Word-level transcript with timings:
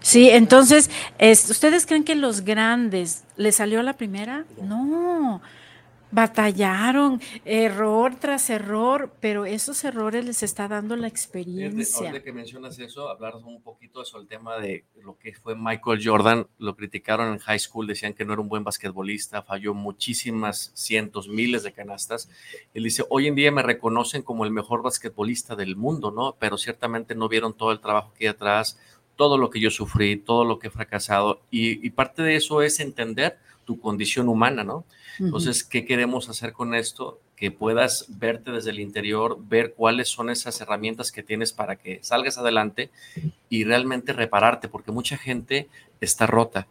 Sí, 0.00 0.30
entonces, 0.30 0.90
¿ustedes 1.20 1.86
creen 1.86 2.04
que 2.04 2.14
los 2.14 2.42
grandes 2.42 3.24
les 3.36 3.56
salió 3.56 3.82
la 3.82 3.94
primera? 3.94 4.44
No 4.62 5.40
batallaron, 6.12 7.20
error 7.44 8.16
tras 8.18 8.50
error, 8.50 9.12
pero 9.20 9.44
esos 9.46 9.84
errores 9.84 10.24
les 10.24 10.42
está 10.42 10.66
dando 10.68 10.96
la 10.96 11.06
experiencia. 11.06 12.08
Ahora 12.08 12.22
que 12.22 12.32
mencionas 12.32 12.78
eso, 12.78 13.08
hablar 13.08 13.36
un 13.36 13.62
poquito 13.62 14.04
sobre 14.04 14.22
el 14.22 14.28
tema 14.28 14.58
de 14.58 14.84
lo 15.02 15.16
que 15.18 15.32
fue 15.34 15.54
Michael 15.54 16.00
Jordan, 16.02 16.46
lo 16.58 16.74
criticaron 16.74 17.32
en 17.32 17.38
high 17.38 17.58
school, 17.58 17.86
decían 17.86 18.14
que 18.14 18.24
no 18.24 18.32
era 18.32 18.42
un 18.42 18.48
buen 18.48 18.64
basquetbolista, 18.64 19.42
falló 19.42 19.74
muchísimas 19.74 20.72
cientos, 20.74 21.28
miles 21.28 21.62
de 21.62 21.72
canastas. 21.72 22.28
Él 22.74 22.84
dice, 22.84 23.04
hoy 23.08 23.28
en 23.28 23.34
día 23.34 23.52
me 23.52 23.62
reconocen 23.62 24.22
como 24.22 24.44
el 24.44 24.50
mejor 24.50 24.82
basquetbolista 24.82 25.54
del 25.54 25.76
mundo, 25.76 26.10
¿no? 26.10 26.36
Pero 26.38 26.58
ciertamente 26.58 27.14
no 27.14 27.28
vieron 27.28 27.54
todo 27.54 27.72
el 27.72 27.80
trabajo 27.80 28.12
que 28.14 28.24
hay 28.24 28.30
atrás, 28.30 28.78
todo 29.20 29.36
lo 29.36 29.50
que 29.50 29.60
yo 29.60 29.70
sufrí, 29.70 30.16
todo 30.16 30.46
lo 30.46 30.58
que 30.58 30.68
he 30.68 30.70
fracasado, 30.70 31.42
y, 31.50 31.86
y 31.86 31.90
parte 31.90 32.22
de 32.22 32.36
eso 32.36 32.62
es 32.62 32.80
entender 32.80 33.36
tu 33.66 33.78
condición 33.78 34.30
humana, 34.30 34.64
¿no? 34.64 34.86
Entonces, 35.18 35.62
¿qué 35.62 35.84
queremos 35.84 36.30
hacer 36.30 36.54
con 36.54 36.74
esto? 36.74 37.20
Que 37.36 37.50
puedas 37.50 38.06
verte 38.08 38.50
desde 38.50 38.70
el 38.70 38.80
interior, 38.80 39.36
ver 39.46 39.74
cuáles 39.74 40.08
son 40.08 40.30
esas 40.30 40.58
herramientas 40.62 41.12
que 41.12 41.22
tienes 41.22 41.52
para 41.52 41.76
que 41.76 41.98
salgas 42.02 42.38
adelante 42.38 42.88
y 43.50 43.64
realmente 43.64 44.14
repararte, 44.14 44.68
porque 44.68 44.90
mucha 44.90 45.18
gente 45.18 45.68
está 46.00 46.26
rota. 46.26 46.66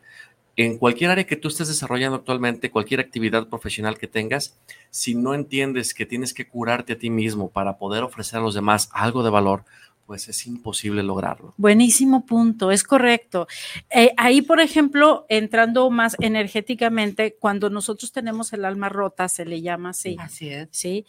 En 0.56 0.80
cualquier 0.80 1.12
área 1.12 1.28
que 1.28 1.36
tú 1.36 1.50
estés 1.50 1.68
desarrollando 1.68 2.18
actualmente, 2.18 2.72
cualquier 2.72 3.00
actividad 3.00 3.48
profesional 3.48 4.00
que 4.00 4.08
tengas, 4.08 4.58
si 4.90 5.14
no 5.14 5.36
entiendes 5.36 5.94
que 5.94 6.08
tienes 6.08 6.34
que 6.34 6.48
curarte 6.48 6.94
a 6.94 6.98
ti 6.98 7.12
mismo 7.12 7.52
para 7.52 7.78
poder 7.78 8.02
ofrecer 8.02 8.40
a 8.40 8.42
los 8.42 8.56
demás 8.56 8.90
algo 8.92 9.22
de 9.22 9.30
valor, 9.30 9.66
pues 10.10 10.28
es 10.28 10.48
imposible 10.48 11.04
lograrlo. 11.04 11.54
Buenísimo 11.58 12.26
punto, 12.26 12.72
es 12.72 12.84
correcto. 12.84 13.48
Eh, 13.92 14.12
ahí, 14.18 14.42
por 14.42 14.60
ejemplo, 14.60 15.28
entrando 15.30 15.88
más 15.92 16.16
energéticamente, 16.20 17.36
cuando 17.40 17.70
nosotros 17.70 18.12
tenemos 18.12 18.52
el 18.52 18.66
alma 18.66 18.90
rota, 18.90 19.30
se 19.30 19.46
le 19.46 19.62
llama 19.62 19.92
así. 19.92 20.18
Así 20.20 20.50
es. 20.50 20.68
Sí. 20.72 21.06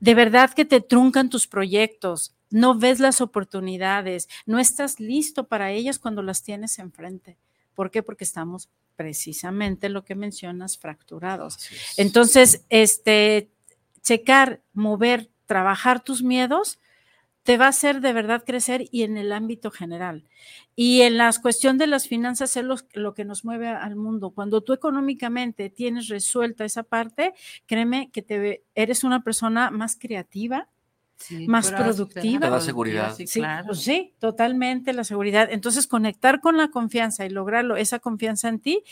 De 0.00 0.16
verdad 0.16 0.50
que 0.54 0.64
te 0.64 0.80
truncan 0.80 1.30
tus 1.30 1.46
proyectos, 1.46 2.34
no 2.50 2.76
ves 2.76 2.98
las 2.98 3.20
oportunidades, 3.20 4.28
no 4.44 4.58
estás 4.58 4.98
listo 4.98 5.46
para 5.46 5.70
ellas 5.70 6.00
cuando 6.00 6.20
las 6.20 6.42
tienes 6.42 6.80
enfrente. 6.80 7.38
¿Por 7.74 7.92
qué? 7.92 8.02
Porque 8.02 8.24
estamos 8.24 8.68
precisamente 8.96 9.88
lo 9.88 10.02
que 10.02 10.16
mencionas, 10.16 10.76
fracturados. 10.78 11.60
Entonces, 11.96 12.64
este, 12.70 13.52
checar, 14.02 14.62
mover, 14.72 15.30
trabajar 15.46 16.02
tus 16.02 16.24
miedos 16.24 16.80
te 17.42 17.56
va 17.56 17.66
a 17.66 17.68
hacer 17.68 18.00
de 18.00 18.12
verdad 18.12 18.44
crecer 18.44 18.84
y 18.90 19.02
en 19.02 19.16
el 19.16 19.32
ámbito 19.32 19.70
general. 19.70 20.24
Y 20.76 21.02
en 21.02 21.18
la 21.18 21.32
cuestión 21.40 21.76
de 21.76 21.86
las 21.86 22.06
finanzas 22.08 22.56
es 22.56 22.64
lo, 22.64 23.14
que 23.14 23.24
nos 23.24 23.44
mueve 23.44 23.68
al 23.68 23.96
mundo. 23.96 24.30
Cuando 24.30 24.60
tú 24.60 24.72
económicamente 24.72 25.68
tienes 25.68 26.08
resuelta 26.08 26.64
esa 26.64 26.84
parte, 26.84 27.34
créeme 27.66 28.10
que 28.10 28.22
te, 28.22 28.64
eres 28.74 29.04
una 29.04 29.22
persona 29.22 29.70
más 29.70 29.96
creativa, 29.96 30.68
más 31.46 31.70
productiva. 31.70 32.46
Te 32.46 32.50
da 32.50 32.60
seguridad. 32.60 33.14
Sí, 33.14 33.26
claro. 33.26 33.66
Pues 33.66 33.80
sí, 33.80 34.14
totalmente 34.18 34.92
la 34.92 35.04
seguridad. 35.04 35.48
Entonces, 35.50 35.86
conectar 35.86 36.40
con 36.40 36.56
la 36.56 36.68
confianza 36.68 37.24
y 37.26 37.30
lograrlo, 37.30 37.76
esa 37.76 37.98
confianza 37.98 38.48
en 38.48 38.60
ti, 38.60 38.82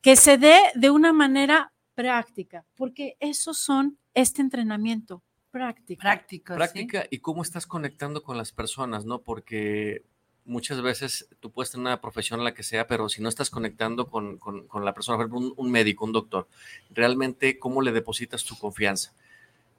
que 0.00 0.16
se 0.16 0.38
dé 0.38 0.56
de 0.74 0.90
una 0.90 1.12
manera 1.12 1.72
práctica, 1.94 2.64
porque 2.76 3.16
esos 3.20 3.58
son 3.58 3.98
este 4.14 4.42
entrenamiento, 4.42 5.22
práctica. 5.54 6.02
Práctica. 6.02 6.54
Práctica 6.56 7.06
y 7.10 7.18
cómo 7.18 7.42
estás 7.42 7.64
conectando 7.64 8.24
con 8.24 8.36
las 8.36 8.50
personas, 8.50 9.04
¿no? 9.04 9.20
Porque 9.20 10.02
muchas 10.44 10.82
veces 10.82 11.28
tú 11.38 11.52
puedes 11.52 11.70
tener 11.70 11.86
una 11.86 12.00
profesión 12.00 12.40
en 12.40 12.44
la 12.44 12.54
que 12.54 12.64
sea, 12.64 12.88
pero 12.88 13.08
si 13.08 13.22
no 13.22 13.28
estás 13.28 13.50
conectando 13.50 14.08
con, 14.10 14.40
la 14.82 14.92
persona, 14.92 15.16
por 15.16 15.26
ejemplo, 15.26 15.54
un, 15.56 15.70
médico, 15.70 16.04
un 16.04 16.12
doctor, 16.12 16.48
realmente 16.90 17.56
cómo 17.60 17.82
le 17.82 17.92
depositas 17.92 18.44
tu 18.44 18.58
confianza. 18.58 19.12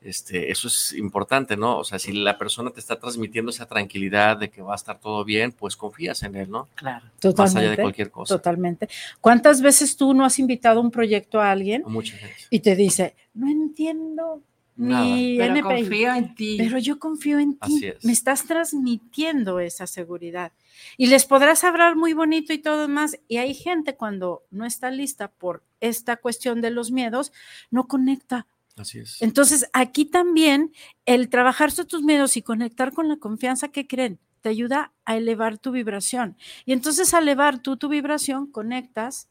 Este, 0.01 0.49
eso 0.49 0.69
es 0.69 0.93
importante, 0.93 1.57
¿no? 1.57 1.79
O 1.79 1.83
sea, 1.83 1.99
si 1.99 2.13
la 2.13 2.37
persona 2.37 2.71
te 2.71 2.79
está 2.79 2.97
transmitiendo 2.97 3.51
esa 3.51 3.65
tranquilidad 3.65 4.37
de 4.37 4.49
que 4.49 4.61
va 4.61 4.73
a 4.73 4.75
estar 4.77 4.97
todo 4.97 5.25
bien, 5.25 5.51
pues 5.51 5.75
confías 5.75 6.23
en 6.23 6.35
él, 6.35 6.49
¿no? 6.49 6.69
Claro, 6.75 7.05
totalmente. 7.19 7.41
Más 7.41 7.55
allá 7.55 7.69
de 7.71 7.81
cualquier 7.81 8.11
cosa. 8.11 8.33
Totalmente. 8.33 8.87
¿Cuántas 9.19 9.61
veces 9.61 9.97
tú 9.97 10.13
no 10.13 10.23
has 10.23 10.39
invitado 10.39 10.79
un 10.79 10.91
proyecto 10.91 11.41
a 11.41 11.51
alguien? 11.51 11.83
Muchas 11.85 12.21
veces. 12.21 12.47
Y 12.49 12.61
te 12.61 12.77
dice, 12.77 13.15
no 13.33 13.49
entiendo 13.49 14.41
pero 14.77 15.61
confío 15.61 16.13
en 16.13 16.35
ti. 16.35 16.57
Pero 16.57 16.77
yo 16.79 16.99
confío 16.99 17.39
en 17.39 17.57
ti. 17.57 17.93
Me 18.03 18.11
estás 18.11 18.45
transmitiendo 18.45 19.59
esa 19.59 19.87
seguridad. 19.87 20.51
Y 20.97 21.07
les 21.07 21.25
podrás 21.25 21.63
hablar 21.63 21.95
muy 21.95 22.13
bonito 22.13 22.53
y 22.53 22.57
todo 22.57 22.87
más. 22.87 23.17
Y 23.27 23.37
hay 23.37 23.53
gente 23.53 23.95
cuando 23.95 24.43
no 24.51 24.65
está 24.65 24.91
lista 24.91 25.29
por 25.29 25.63
esta 25.79 26.17
cuestión 26.17 26.61
de 26.61 26.71
los 26.71 26.91
miedos, 26.91 27.31
no 27.71 27.87
conecta. 27.87 28.47
Así 28.75 28.99
es. 28.99 29.21
Entonces, 29.21 29.69
aquí 29.71 30.05
también 30.05 30.73
el 31.05 31.29
trabajar 31.29 31.71
sobre 31.71 31.87
tus 31.87 32.03
miedos 32.03 32.35
y 32.35 32.41
conectar 32.41 32.91
con 32.93 33.07
la 33.07 33.17
confianza 33.17 33.69
que 33.69 33.87
creen 33.87 34.19
te 34.41 34.49
ayuda 34.49 34.93
a 35.05 35.17
elevar 35.17 35.57
tu 35.57 35.71
vibración. 35.71 36.37
Y 36.65 36.73
entonces, 36.73 37.13
al 37.13 37.23
elevar 37.23 37.59
tú 37.59 37.77
tu 37.77 37.87
vibración, 37.87 38.45
conectas 38.51 39.29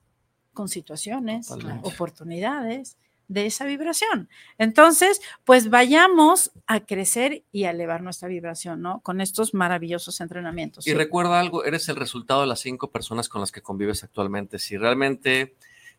con 0.55 0.69
situaciones, 0.69 1.51
oportunidades, 1.83 2.97
de 3.29 3.47
esa 3.47 3.65
vibración. 3.65 4.29
Entonces, 4.59 5.21
pues 5.45 5.71
vayamos 5.71 6.53
a 6.67 6.81
crecer 6.81 7.45
y 7.53 7.65
a 7.65 7.71
elevar 7.71 8.03
nuestra 8.03 8.29
vibración, 8.29 8.83
¿no? 8.83 9.01
Con 9.01 9.21
estos 9.21 9.55
maravillosos 9.55 10.21
entrenamientos. 10.21 10.87
Y 10.87 10.95
recuerda 10.95 11.41
algo, 11.41 11.65
eres 11.65 11.89
el 11.89 11.97
resultado 11.97 12.43
de 12.43 12.47
las 12.47 12.61
cinco 12.61 12.91
personas 12.91 13.29
con 13.29 13.41
las 13.41 13.53
que 13.53 13.63
convives 13.63 14.05
actualmente. 14.05 14.59
Si 14.59 14.77
realmente, 14.77 15.55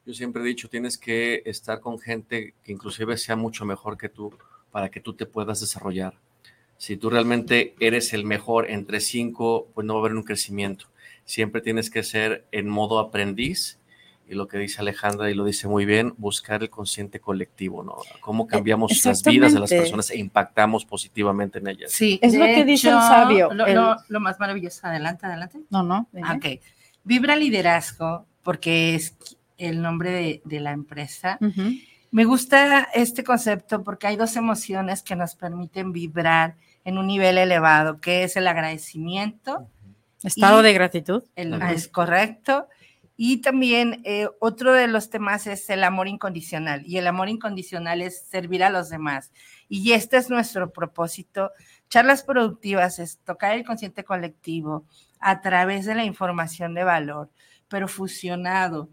yo 0.05 0.13
siempre 0.13 0.41
he 0.43 0.45
dicho, 0.45 0.69
tienes 0.69 0.97
que 0.97 1.41
estar 1.45 1.79
con 1.79 1.99
gente 1.99 2.53
que 2.63 2.71
inclusive 2.71 3.17
sea 3.17 3.35
mucho 3.35 3.65
mejor 3.65 3.97
que 3.97 4.09
tú 4.09 4.33
para 4.71 4.89
que 4.89 4.99
tú 4.99 5.13
te 5.13 5.25
puedas 5.25 5.61
desarrollar. 5.61 6.19
Si 6.77 6.97
tú 6.97 7.09
realmente 7.09 7.75
eres 7.79 8.13
el 8.13 8.25
mejor 8.25 8.69
entre 8.69 8.99
cinco, 8.99 9.69
pues 9.73 9.87
no 9.87 9.93
va 9.93 10.01
a 10.01 10.03
haber 10.03 10.17
un 10.17 10.23
crecimiento. 10.23 10.87
Siempre 11.23 11.61
tienes 11.61 11.89
que 11.89 12.03
ser 12.03 12.45
en 12.51 12.67
modo 12.67 12.99
aprendiz 12.99 13.79
y 14.27 14.33
lo 14.33 14.47
que 14.47 14.57
dice 14.57 14.81
Alejandra 14.81 15.29
y 15.29 15.35
lo 15.35 15.45
dice 15.45 15.67
muy 15.67 15.85
bien, 15.85 16.13
buscar 16.17 16.63
el 16.63 16.69
consciente 16.69 17.19
colectivo, 17.19 17.83
¿no? 17.83 17.97
Cómo 18.21 18.45
e, 18.45 18.47
cambiamos 18.47 19.05
las 19.05 19.23
vidas 19.23 19.53
de 19.53 19.59
las 19.59 19.69
personas 19.69 20.09
e 20.09 20.17
impactamos 20.17 20.85
positivamente 20.85 21.59
en 21.59 21.67
ellas. 21.67 21.91
Sí, 21.91 22.19
es 22.21 22.33
lo 22.33 22.45
que 22.45 22.65
dice 22.65 22.89
el 22.89 22.95
sabio. 22.95 23.49
Lo, 23.53 24.19
más 24.19 24.39
maravilloso, 24.39 24.87
adelante, 24.87 25.25
adelante. 25.25 25.59
No, 25.69 25.83
no. 25.83 26.07
Ok. 26.35 26.59
Vibra 27.03 27.35
liderazgo, 27.35 28.25
porque 28.41 28.95
es 28.95 29.15
el 29.57 29.81
nombre 29.81 30.41
de, 30.43 30.59
la 30.59 30.71
empresa. 30.71 31.37
Me 32.11 32.25
gusta 32.25 32.87
este 32.93 33.23
concepto 33.23 33.83
porque 33.83 34.07
hay 34.07 34.15
dos 34.15 34.35
emociones 34.37 35.03
que 35.03 35.15
nos 35.15 35.35
permiten 35.35 35.91
vibrar 35.91 36.55
en 36.83 36.97
un 36.97 37.07
nivel 37.07 37.37
elevado, 37.37 37.99
que 37.99 38.23
es 38.23 38.35
el 38.37 38.47
agradecimiento. 38.47 39.67
Estado 40.23 40.63
de 40.63 40.73
gratitud. 40.73 41.23
es 41.35 41.87
correcto 41.87 42.67
y 43.17 43.37
también 43.37 44.01
eh, 44.03 44.27
otro 44.39 44.73
de 44.73 44.87
los 44.87 45.09
temas 45.09 45.47
es 45.47 45.69
el 45.69 45.83
amor 45.83 46.07
incondicional. 46.07 46.83
Y 46.85 46.97
el 46.97 47.07
amor 47.07 47.29
incondicional 47.29 48.01
es 48.01 48.25
servir 48.27 48.63
a 48.63 48.69
los 48.69 48.89
demás. 48.89 49.31
Y 49.69 49.93
este 49.93 50.17
es 50.17 50.29
nuestro 50.29 50.71
propósito. 50.73 51.51
Charlas 51.89 52.23
productivas 52.23 52.99
es 52.99 53.19
tocar 53.19 53.55
el 53.55 53.65
consciente 53.65 54.03
colectivo 54.03 54.85
a 55.19 55.41
través 55.41 55.85
de 55.85 55.95
la 55.95 56.03
información 56.03 56.73
de 56.73 56.83
valor, 56.83 57.29
pero 57.69 57.87
fusionado 57.87 58.89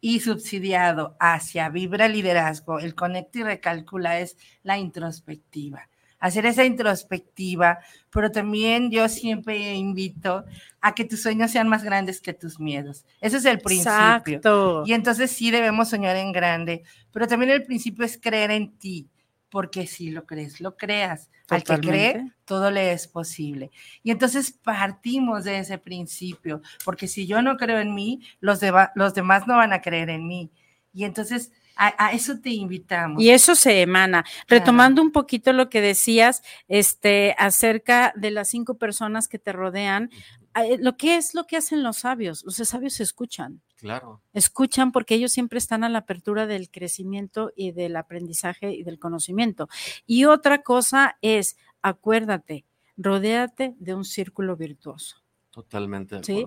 y 0.00 0.20
subsidiado 0.20 1.16
hacia 1.20 1.68
Vibra 1.68 2.08
Liderazgo. 2.08 2.80
El 2.80 2.94
Conecta 2.94 3.38
y 3.38 3.42
Recalcula 3.44 4.18
es 4.18 4.36
la 4.62 4.78
introspectiva 4.78 5.89
hacer 6.20 6.46
esa 6.46 6.64
introspectiva, 6.64 7.78
pero 8.10 8.30
también 8.30 8.90
yo 8.90 9.08
siempre 9.08 9.74
invito 9.74 10.44
a 10.80 10.94
que 10.94 11.04
tus 11.04 11.22
sueños 11.22 11.50
sean 11.50 11.68
más 11.68 11.82
grandes 11.82 12.20
que 12.20 12.34
tus 12.34 12.60
miedos. 12.60 13.04
Ese 13.20 13.38
es 13.38 13.44
el 13.46 13.58
principio. 13.58 13.90
Exacto. 13.90 14.82
Y 14.86 14.92
entonces 14.92 15.30
sí 15.30 15.50
debemos 15.50 15.88
soñar 15.88 16.16
en 16.16 16.32
grande, 16.32 16.84
pero 17.10 17.26
también 17.26 17.50
el 17.50 17.64
principio 17.64 18.04
es 18.04 18.18
creer 18.18 18.50
en 18.50 18.70
ti, 18.78 19.08
porque 19.48 19.86
si 19.86 20.10
lo 20.10 20.26
crees, 20.26 20.60
lo 20.60 20.76
creas. 20.76 21.30
Al 21.48 21.64
que 21.64 21.78
cree, 21.78 22.32
todo 22.44 22.70
le 22.70 22.92
es 22.92 23.08
posible. 23.08 23.72
Y 24.04 24.12
entonces 24.12 24.52
partimos 24.52 25.42
de 25.42 25.58
ese 25.58 25.78
principio, 25.78 26.62
porque 26.84 27.08
si 27.08 27.26
yo 27.26 27.42
no 27.42 27.56
creo 27.56 27.80
en 27.80 27.92
mí, 27.92 28.20
los, 28.38 28.60
los 28.94 29.14
demás 29.14 29.48
no 29.48 29.56
van 29.56 29.72
a 29.72 29.80
creer 29.80 30.10
en 30.10 30.28
mí. 30.28 30.52
Y 30.92 31.04
entonces 31.04 31.52
a, 31.76 32.12
eso 32.12 32.38
te 32.40 32.50
invitamos. 32.50 33.22
Y 33.22 33.30
eso 33.30 33.54
se 33.54 33.80
emana. 33.80 34.24
Retomando 34.48 35.00
un 35.00 35.12
poquito 35.12 35.52
lo 35.52 35.70
que 35.70 35.80
decías, 35.80 36.42
este, 36.68 37.34
acerca 37.38 38.12
de 38.16 38.30
las 38.30 38.48
cinco 38.48 38.74
personas 38.76 39.28
que 39.28 39.38
te 39.38 39.52
rodean, 39.52 40.10
eh, 40.56 40.76
lo 40.78 40.96
que 40.98 41.16
es 41.16 41.34
lo 41.34 41.46
que 41.46 41.56
hacen 41.56 41.82
los 41.82 41.98
sabios. 41.98 42.44
Los 42.44 42.56
sabios 42.56 43.00
escuchan. 43.00 43.62
Claro. 43.76 44.20
Escuchan 44.34 44.92
porque 44.92 45.14
ellos 45.14 45.32
siempre 45.32 45.58
están 45.58 45.82
a 45.82 45.88
la 45.88 46.00
apertura 46.00 46.46
del 46.46 46.70
crecimiento 46.70 47.50
y 47.56 47.72
del 47.72 47.96
aprendizaje 47.96 48.72
y 48.72 48.82
del 48.82 48.98
conocimiento. 48.98 49.68
Y 50.06 50.26
otra 50.26 50.62
cosa 50.62 51.16
es, 51.22 51.56
acuérdate, 51.80 52.66
rodéate 52.98 53.74
de 53.78 53.94
un 53.94 54.04
círculo 54.04 54.54
virtuoso. 54.56 55.16
Totalmente. 55.50 56.22
¿sí? 56.24 56.46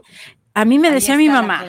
A 0.54 0.66
mí 0.66 0.78
me 0.80 0.90
Ahí 0.90 0.94
decía 0.96 1.18
mi 1.18 1.30
mamá, 1.30 1.60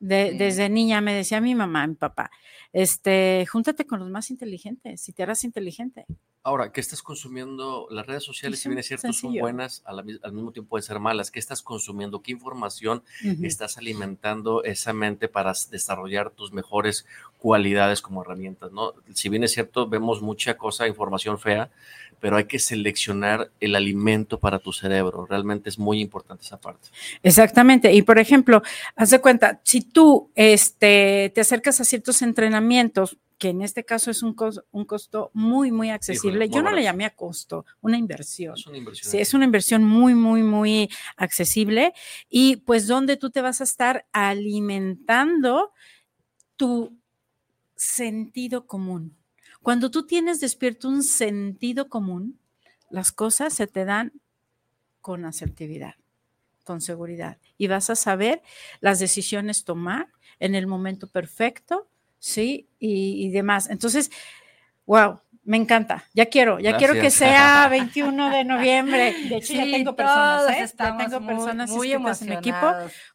de- 0.00 0.32
desde 0.38 0.68
niña 0.68 1.00
me 1.00 1.14
decía 1.14 1.40
mi 1.40 1.54
mamá, 1.54 1.86
mi 1.86 1.94
papá, 1.94 2.30
este, 2.74 3.46
júntate 3.50 3.86
con 3.86 4.00
los 4.00 4.10
más 4.10 4.30
inteligentes, 4.30 5.00
si 5.00 5.12
te 5.12 5.22
harás 5.22 5.44
inteligente. 5.44 6.04
Ahora, 6.42 6.72
¿qué 6.72 6.80
estás 6.82 7.00
consumiendo? 7.02 7.86
Las 7.90 8.04
redes 8.06 8.22
sociales, 8.24 8.58
si 8.60 8.68
bien 8.68 8.78
es 8.78 8.86
cierto, 8.88 9.06
son 9.06 9.14
sencillo. 9.14 9.40
buenas, 9.40 9.80
a 9.86 9.94
la 9.94 10.02
mi- 10.02 10.18
al 10.22 10.32
mismo 10.32 10.52
tiempo 10.52 10.70
pueden 10.70 10.82
ser 10.82 11.00
malas. 11.00 11.30
¿Qué 11.30 11.38
estás 11.38 11.62
consumiendo? 11.62 12.20
¿Qué 12.20 12.32
información 12.32 13.02
Ujú. 13.24 13.46
estás 13.46 13.78
alimentando 13.78 14.62
esa 14.62 14.92
mente 14.92 15.28
para 15.28 15.54
desarrollar 15.70 16.28
tus 16.30 16.52
mejores 16.52 17.06
cualidades 17.38 18.02
como 18.02 18.22
herramientas, 18.22 18.72
¿no? 18.72 18.92
Si 19.14 19.30
bien 19.30 19.44
es 19.44 19.52
cierto, 19.52 19.88
vemos 19.88 20.20
mucha 20.20 20.58
cosa, 20.58 20.86
información 20.86 21.38
fea, 21.38 21.70
pero 22.20 22.36
hay 22.36 22.44
que 22.44 22.58
seleccionar 22.58 23.50
el 23.60 23.74
alimento 23.76 24.38
para 24.38 24.58
tu 24.58 24.72
cerebro. 24.72 25.26
Realmente 25.26 25.68
es 25.68 25.78
muy 25.78 26.00
importante 26.00 26.44
esa 26.44 26.58
parte. 26.58 26.88
Exactamente. 27.22 27.92
Y 27.92 28.02
por 28.02 28.18
ejemplo, 28.18 28.62
haz 28.96 29.10
de 29.10 29.20
cuenta, 29.20 29.60
si 29.62 29.82
tú 29.82 30.30
este, 30.34 31.30
te 31.34 31.40
acercas 31.40 31.80
a 31.80 31.84
ciertos 31.84 32.22
entrenamientos, 32.22 32.63
que 33.38 33.48
en 33.50 33.62
este 33.62 33.84
caso 33.84 34.10
es 34.10 34.22
un, 34.22 34.34
cos- 34.36 34.64
un 34.70 34.84
costo 34.84 35.30
muy, 35.34 35.70
muy 35.72 35.90
accesible, 35.90 36.48
yo 36.48 36.62
no 36.62 36.70
le 36.72 36.82
llamé 36.84 37.04
a 37.04 37.14
costo, 37.14 37.66
una 37.82 37.98
inversión. 37.98 38.54
Es 38.54 38.66
una 38.66 38.78
inversión. 38.78 39.10
Sí, 39.10 39.18
es 39.18 39.34
una 39.34 39.44
inversión 39.44 39.84
muy, 39.84 40.14
muy, 40.14 40.42
muy 40.42 40.88
accesible 41.16 41.92
y 42.28 42.56
pues 42.56 42.86
donde 42.86 43.16
tú 43.16 43.30
te 43.30 43.40
vas 43.42 43.60
a 43.60 43.64
estar 43.64 44.06
alimentando 44.12 45.72
tu 46.56 46.96
sentido 47.76 48.66
común. 48.66 49.16
Cuando 49.62 49.90
tú 49.90 50.06
tienes 50.06 50.40
despierto 50.40 50.88
un 50.88 51.02
sentido 51.02 51.88
común, 51.88 52.38
las 52.90 53.12
cosas 53.12 53.54
se 53.54 53.66
te 53.66 53.84
dan 53.84 54.12
con 55.00 55.24
asertividad, 55.24 55.94
con 56.64 56.80
seguridad 56.80 57.38
y 57.58 57.68
vas 57.68 57.90
a 57.90 57.96
saber 57.96 58.42
las 58.80 58.98
decisiones 58.98 59.64
tomar 59.64 60.08
en 60.40 60.54
el 60.54 60.66
momento 60.66 61.06
perfecto, 61.08 61.88
¿sí? 62.24 62.66
Y, 62.78 63.26
y 63.26 63.30
demás. 63.30 63.68
Entonces, 63.68 64.10
wow, 64.86 65.20
me 65.42 65.58
encanta. 65.58 66.04
Ya 66.14 66.26
quiero, 66.26 66.58
ya 66.58 66.70
quiero 66.78 66.94
que 66.94 67.10
sea 67.10 67.68
21 67.68 68.30
de 68.30 68.44
noviembre. 68.44 69.14
De 69.28 69.36
hecho, 69.36 69.52
ya 69.52 69.64
tengo 69.64 69.94
personas, 69.94 70.42
¿eh? 70.50 70.74
Ya 70.78 70.96
tengo 71.04 71.20
muy- 71.20 71.34
personas 71.34 71.70
muy 71.70 71.92
en 71.92 72.28
mi 72.28 72.32
equipo 72.38 72.66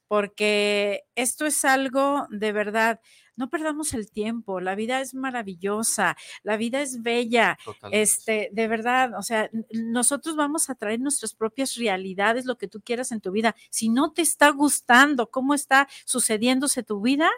porque 0.07 1.06
esto 1.15 1.47
es 1.47 1.65
algo 1.65 2.27
de 2.29 2.51
verdad. 2.51 3.00
No 3.35 3.50
perdamos 3.50 3.94
el 3.94 4.11
tiempo, 4.11 4.59
la 4.59 4.75
vida 4.75 5.00
es 5.01 5.13
maravillosa, 5.15 6.17
la 6.44 6.57
vida 6.57 6.81
es 6.81 7.01
bella, 7.01 7.57
Totalmente. 7.63 8.01
este, 8.03 8.50
de 8.51 8.67
verdad, 8.67 9.17
o 9.17 9.21
sea, 9.23 9.50
nosotros 9.71 10.35
vamos 10.35 10.69
a 10.69 10.75
traer 10.75 11.00
nuestras 11.00 11.33
propias 11.33 11.75
realidades, 11.75 12.45
lo 12.45 12.57
que 12.57 12.67
tú 12.67 12.81
quieras 12.81 13.11
en 13.13 13.21
tu 13.21 13.31
vida. 13.31 13.56
Si 13.69 13.88
no 13.89 14.11
te 14.11 14.21
está 14.23 14.50
gustando 14.50 15.31
cómo 15.31 15.53
está 15.53 15.88
sucediéndose 16.06 16.83
tu 16.83 17.00
vida, 17.01 17.29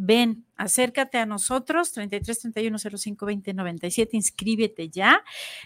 ven, 0.00 0.46
acércate 0.56 1.18
a 1.18 1.26
nosotros, 1.26 1.92
33 1.92 2.40
31 2.40 2.78
05 2.78 3.26
20 3.26 3.54
97, 3.54 4.16
inscríbete 4.16 4.88
ya. 4.88 5.22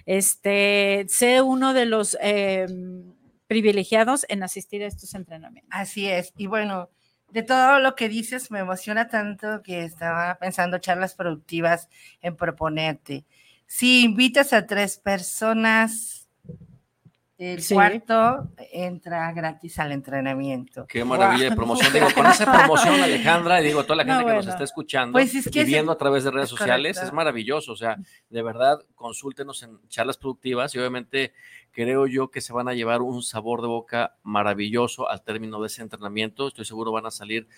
Este, 0.06 1.06
sé 1.08 1.40
uno 1.40 1.72
de 1.72 1.86
los 1.86 2.18
eh, 2.20 2.66
privilegiados 3.46 4.26
en 4.28 4.42
asistir 4.42 4.82
a 4.82 4.86
estos 4.86 5.14
entrenamientos. 5.14 5.70
Así 5.72 6.08
es. 6.08 6.32
Y 6.36 6.48
bueno, 6.48 6.90
de 7.30 7.42
todo 7.44 7.78
lo 7.78 7.94
que 7.94 8.08
dices, 8.08 8.50
me 8.50 8.58
emociona 8.58 9.08
tanto 9.08 9.62
que 9.62 9.84
estaba 9.84 10.34
pensando 10.36 10.78
charlas 10.78 11.14
productivas 11.14 11.88
en 12.20 12.36
proponerte. 12.36 13.24
Si 13.66 14.02
invitas 14.02 14.52
a 14.52 14.66
tres 14.66 14.98
personas, 14.98 16.23
el 17.36 17.60
Sí. 17.62 17.74
cuarto 17.74 18.48
entra 18.72 19.32
gratis 19.32 19.78
al 19.80 19.90
entrenamiento. 19.92 20.86
Qué 20.86 21.04
maravilla 21.04 21.50
de 21.50 21.56
promoción. 21.56 21.92
Digo, 21.92 22.06
con 22.14 22.26
esa 22.26 22.50
promoción, 22.50 23.00
Alejandra, 23.00 23.60
y 23.60 23.64
digo, 23.66 23.80
a 23.80 23.82
toda 23.84 23.96
la 23.96 24.04
No, 24.04 24.14
gente 24.18 24.30
que 24.30 24.36
nos 24.36 24.46
está 24.46 24.62
escuchando 24.64 25.12
Pues 25.12 25.34
es 25.34 25.50
que 25.50 25.58
y 25.58 25.62
es- 25.62 25.66
viendo 25.68 25.90
a 25.90 25.98
través 25.98 26.22
de 26.24 26.30
redes 26.30 26.44
es 26.44 26.50
sociales, 26.50 26.96
correcto. 26.96 27.08
es 27.08 27.12
maravilloso. 27.12 27.72
O 27.72 27.76
sea, 27.76 27.96
de 28.30 28.42
verdad, 28.42 28.78
consúltenos 28.94 29.62
en 29.64 29.78
charlas 29.88 30.16
productivas 30.16 30.74
y 30.74 30.78
obviamente 30.78 31.32
creo 31.72 32.06
yo 32.06 32.30
que 32.30 32.40
se 32.40 32.52
van 32.52 32.68
a 32.68 32.74
llevar 32.74 33.02
un 33.02 33.22
sabor 33.22 33.62
de 33.62 33.66
boca 33.68 34.14
maravilloso 34.22 35.08
al 35.10 35.22
término 35.24 35.60
de 35.60 35.66
ese 35.66 35.82
entrenamiento. 35.82 36.46
Estoy 36.46 36.64
seguro 36.64 36.92
van 36.92 37.06
a 37.06 37.10
salir 37.10 37.48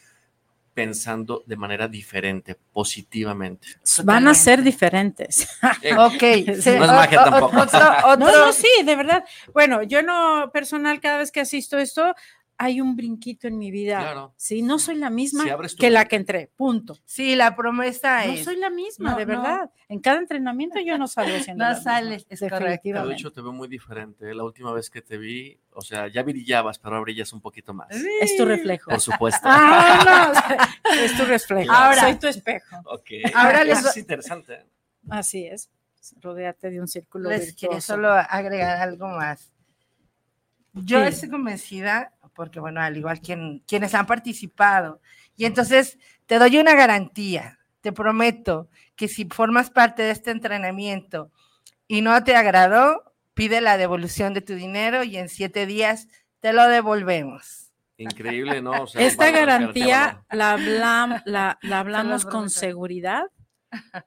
pensando 0.77 1.43
de 1.47 1.57
manera 1.57 1.89
diferente, 1.89 2.55
positivamente. 2.71 3.67
Van 4.05 4.29
a 4.29 4.35
ser 4.35 4.63
diferentes. 4.63 5.49
Eh, 5.81 5.95
Ok. 5.99 6.21
se- 6.61 6.79
No 6.79 6.85
es 6.85 6.91
o- 6.91 6.95
magia 6.95 7.23
o- 7.23 7.25
tampoco. 7.31 7.61
Otro, 7.63 8.17
No, 8.19 8.53
sí, 8.53 8.69
de 8.85 8.95
verdad. 8.95 9.25
Bueno, 9.55 9.83
yo 9.83 10.03
no 10.03 10.51
personal, 10.53 11.01
cada 11.01 11.17
vez 11.17 11.33
que 11.33 11.41
asisto 11.41 11.79
a 11.79 11.83
esto, 11.83 12.15
hay 12.59 12.81
un 12.81 12.97
brinquito 12.97 13.47
en 13.49 13.59
mi 13.59 13.71
vida. 13.71 13.99
Claro. 14.01 14.33
Sí, 14.37 14.63
no 14.63 14.79
soy 14.79 14.95
la 14.97 15.11
misma 15.11 15.45
Si 15.69 15.77
que 15.77 15.91
la 15.91 16.01
mente. 16.01 16.09
que 16.09 16.17
entré, 16.17 16.51
punto. 16.57 16.97
Sí, 17.05 17.37
la 17.37 17.55
promesa 17.55 18.25
No 18.27 18.33
es. 18.33 18.45
soy 18.45 18.57
la 18.57 18.71
misma, 18.71 19.11
No, 19.13 19.17
de 19.19 19.27
no. 19.27 19.33
verdad. 19.43 19.71
En 19.89 20.01
cada 20.01 20.19
entrenamiento 20.19 20.79
yo 20.81 20.97
no 20.99 21.07
salgo 21.07 21.39
siendo 21.41 21.65
No 21.65 21.71
la 21.71 21.77
misma, 21.77 21.93
sales, 21.93 22.27
es 22.31 22.41
correcto. 22.41 23.07
De 23.07 23.13
hecho 23.15 23.31
te 23.33 23.41
veo 23.43 23.53
muy 23.53 23.69
diferente. 23.69 24.33
La 24.35 24.43
última 24.45 24.73
vez 24.73 24.89
que 24.91 25.03
te 25.03 25.19
vi, 25.19 25.61
o 25.73 25.83
sea, 25.83 26.09
ya 26.09 26.23
brillabas, 26.23 26.79
pero 26.79 26.95
ahora 26.97 27.03
brillas 27.03 27.33
un 27.33 27.41
poquito 27.41 27.75
más. 27.75 27.89
Es 28.21 28.37
tu 28.37 28.45
reflejo. 28.45 28.91
Por 28.91 29.01
supuesto. 29.01 29.47
Ah, 29.49 30.33
no, 30.85 30.93
es 31.03 31.17
tu 31.17 31.25
reflejo. 31.25 31.73
Ahora- 31.73 32.01
soy 32.01 32.15
tu 32.17 32.27
espejo. 32.27 32.77
Ok. 32.87 33.11
Ahora 33.35 33.65
les 33.65 33.79
Eso 33.79 33.91
es 33.91 33.97
interesante. 33.99 34.65
Así 35.11 35.47
es. 35.47 35.71
Rodéate 36.21 36.71
de 36.71 36.81
un 36.81 36.89
círculo 36.89 37.29
Les 37.29 37.53
quiero 37.55 37.75
virtuoso. 37.75 37.95
solo 37.95 38.13
agregar 38.13 38.79
algo 38.81 39.09
más. 39.09 39.53
Yo 40.75 41.01
Sí. 41.01 41.07
estoy 41.09 41.31
convencida, 41.31 42.13
porque 42.37 42.61
bueno, 42.61 42.81
al 42.81 42.97
igual 42.97 43.21
quien, 43.21 43.65
quienes 43.67 43.95
han 43.95 44.07
participado, 44.07 45.01
y 45.37 45.47
entonces 45.47 45.99
te 46.27 46.39
doy 46.39 46.59
una 46.59 46.75
garantía, 46.75 47.59
te 47.81 47.93
prometo 47.93 48.69
que 48.95 49.09
si 49.09 49.25
formas 49.25 49.71
parte 49.71 50.03
de 50.03 50.11
este 50.11 50.31
entrenamiento 50.31 51.31
y 51.89 52.03
no 52.03 52.23
te 52.23 52.37
agradó, 52.37 53.15
pide 53.35 53.61
la 53.61 53.77
devolución 53.77 54.35
de 54.35 54.41
tu 54.43 54.55
dinero 54.55 55.03
y 55.03 55.17
en 55.17 55.29
siete 55.29 55.67
días 55.67 56.09
te 56.41 56.53
lo 56.53 56.69
devolvemos. 56.69 57.73
Increíble, 57.99 58.61
¿no? 58.61 58.83
O 58.83 58.87
sea, 58.87 59.03
Esta 59.03 59.31
garantía 59.31 60.23
la, 60.31 60.57
hablam- 60.59 61.23
la, 61.25 61.59
la 61.63 61.81
hablamos 61.81 62.27
con 62.27 62.51
seguridad 62.51 63.25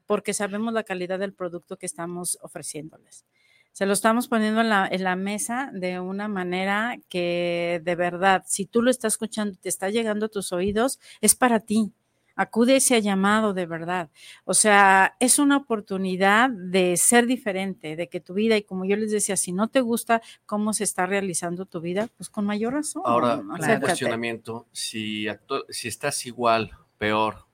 porque 0.05 0.33
sabemos 0.33 0.73
la 0.73 0.83
calidad 0.83 1.19
del 1.19 1.33
producto 1.33 1.77
que 1.77 1.85
estamos 1.85 2.37
ofreciéndoles. 2.41 3.25
Se 3.71 3.85
lo 3.85 3.93
estamos 3.93 4.27
poniendo 4.27 4.61
en 4.61 4.69
la, 4.69 4.87
en 4.91 5.03
la 5.03 5.15
mesa 5.15 5.69
de 5.73 5.99
una 5.99 6.27
manera 6.27 6.97
que 7.07 7.81
de 7.83 7.95
verdad, 7.95 8.43
si 8.45 8.65
tú 8.65 8.81
lo 8.81 8.91
estás 8.91 9.13
escuchando, 9.13 9.57
te 9.59 9.69
está 9.69 9.89
llegando 9.89 10.25
a 10.25 10.29
tus 10.29 10.51
oídos, 10.51 10.99
es 11.21 11.35
para 11.35 11.59
ti. 11.59 11.91
Acude 12.35 12.75
a 12.75 12.77
ese 12.77 13.01
llamado 13.01 13.53
de 13.53 13.65
verdad. 13.65 14.09
O 14.45 14.53
sea, 14.53 15.17
es 15.19 15.39
una 15.39 15.57
oportunidad 15.57 16.49
de 16.49 16.95
ser 16.95 17.25
diferente, 17.25 17.97
de 17.97 18.07
que 18.07 18.21
tu 18.21 18.33
vida, 18.33 18.55
y 18.55 18.63
como 18.63 18.85
yo 18.85 18.95
les 18.95 19.11
decía, 19.11 19.35
si 19.35 19.51
no 19.51 19.67
te 19.67 19.81
gusta 19.81 20.21
cómo 20.45 20.71
se 20.71 20.85
está 20.85 21.05
realizando 21.05 21.65
tu 21.65 21.81
vida, 21.81 22.07
pues 22.15 22.29
con 22.29 22.45
mayor 22.45 22.75
razón. 22.75 23.01
Ahora, 23.05 23.35
un 23.35 23.51
acércate. 23.51 23.81
cuestionamiento. 23.81 24.67
Si, 24.71 25.27
si 25.67 25.89
estás 25.89 26.25
igual, 26.25 26.71
peor 26.97 27.48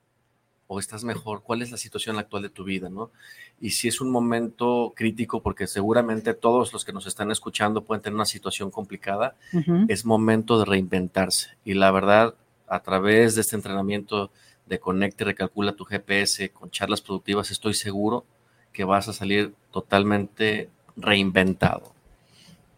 o 0.68 0.80
estás 0.80 1.04
mejor, 1.04 1.44
¿cuál 1.44 1.62
es 1.62 1.72
la 1.72 1.78
situación 1.78 2.18
actual 2.18 2.44
de 2.44 2.50
tu 2.50 2.64
vida, 2.64 2.90
no? 2.90 3.12
Y 3.62 3.72
si 3.72 3.88
es 3.88 4.02
un 4.02 4.10
momento 4.10 4.94
crítico, 4.96 5.42
porque 5.42 5.68
seguramente 5.68 6.34
todos 6.34 6.74
los 6.74 6.84
que 6.84 6.94
nos 6.94 7.06
están 7.06 7.32
escuchando 7.32 7.84
pueden 7.84 8.02
tener 8.02 8.16
una 8.16 8.26
situación 8.26 8.72
complicada, 8.72 9.36
es 9.88 10.06
momento 10.06 10.58
de 10.60 10.66
reinventarse. 10.66 11.50
Y 11.64 11.76
la 11.76 11.92
verdad, 11.92 12.36
a 12.68 12.80
través 12.82 13.36
de 13.36 13.42
este 13.42 13.56
entrenamiento 13.56 14.32
de 14.66 14.80
Conecte 14.80 15.24
y 15.24 15.28
Recalcula 15.28 15.74
tu 15.74 15.86
GPS 15.86 16.50
con 16.50 16.72
charlas 16.72 17.02
productivas, 17.02 17.52
estoy 17.52 17.76
seguro 17.76 18.26
que 18.74 18.84
vas 18.84 19.08
a 19.08 19.14
salir 19.14 19.54
totalmente 19.72 20.70
reinventado. 20.98 21.94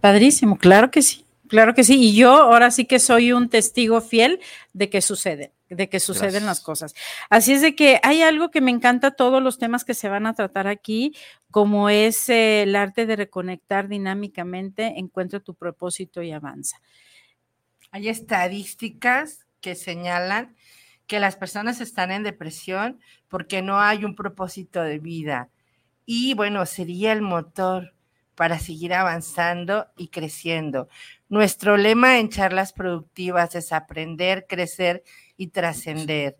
Padrísimo, 0.01 0.57
claro 0.57 0.91
que 0.91 1.01
sí, 1.01 1.25
claro 1.47 1.73
que 1.73 1.83
sí. 1.83 1.99
Y 1.99 2.15
yo 2.15 2.31
ahora 2.31 2.71
sí 2.71 2.85
que 2.85 2.99
soy 2.99 3.31
un 3.31 3.49
testigo 3.49 4.01
fiel 4.01 4.39
de 4.73 4.89
que 4.89 5.01
sucede, 5.01 5.53
de 5.69 5.89
que 5.89 5.99
suceden 5.99 6.45
las 6.45 6.61
cosas. 6.61 6.93
Así 7.29 7.53
es 7.53 7.61
de 7.61 7.75
que 7.75 7.99
hay 8.03 8.21
algo 8.21 8.51
que 8.51 8.61
me 8.61 8.71
encanta, 8.71 9.11
todos 9.11 9.41
los 9.41 9.57
temas 9.57 9.83
que 9.83 9.93
se 9.93 10.09
van 10.09 10.25
a 10.25 10.33
tratar 10.33 10.67
aquí, 10.67 11.15
como 11.51 11.89
es 11.89 12.29
eh, 12.29 12.63
el 12.63 12.75
arte 12.75 13.05
de 13.05 13.15
reconectar 13.15 13.87
dinámicamente, 13.87 14.93
encuentra 14.97 15.39
tu 15.39 15.55
propósito 15.55 16.21
y 16.21 16.31
avanza. 16.31 16.81
Hay 17.91 18.09
estadísticas 18.09 19.45
que 19.61 19.75
señalan 19.75 20.55
que 21.07 21.19
las 21.19 21.35
personas 21.35 21.81
están 21.81 22.11
en 22.11 22.23
depresión 22.23 22.99
porque 23.27 23.61
no 23.61 23.79
hay 23.79 24.05
un 24.05 24.15
propósito 24.15 24.81
de 24.81 24.99
vida. 24.99 25.49
Y 26.05 26.33
bueno, 26.35 26.65
sería 26.65 27.11
el 27.13 27.21
motor 27.21 27.93
para 28.37 28.59
seguir 28.59 28.93
avanzando 28.93 29.87
y 29.97 30.09
creciendo. 30.09 30.87
Nuestro 31.27 31.75
lema 31.75 32.19
en 32.19 32.29
charlas 32.29 32.71
productivas 32.71 33.55
es 33.55 33.73
aprender, 33.73 34.45
crecer 34.47 35.03
y 35.37 35.47
trascender. 35.47 36.37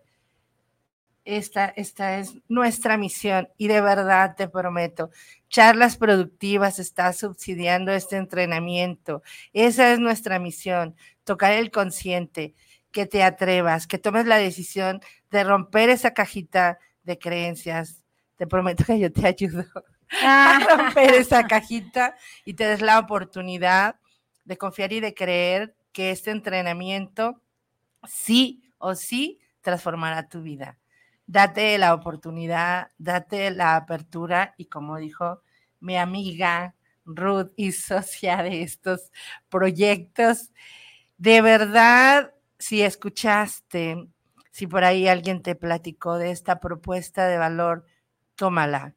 Esta, 1.26 1.66
esta 1.76 2.20
es 2.20 2.36
nuestra 2.48 2.98
misión 2.98 3.50
y 3.58 3.68
de 3.68 3.82
verdad 3.82 4.36
te 4.38 4.48
prometo, 4.48 5.10
Charlas 5.50 5.98
Productivas 5.98 6.78
está 6.78 7.12
subsidiando 7.14 7.92
este 7.92 8.18
entrenamiento. 8.18 9.24
Esa 9.52 9.92
es 9.92 10.00
nuestra 10.00 10.38
misión, 10.38 10.96
tocar 11.24 11.54
el 11.54 11.72
consciente, 11.72 12.54
que 12.92 13.08
te 13.08 13.24
atrevas, 13.24 13.88
que 13.88 13.98
tomes 13.98 14.28
la 14.28 14.38
decisión 14.38 15.02
de 15.32 15.44
romper 15.44 15.90
esa 15.90 16.14
cajita 16.14 16.78
de 17.04 17.18
creencias. 17.18 18.04
Te 18.36 18.46
prometo 18.46 18.86
que 18.86 19.00
yo 19.00 19.12
te 19.12 19.26
ayudo 19.26 19.66
a 20.22 20.60
romper 20.60 21.14
esa 21.16 21.46
cajita 21.48 22.16
y 22.46 22.54
te 22.54 22.66
des 22.66 22.82
la 22.82 23.00
oportunidad 23.00 24.00
de 24.46 24.58
confiar 24.58 24.94
y 24.94 25.00
de 25.00 25.14
creer 25.14 25.76
que 25.92 26.12
este 26.12 26.32
entrenamiento 26.32 27.42
sí 28.08 28.64
o 28.78 28.96
sí 28.96 29.40
transformará 29.62 30.30
tu 30.30 30.42
vida. 30.42 30.78
Date 31.26 31.78
la 31.78 31.94
oportunidad, 31.94 32.92
date 32.98 33.52
la 33.52 33.76
apertura 33.76 34.54
y 34.58 34.66
como 34.66 34.98
dijo 34.98 35.42
mi 35.80 35.98
amiga 35.98 36.76
Ruth 37.06 37.52
y 37.56 37.72
socia 37.72 38.44
de 38.44 38.62
estos 38.62 39.12
proyectos, 39.50 40.52
de 41.18 41.42
verdad, 41.42 42.34
si 42.60 42.82
escuchaste, 42.82 44.08
si 44.52 44.68
por 44.68 44.84
ahí 44.84 45.08
alguien 45.08 45.42
te 45.42 45.56
platicó 45.56 46.18
de 46.18 46.32
esta 46.32 46.60
propuesta 46.60 47.28
de 47.28 47.38
valor, 47.38 47.86
tómala. 48.36 48.97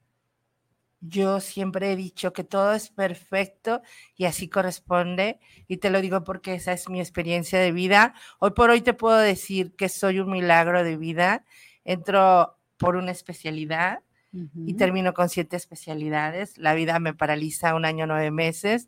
Yo 1.00 1.40
siempre 1.40 1.92
he 1.92 1.96
dicho 1.96 2.32
que 2.32 2.44
todo 2.44 2.74
es 2.74 2.90
perfecto 2.90 3.80
y 4.16 4.26
así 4.26 4.48
corresponde. 4.48 5.40
Y 5.66 5.78
te 5.78 5.88
lo 5.88 6.00
digo 6.00 6.24
porque 6.24 6.54
esa 6.54 6.72
es 6.72 6.88
mi 6.88 7.00
experiencia 7.00 7.58
de 7.58 7.72
vida. 7.72 8.14
Hoy 8.38 8.50
por 8.50 8.68
hoy 8.70 8.82
te 8.82 8.92
puedo 8.92 9.18
decir 9.18 9.74
que 9.76 9.88
soy 9.88 10.20
un 10.20 10.30
milagro 10.30 10.84
de 10.84 10.96
vida. 10.96 11.44
Entro 11.84 12.58
por 12.76 12.96
una 12.96 13.12
especialidad 13.12 14.00
y 14.32 14.74
termino 14.74 15.12
con 15.14 15.28
siete 15.28 15.56
especialidades. 15.56 16.56
La 16.56 16.74
vida 16.74 16.98
me 17.00 17.14
paraliza 17.14 17.74
un 17.74 17.84
año, 17.84 18.06
nueve 18.06 18.30
meses. 18.30 18.86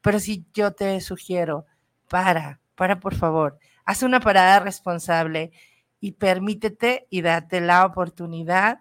Pero 0.00 0.20
si 0.20 0.46
yo 0.54 0.72
te 0.72 1.00
sugiero, 1.00 1.66
para, 2.08 2.60
para 2.74 3.00
por 3.00 3.14
favor, 3.14 3.58
haz 3.84 4.02
una 4.02 4.20
parada 4.20 4.60
responsable 4.60 5.50
y 6.00 6.12
permítete 6.12 7.06
y 7.10 7.22
date 7.22 7.60
la 7.60 7.84
oportunidad 7.84 8.80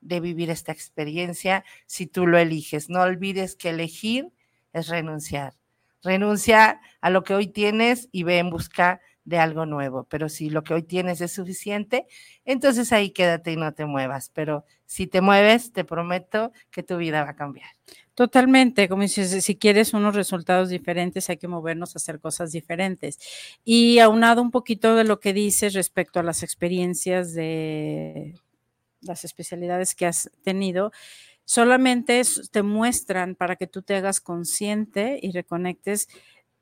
de 0.00 0.20
vivir 0.20 0.50
esta 0.50 0.72
experiencia 0.72 1.64
si 1.86 2.06
tú 2.06 2.26
lo 2.26 2.38
eliges. 2.38 2.88
No 2.88 3.02
olvides 3.02 3.56
que 3.56 3.70
elegir 3.70 4.32
es 4.72 4.88
renunciar. 4.88 5.54
Renuncia 6.02 6.80
a 7.00 7.10
lo 7.10 7.24
que 7.24 7.34
hoy 7.34 7.46
tienes 7.46 8.08
y 8.10 8.22
ve 8.22 8.38
en 8.38 8.50
busca 8.50 9.00
de 9.24 9.38
algo 9.38 9.66
nuevo. 9.66 10.04
Pero 10.04 10.28
si 10.28 10.50
lo 10.50 10.64
que 10.64 10.74
hoy 10.74 10.82
tienes 10.82 11.20
es 11.20 11.32
suficiente, 11.32 12.06
entonces 12.44 12.92
ahí 12.92 13.10
quédate 13.10 13.52
y 13.52 13.56
no 13.56 13.72
te 13.72 13.84
muevas. 13.86 14.30
Pero 14.34 14.64
si 14.86 15.06
te 15.06 15.20
mueves, 15.20 15.72
te 15.72 15.84
prometo 15.84 16.52
que 16.70 16.82
tu 16.82 16.96
vida 16.96 17.22
va 17.24 17.30
a 17.30 17.36
cambiar. 17.36 17.70
Totalmente, 18.14 18.88
como 18.88 19.02
dices, 19.02 19.44
si 19.44 19.56
quieres 19.56 19.94
unos 19.94 20.14
resultados 20.14 20.68
diferentes, 20.68 21.30
hay 21.30 21.38
que 21.38 21.48
movernos 21.48 21.94
a 21.94 21.98
hacer 21.98 22.20
cosas 22.20 22.52
diferentes. 22.52 23.18
Y 23.64 23.98
aunado 23.98 24.42
un 24.42 24.50
poquito 24.50 24.96
de 24.96 25.04
lo 25.04 25.20
que 25.20 25.32
dices 25.32 25.74
respecto 25.74 26.20
a 26.20 26.22
las 26.22 26.42
experiencias 26.42 27.32
de 27.32 28.34
las 29.02 29.24
especialidades 29.24 29.94
que 29.94 30.06
has 30.06 30.30
tenido, 30.42 30.92
solamente 31.44 32.22
te 32.52 32.62
muestran 32.62 33.34
para 33.34 33.56
que 33.56 33.66
tú 33.66 33.82
te 33.82 33.96
hagas 33.96 34.20
consciente 34.20 35.18
y 35.20 35.32
reconectes 35.32 36.08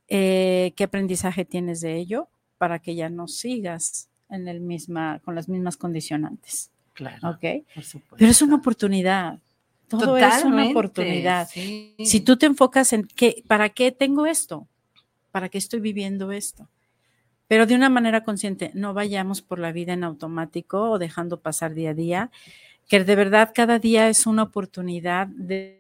eh, 0.08 0.72
qué 0.76 0.84
aprendizaje 0.84 1.44
tienes 1.44 1.80
de 1.80 1.96
ello 1.96 2.28
para 2.56 2.78
que 2.78 2.94
ya 2.94 3.10
no 3.10 3.28
sigas 3.28 4.08
en 4.30 4.48
el 4.48 4.60
misma, 4.60 5.20
con 5.24 5.34
las 5.34 5.48
mismas 5.48 5.76
condicionantes. 5.76 6.70
Claro. 6.94 7.30
¿Ok? 7.30 7.64
Pero 8.16 8.30
es 8.30 8.42
una 8.42 8.56
oportunidad. 8.56 9.38
Todo 9.88 10.16
es 10.16 10.44
una 10.44 10.68
oportunidad. 10.68 11.48
Si 11.48 12.20
tú 12.24 12.36
te 12.36 12.46
enfocas 12.46 12.92
en 12.92 13.04
qué, 13.04 13.42
¿para 13.46 13.70
qué 13.70 13.92
tengo 13.92 14.26
esto? 14.26 14.68
¿Para 15.30 15.48
qué 15.48 15.58
estoy 15.58 15.80
viviendo 15.80 16.32
esto? 16.32 16.68
Pero 17.48 17.66
de 17.66 17.74
una 17.74 17.88
manera 17.88 18.22
consciente, 18.22 18.70
no 18.74 18.94
vayamos 18.94 19.42
por 19.42 19.58
la 19.58 19.72
vida 19.72 19.94
en 19.94 20.04
automático 20.04 20.90
o 20.90 20.98
dejando 20.98 21.40
pasar 21.40 21.74
día 21.74 21.90
a 21.90 21.94
día, 21.94 22.30
que 22.86 23.02
de 23.02 23.16
verdad 23.16 23.52
cada 23.54 23.78
día 23.78 24.08
es 24.08 24.26
una 24.26 24.44
oportunidad 24.44 25.26
de, 25.26 25.76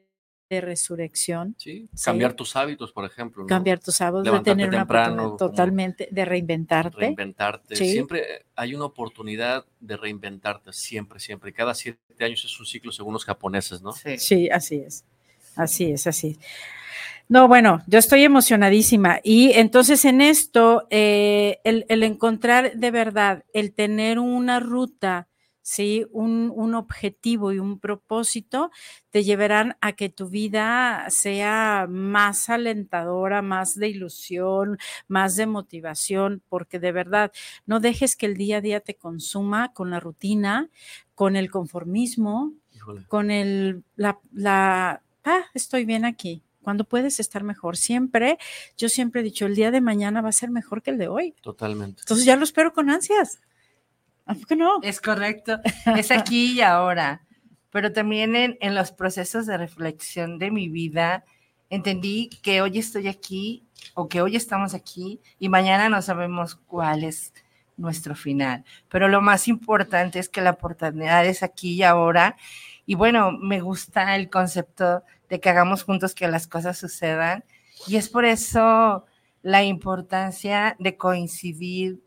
resurrección. 0.50 1.54
Sí, 1.58 1.90
cambiar 2.02 2.32
tus 2.32 2.56
hábitos, 2.56 2.90
por 2.90 3.04
ejemplo. 3.04 3.44
Cambiar 3.44 3.80
tus 3.80 4.00
hábitos, 4.00 4.32
de 4.32 4.40
tener 4.40 4.70
una 4.70 4.84
oportunidad 4.84 5.36
totalmente, 5.36 6.08
de 6.10 6.24
reinventarte. 6.24 6.96
Reinventarte. 6.96 7.76
Siempre 7.76 8.46
hay 8.56 8.74
una 8.74 8.86
oportunidad 8.86 9.66
de 9.78 9.98
reinventarte, 9.98 10.72
siempre, 10.72 11.20
siempre. 11.20 11.52
Cada 11.52 11.74
siete 11.74 12.24
años 12.24 12.42
es 12.46 12.58
un 12.58 12.64
ciclo 12.64 12.92
según 12.92 13.12
los 13.12 13.26
japoneses, 13.26 13.82
¿no? 13.82 13.92
Sí, 13.92 14.16
sí 14.16 14.48
así 14.48 14.76
es. 14.76 15.04
Así 15.54 15.92
es, 15.92 16.06
así. 16.06 16.38
No, 17.30 17.46
bueno, 17.46 17.82
yo 17.86 17.98
estoy 17.98 18.24
emocionadísima. 18.24 19.20
Y 19.22 19.52
entonces 19.52 20.06
en 20.06 20.22
esto, 20.22 20.86
eh, 20.88 21.60
el, 21.64 22.02
encontrar 22.02 22.72
de 22.74 22.90
verdad, 22.90 23.44
el 23.52 23.74
tener 23.74 24.18
una 24.18 24.60
ruta, 24.60 25.28
¿sí? 25.60 26.06
Un, 26.10 26.50
un, 26.54 26.74
objetivo 26.74 27.52
y 27.52 27.58
un 27.58 27.80
propósito, 27.80 28.70
te 29.10 29.24
llevarán 29.24 29.76
a 29.82 29.92
que 29.92 30.08
tu 30.08 30.30
vida 30.30 31.04
sea 31.10 31.86
más 31.86 32.48
alentadora, 32.48 33.42
más 33.42 33.74
de 33.74 33.88
ilusión, 33.88 34.78
más 35.06 35.36
de 35.36 35.46
motivación, 35.46 36.42
porque 36.48 36.78
de 36.78 36.92
verdad, 36.92 37.30
no 37.66 37.78
dejes 37.80 38.16
que 38.16 38.24
el 38.24 38.38
día 38.38 38.56
a 38.58 38.60
día 38.62 38.80
te 38.80 38.94
consuma 38.94 39.74
con 39.74 39.90
la 39.90 40.00
rutina, 40.00 40.70
con 41.14 41.36
el 41.36 41.50
conformismo, 41.50 42.54
con 43.08 43.30
el, 43.30 43.84
la, 43.96 44.18
la, 44.32 45.02
ah, 45.24 45.44
estoy 45.52 45.84
bien 45.84 46.06
aquí 46.06 46.42
cuando 46.68 46.84
puedes 46.84 47.18
estar 47.18 47.44
mejor. 47.44 47.78
Siempre, 47.78 48.36
yo 48.76 48.90
siempre 48.90 49.22
he 49.22 49.24
dicho, 49.24 49.46
el 49.46 49.54
día 49.54 49.70
de 49.70 49.80
mañana 49.80 50.20
va 50.20 50.28
a 50.28 50.32
ser 50.32 50.50
mejor 50.50 50.82
que 50.82 50.90
el 50.90 50.98
de 50.98 51.08
hoy. 51.08 51.34
Totalmente. 51.40 52.02
Entonces 52.02 52.26
ya 52.26 52.36
lo 52.36 52.44
espero 52.44 52.74
con 52.74 52.90
ansias. 52.90 53.40
¿Por 54.26 54.46
qué 54.46 54.54
no? 54.54 54.82
Es 54.82 55.00
correcto. 55.00 55.60
Es 55.96 56.10
aquí 56.10 56.52
y 56.52 56.60
ahora. 56.60 57.22
Pero 57.70 57.90
también 57.90 58.36
en, 58.36 58.58
en 58.60 58.74
los 58.74 58.92
procesos 58.92 59.46
de 59.46 59.56
reflexión 59.56 60.38
de 60.38 60.50
mi 60.50 60.68
vida, 60.68 61.24
entendí 61.70 62.28
que 62.42 62.60
hoy 62.60 62.76
estoy 62.76 63.08
aquí 63.08 63.64
o 63.94 64.10
que 64.10 64.20
hoy 64.20 64.36
estamos 64.36 64.74
aquí 64.74 65.22
y 65.38 65.48
mañana 65.48 65.88
no 65.88 66.02
sabemos 66.02 66.56
cuál 66.66 67.02
es 67.02 67.32
nuestro 67.78 68.14
final. 68.14 68.62
Pero 68.90 69.08
lo 69.08 69.22
más 69.22 69.48
importante 69.48 70.18
es 70.18 70.28
que 70.28 70.42
la 70.42 70.50
oportunidad 70.50 71.24
es 71.24 71.42
aquí 71.42 71.76
y 71.76 71.82
ahora. 71.82 72.36
Y 72.84 72.94
bueno, 72.94 73.32
me 73.32 73.62
gusta 73.62 74.16
el 74.16 74.28
concepto 74.28 75.02
de 75.28 75.40
que 75.40 75.50
hagamos 75.50 75.84
juntos 75.84 76.14
que 76.14 76.28
las 76.28 76.46
cosas 76.46 76.78
sucedan. 76.78 77.44
Y 77.86 77.96
es 77.96 78.08
por 78.08 78.24
eso 78.24 79.04
la 79.42 79.62
importancia 79.62 80.76
de 80.78 80.96
coincidir 80.96 82.02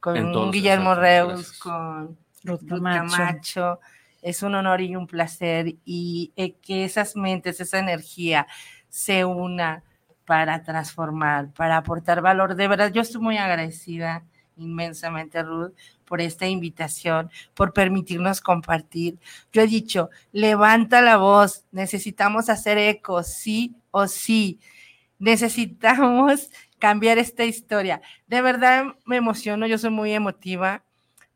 con 0.00 0.50
Guillermo 0.50 0.94
Reus, 0.94 1.58
con 1.58 2.18
Ruth 2.44 2.66
Camacho. 2.68 3.80
Es 4.22 4.42
un 4.42 4.54
honor 4.54 4.80
y 4.80 4.96
un 4.96 5.06
placer 5.06 5.76
y 5.84 6.32
eh, 6.36 6.54
que 6.56 6.84
esas 6.84 7.16
mentes, 7.16 7.60
esa 7.60 7.78
energía 7.78 8.46
se 8.88 9.24
una 9.24 9.84
para 10.24 10.62
transformar, 10.62 11.52
para 11.52 11.76
aportar 11.76 12.20
valor. 12.20 12.56
De 12.56 12.66
verdad, 12.66 12.92
yo 12.92 13.02
estoy 13.02 13.20
muy 13.20 13.36
agradecida 13.36 14.24
inmensamente, 14.56 15.42
Ruth, 15.42 15.72
por 16.04 16.20
esta 16.20 16.46
invitación, 16.46 17.30
por 17.54 17.72
permitirnos 17.72 18.40
compartir. 18.40 19.18
Yo 19.52 19.62
he 19.62 19.66
dicho, 19.66 20.10
levanta 20.32 21.02
la 21.02 21.16
voz, 21.18 21.64
necesitamos 21.72 22.48
hacer 22.48 22.78
eco, 22.78 23.22
sí 23.22 23.76
o 23.90 24.06
sí. 24.08 24.60
Necesitamos 25.18 26.50
cambiar 26.78 27.18
esta 27.18 27.44
historia. 27.44 28.00
De 28.26 28.42
verdad 28.42 28.96
me 29.04 29.16
emociono, 29.16 29.66
yo 29.66 29.78
soy 29.78 29.90
muy 29.90 30.12
emotiva 30.12 30.85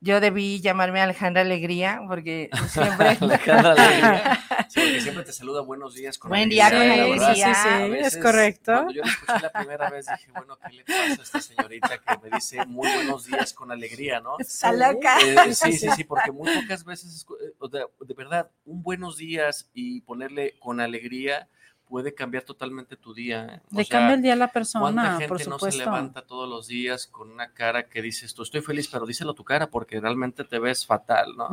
yo 0.01 0.21
debí 0.21 0.61
llamarme 0.61 1.01
Alejandra 1.01 1.43
Alegría, 1.43 2.01
porque 2.09 2.49
siempre. 2.69 3.19
Alejandra 3.21 3.73
Alegría. 3.73 4.41
Sí, 4.69 4.81
porque 4.81 5.01
siempre 5.01 5.25
te 5.25 5.33
saluda 5.33 5.61
buenos 5.61 5.95
días 5.95 6.17
con 6.17 6.31
Buen 6.31 6.49
día 6.49 6.71
con 6.71 6.79
alegría. 6.79 7.35
Sí, 7.35 7.43
sí, 7.63 7.95
es 7.99 8.17
correcto. 8.17 8.73
Cuando 8.73 8.93
yo 8.93 9.03
la 9.03 9.11
escuché 9.11 9.41
la 9.43 9.53
primera 9.53 9.91
vez, 9.91 10.07
dije, 10.07 10.33
bueno, 10.33 10.59
¿qué 10.67 10.73
le 10.73 10.85
pasa 10.85 11.21
a 11.21 11.23
esta 11.23 11.41
señorita 11.41 11.99
que 11.99 12.19
me 12.23 12.37
dice 12.37 12.65
muy 12.67 12.89
buenos 12.95 13.27
días 13.27 13.53
con 13.53 13.71
alegría, 13.71 14.21
no? 14.21 14.37
Está 14.39 14.73
loca. 14.73 15.19
Eh, 15.21 15.55
sí, 15.55 15.73
sí, 15.73 15.89
sí, 15.95 16.05
porque 16.05 16.33
muy 16.33 16.49
pocas 16.55 16.85
veces, 16.85 17.27
eh, 17.43 17.79
de 18.07 18.15
verdad, 18.15 18.51
un 18.65 18.83
buenos 18.83 19.19
días 19.19 19.69
y 19.75 20.01
ponerle 20.01 20.55
con 20.61 20.81
alegría 20.81 21.49
puede 21.91 22.15
cambiar 22.15 22.45
totalmente 22.45 22.97
tu 22.97 23.13
día. 23.13 23.61
Le 23.73 23.85
cambia 23.85 24.15
el 24.15 24.23
día 24.23 24.35
a 24.35 24.37
la 24.37 24.53
persona, 24.53 25.19
gente 25.19 25.27
por 25.27 25.41
supuesto. 25.41 25.67
no 25.67 25.73
se 25.73 25.79
levanta 25.79 26.23
todos 26.23 26.49
los 26.49 26.69
días 26.69 27.09
con 27.09 27.33
una 27.33 27.53
cara 27.53 27.89
que 27.89 28.01
dices, 28.01 28.33
tú 28.33 28.45
estoy 28.45 28.61
feliz, 28.61 28.87
pero 28.87 29.05
díselo 29.07 29.33
a 29.33 29.35
tu 29.35 29.43
cara 29.43 29.69
porque 29.69 30.01
realmente 30.01 30.45
te 30.45 30.61
ves 30.61 30.87
fatal, 30.87 31.37
¿no? 31.37 31.51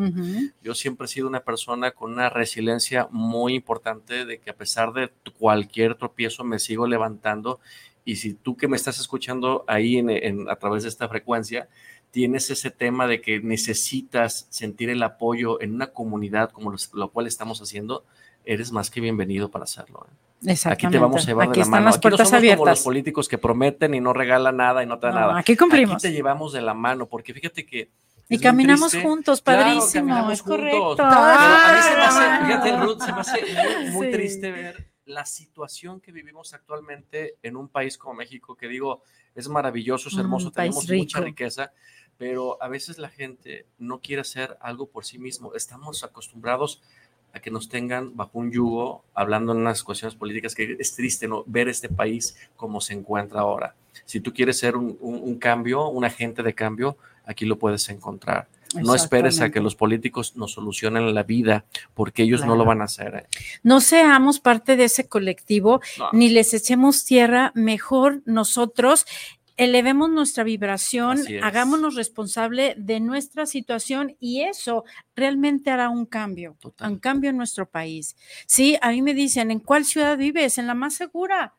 Yo 0.61 0.75
siempre 0.75 1.05
he 1.05 1.07
sido 1.07 1.27
una 1.27 1.39
persona 1.39 1.89
con 1.89 2.13
una 2.13 2.29
resiliencia 2.29 3.07
muy 3.09 3.55
importante 3.55 4.25
de 4.25 4.39
que 4.39 4.51
a 4.51 4.55
pesar 4.55 4.93
de 4.93 5.11
cualquier 5.39 5.95
tropiezo 5.95 6.43
me 6.43 6.59
sigo 6.59 6.85
levantando 6.85 7.59
y 8.05 8.17
si 8.17 8.35
tú 8.35 8.55
que 8.55 8.67
me 8.67 8.77
estás 8.77 8.99
escuchando 8.99 9.65
ahí 9.67 9.97
en, 9.97 10.49
a 10.51 10.55
través 10.57 10.83
de 10.83 10.89
esta 10.89 11.09
frecuencia, 11.09 11.67
tienes 12.11 12.51
ese 12.51 12.69
tema 12.69 13.07
de 13.07 13.21
que 13.21 13.39
necesitas 13.39 14.45
sentir 14.51 14.91
el 14.91 15.01
apoyo 15.01 15.59
en 15.61 15.73
una 15.73 15.87
comunidad 15.87 16.51
como 16.51 16.75
lo 16.93 17.09
cual 17.09 17.25
estamos 17.25 17.59
haciendo, 17.59 18.05
eres 18.47 18.71
más 18.71 18.89
que 18.89 19.01
bienvenido 19.01 19.49
para 19.51 19.63
hacerlo. 19.65 20.07
¿eh? 20.45 20.55
Aquí 20.65 20.87
te 20.87 20.97
vamos 20.99 21.23
a 21.23 21.27
llevar 21.27 21.49
de 21.49 21.57
la 21.57 21.65
mano. 21.65 21.85
Las 21.85 21.97
puertas 21.99 22.21
aquí 22.21 22.23
no 22.23 22.29
somos 22.29 22.37
abiertas. 22.39 22.57
como 22.59 22.69
los 22.71 22.81
políticos 22.83 23.27
que 23.27 23.37
prometen 23.37 23.93
y 23.93 23.99
no 23.99 24.13
regalan 24.13 24.57
nada 24.57 24.83
y 24.83 24.85
no 24.85 24.99
te 24.99 25.07
dan 25.07 25.15
No, 25.15 25.21
nada. 25.21 25.39
aquí 25.39 25.55
cumplimos. 25.57 25.95
Aquí 25.95 26.03
te 26.03 26.13
llevamos 26.13 26.53
de 26.53 26.61
la 26.61 26.73
mano, 26.73 27.07
porque 27.07 27.33
fíjate 27.33 27.65
que. 27.65 27.91
Y 28.29 28.35
es 28.35 28.41
caminamos 28.41 28.91
triste. 28.91 29.07
juntos, 29.07 29.41
Claro, 29.41 29.63
padrísimo, 29.63 30.05
caminamos 30.07 30.33
es 30.33 30.41
juntos. 30.41 30.57
correcto. 30.59 31.03
A 31.03 31.73
mí 31.75 31.81
se 31.81 31.95
me 31.95 32.01
hace, 32.01 32.19
Ah. 32.25 32.41
fíjate, 32.45 32.77
Ruth, 32.77 33.01
se 33.01 33.13
me 33.13 33.19
hace 33.21 33.41
muy, 33.41 33.91
muy 33.91 34.05
Sí. 34.07 34.11
triste 34.13 34.51
ver 34.51 34.87
la 35.05 35.25
situación 35.25 36.01
que 36.01 36.11
vivimos 36.11 36.53
actualmente 36.53 37.35
en 37.41 37.55
un 37.55 37.69
país 37.69 37.97
como 37.97 38.13
México, 38.15 38.55
que 38.55 38.67
digo, 38.67 39.01
es 39.33 39.47
maravilloso, 39.47 40.09
es 40.09 40.15
Un 40.15 40.21
hermoso, 40.21 40.51
tenemos 40.51 40.87
mucha 40.89 41.21
riqueza, 41.21 41.71
pero 42.17 42.61
a 42.61 42.67
veces 42.67 42.97
la 42.97 43.07
gente 43.09 43.65
no 43.77 43.99
quiere 44.01 44.21
hacer 44.21 44.57
algo 44.59 44.87
por 44.89 45.05
sí 45.05 45.17
mismo. 45.19 45.53
Estamos 45.55 46.03
acostumbrados 46.03 46.81
a 46.81 47.06
que 47.41 47.51
nos 47.51 47.69
tengan 47.69 48.15
bajo 48.17 48.39
un 48.39 48.51
yugo, 48.51 49.03
hablando 49.13 49.51
en 49.51 49.59
unas 49.59 49.83
cuestiones 49.83 50.15
políticas, 50.15 50.55
que 50.55 50.75
es 50.79 50.95
triste 50.95 51.27
¿no? 51.27 51.43
ver 51.45 51.69
este 51.69 51.87
país 51.87 52.35
como 52.55 52.81
se 52.81 52.93
encuentra 52.93 53.41
ahora. 53.41 53.75
Si 54.05 54.19
tú 54.19 54.33
quieres 54.33 54.57
ser 54.57 54.75
un, 54.75 54.97
un- 55.01 55.19
un 55.21 55.37
cambio, 55.37 55.87
un 55.87 56.03
agente 56.03 56.41
de 56.41 56.53
cambio, 56.53 56.97
aquí 57.25 57.45
lo 57.45 57.59
puedes 57.59 57.87
encontrar. 57.89 58.47
No 58.75 58.95
esperes 58.95 59.39
a 59.39 59.49
que 59.49 59.61
los 59.61 59.75
políticos 59.75 60.35
nos 60.35 60.51
solucionen 60.51 61.13
la 61.15 61.23
vida, 61.23 61.63
porque 61.93 62.23
ellos 62.23 62.45
no 62.45 62.55
lo 62.55 62.65
van 62.65 62.81
a 62.81 62.85
hacer. 62.85 63.15
¿eh? 63.15 63.37
No 63.63 63.79
seamos 63.79 64.39
parte 64.41 64.75
de 64.75 64.83
ese 64.85 65.07
colectivo, 65.07 65.79
No. 65.97 66.09
ni 66.11 66.27
les 66.29 66.53
echemos 66.53 67.05
tierra, 67.05 67.51
mejor 67.55 68.21
nosotros 68.25 69.05
elevemos 69.57 70.09
nuestra 70.09 70.43
vibración, 70.43 71.19
hagámonos 71.41 71.95
responsable 71.95 72.75
de 72.77 72.99
nuestra 72.99 73.45
situación 73.45 74.15
y 74.19 74.41
eso 74.41 74.85
realmente 75.15 75.71
hará 75.71 75.89
un 75.89 76.05
cambio, 76.05 76.55
Total. 76.59 76.91
un 76.91 76.99
cambio 76.99 77.31
en 77.31 77.37
nuestro 77.37 77.67
país. 77.67 78.15
Sí, 78.45 78.77
a 78.81 78.91
mí 78.91 79.01
me 79.01 79.13
dicen, 79.15 79.49
¿en 79.51 79.59
cuál 79.59 79.83
ciudad 79.83 80.17
vives? 80.17 80.57
En 80.59 80.67
la 80.67 80.75
más 80.75 80.93
segura. 80.93 81.55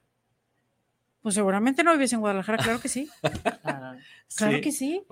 Pues 1.21 1.35
seguramente 1.35 1.83
no 1.83 1.93
vives 1.93 2.13
en 2.13 2.21
Guadalajara, 2.21 2.63
claro 2.63 2.81
que 2.81 2.89
sí, 2.89 3.09
Claro. 3.63 3.99
claro 4.35 4.57
Sí, 4.57 4.61
que 4.63 4.73
sí. 4.73 5.03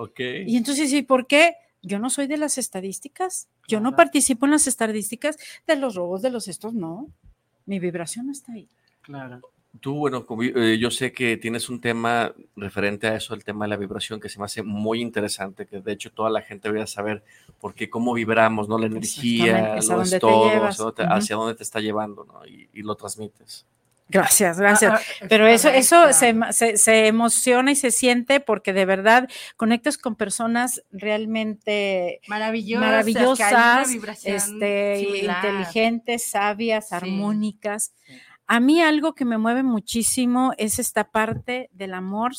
Y 0.46 0.56
entonces, 0.56 0.92
¿y 0.92 1.02
por 1.02 1.26
qué? 1.26 1.56
Yo 1.82 1.98
no 1.98 2.08
soy 2.08 2.26
de 2.26 2.36
las 2.36 2.56
estadísticas. 2.58 3.48
Yo 3.68 3.80
no 3.80 3.94
participo 3.96 4.46
en 4.46 4.52
las 4.52 4.66
estadísticas 4.66 5.36
de 5.66 5.76
los 5.76 5.94
robos 5.94 6.22
de 6.22 6.30
los 6.30 6.48
estos, 6.48 6.72
no. 6.74 7.08
Mi 7.64 7.78
vibración 7.80 8.26
no 8.26 8.32
está 8.32 8.52
ahí. 8.52 8.68
Claro. 9.02 9.40
Tú, 9.80 9.94
bueno, 9.94 10.24
eh, 10.42 10.78
yo 10.78 10.90
sé 10.90 11.12
que 11.12 11.36
tienes 11.36 11.68
un 11.68 11.80
tema 11.80 12.32
referente 12.56 13.06
a 13.08 13.16
eso, 13.16 13.34
el 13.34 13.44
tema 13.44 13.64
de 13.64 13.70
la 13.70 13.76
vibración, 13.76 14.20
que 14.20 14.28
se 14.28 14.38
me 14.38 14.44
hace 14.44 14.62
muy 14.62 15.00
interesante, 15.00 15.66
que 15.66 15.80
de 15.80 15.92
hecho 15.92 16.10
toda 16.12 16.30
la 16.30 16.42
gente 16.42 16.68
debería 16.68 16.86
saber, 16.86 17.22
porque 17.60 17.90
cómo 17.90 18.12
vibramos, 18.14 18.68
¿no? 18.68 18.78
La 18.78 18.86
energía, 18.86 19.76
lo 19.88 20.02
es 20.02 20.18
todo, 20.18 20.46
hacia, 20.64 20.84
dónde 20.84 20.96
te, 20.96 21.02
Ujú. 21.04 21.12
hacia 21.14 21.36
dónde 21.36 21.54
te 21.54 21.62
está 21.62 21.80
llevando, 21.80 22.24
¿no? 22.24 22.46
Y, 22.46 22.68
y 22.72 22.82
lo 22.82 22.94
transmites. 22.94 23.66
Gracias, 24.08 24.60
gracias. 24.60 24.92
Ah, 24.92 24.98
ah, 25.00 25.12
es 25.22 25.28
Pero 25.28 25.48
eso, 25.48 25.68
eso 25.68 26.12
se, 26.12 26.32
se- 26.52 26.76
se 26.76 27.08
emociona 27.08 27.72
y 27.72 27.74
se 27.74 27.90
siente 27.90 28.38
porque 28.38 28.72
de 28.72 28.84
verdad 28.84 29.28
conectas 29.56 29.98
con 29.98 30.14
personas 30.14 30.80
realmente 30.92 32.20
maravillosas, 32.28 32.86
maravillosas, 32.86 33.88
este, 34.24 34.96
similar. 35.00 35.44
inteligentes, 35.44 36.24
sabias, 36.30 36.88
Sí. 36.90 36.94
armónicas. 36.94 37.92
Sí. 38.06 38.12
A 38.46 38.60
mí 38.60 38.80
algo 38.80 39.14
que 39.14 39.24
me 39.24 39.38
mueve 39.38 39.62
muchísimo 39.62 40.52
es 40.56 40.78
esta 40.78 41.10
parte 41.10 41.68
del 41.72 41.94
amor, 41.94 42.32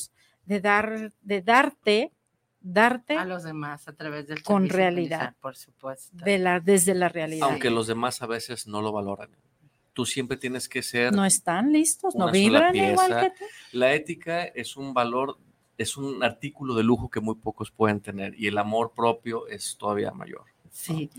de 0.45 0.61
dar, 0.61 1.13
de 1.21 1.41
darte, 1.41 2.13
darte 2.61 3.17
a 3.17 3.25
los 3.25 3.43
demás 3.43 3.87
a 3.87 3.93
través 3.93 4.27
del 4.27 4.41
Con 4.43 4.69
realidad. 4.69 5.35
por 5.41 5.55
supuesto. 5.55 6.15
de 6.23 6.37
la, 6.37 6.59
desde 6.59 6.93
la 6.95 7.09
realidad. 7.09 7.49
Aunque 7.49 7.69
los 7.69 7.87
demás 7.87 8.21
a 8.21 8.27
veces 8.27 8.67
no 8.67 8.81
lo 8.81 8.91
valoran. 8.91 9.29
Tú 9.93 10.05
siempre 10.05 10.37
tienes 10.37 10.69
que 10.69 10.83
ser 10.83 11.11
no 11.13 11.25
están 11.25 11.73
listos, 11.73 12.15
no 12.15 12.31
vibran 12.31 12.75
igual 12.75 13.07
pieza. 13.07 13.21
que 13.21 13.29
tú. 13.31 13.45
La 13.71 13.93
ética 13.93 14.43
es 14.45 14.77
un 14.77 14.93
valor, 14.93 15.37
es 15.77 15.97
un 15.97 16.23
artículo 16.23 16.75
de 16.75 16.83
lujo 16.83 17.09
que 17.09 17.19
muy 17.19 17.35
pocos 17.35 17.71
pueden 17.71 17.99
tener 17.99 18.39
y 18.39 18.47
el 18.47 18.57
amor 18.59 18.93
propio 18.95 19.47
es 19.47 19.75
todavía 19.77 20.11
mayor. 20.11 20.45
Sí. 20.71 21.09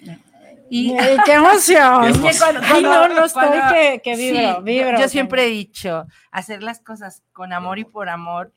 Y, 0.71 0.93
Y 0.93 0.97
¡Qué 1.25 1.33
emoción! 1.35 2.13
Qué 2.13 2.31
cuando- 2.39 2.61
Ay, 2.63 2.83
no, 2.83 3.09
no 3.09 3.25
estoy 3.25 3.43
cuando- 3.49 3.75
que, 4.03 4.17
vibro, 4.17 4.41
yo- 4.43 4.63
vibro. 4.63 4.91
yo, 4.93 5.03
que- 5.05 5.09
siempre 5.09 5.45
he 5.47 5.49
dicho, 5.51 6.07
hacer 6.31 6.63
las 6.63 6.81
cosas 6.81 7.23
con 7.33 7.53
amor 7.53 7.79
y 7.79 7.85
por 7.85 8.09
amor 8.09 8.53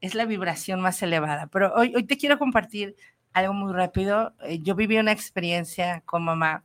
es 0.00 0.14
la 0.14 0.24
vibración 0.24 0.80
más 0.80 1.02
elevada. 1.02 1.48
Pero 1.48 1.72
hoy, 1.74 1.92
hoy 1.94 2.04
te 2.04 2.16
quiero 2.16 2.38
compartir 2.38 2.96
algo 3.34 3.52
muy 3.52 3.72
rápido. 3.72 4.32
Eh, 4.44 4.60
Yo 4.62 4.74
viví 4.74 4.96
una 4.98 5.12
experiencia 5.12 6.02
con 6.06 6.24
mamá 6.24 6.64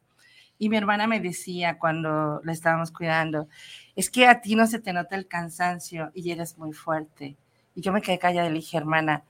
y 0.58 0.70
mi 0.70 0.78
hermana 0.78 1.06
me 1.08 1.20
decía 1.20 1.78
cuando 1.78 2.40
la 2.46 2.54
estábamos 2.54 2.92
cuidando, 2.92 3.50
es 3.98 4.10
que 4.10 4.26
a 4.28 4.40
ti 4.40 4.56
no 4.56 4.66
se 4.68 4.80
te 4.80 4.94
nota 4.94 5.16
el 5.18 5.28
cansancio 5.28 6.12
y 6.14 6.32
eres 6.32 6.58
muy 6.58 6.72
fuerte. 6.72 7.36
Y 7.76 7.82
yo 7.82 7.92
me 7.92 8.02
quedé 8.02 8.18
callada 8.18 8.48
y 8.48 8.52
le 8.52 8.56
dije, 8.60 8.78
hermana, 8.78 9.24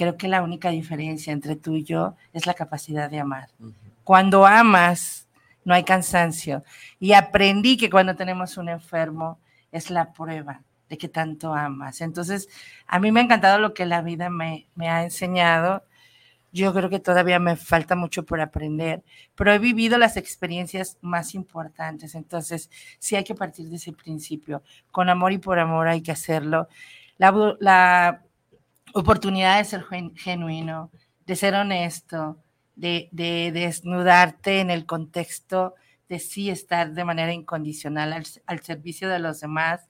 creo 0.00 0.16
que 0.16 0.28
la 0.28 0.40
única 0.40 0.70
diferencia 0.70 1.30
entre 1.30 1.56
tú 1.56 1.76
y 1.76 1.84
yo 1.84 2.16
es 2.32 2.46
la 2.46 2.54
capacidad 2.54 3.10
de 3.10 3.20
amar. 3.20 3.50
Cuando 4.02 4.46
amas, 4.46 5.28
no 5.62 5.74
hay 5.74 5.84
cansancio. 5.84 6.64
Y 6.98 7.12
aprendí 7.12 7.76
que 7.76 7.90
cuando 7.90 8.16
tenemos 8.16 8.56
un 8.56 8.70
enfermo 8.70 9.38
es 9.70 9.90
la 9.90 10.10
prueba 10.14 10.62
de 10.88 10.96
que 10.96 11.08
tanto 11.08 11.52
amas. 11.52 12.00
Entonces, 12.00 12.48
a 12.86 12.98
mí 12.98 13.12
me 13.12 13.20
ha 13.20 13.24
encantado 13.24 13.58
lo 13.58 13.74
que 13.74 13.84
la 13.84 14.00
vida 14.00 14.30
me, 14.30 14.68
me 14.74 14.88
ha 14.88 15.02
enseñado. 15.02 15.84
Yo 16.50 16.72
creo 16.72 16.88
que 16.88 16.98
todavía 16.98 17.38
me 17.38 17.56
falta 17.56 17.94
mucho 17.94 18.24
por 18.24 18.40
aprender, 18.40 19.04
pero 19.34 19.52
he 19.52 19.58
vivido 19.58 19.98
las 19.98 20.16
experiencias 20.16 20.96
más 21.02 21.34
importantes. 21.34 22.14
Entonces, 22.14 22.70
sí 22.98 23.16
hay 23.16 23.24
que 23.24 23.34
partir 23.34 23.68
de 23.68 23.76
ese 23.76 23.92
principio. 23.92 24.62
Con 24.90 25.10
amor 25.10 25.32
y 25.32 25.38
por 25.38 25.58
amor 25.58 25.88
hay 25.88 26.00
que 26.00 26.12
hacerlo. 26.12 26.68
La 27.18 28.22
oportunidad 28.94 29.58
de 29.58 29.64
ser 29.64 29.84
gen- 29.84 30.16
genuino, 30.16 30.90
de 31.26 31.36
ser 31.36 31.54
honesto, 31.54 32.38
de, 32.74 33.08
de 33.12 33.52
desnudarte 33.52 34.60
en 34.60 34.70
el 34.70 34.86
contexto 34.86 35.74
de 36.08 36.18
sí 36.18 36.50
estar 36.50 36.92
de 36.92 37.04
manera 37.04 37.32
incondicional 37.32 38.12
al, 38.12 38.24
al 38.46 38.60
servicio 38.60 39.08
de 39.08 39.20
los 39.20 39.40
demás, 39.40 39.88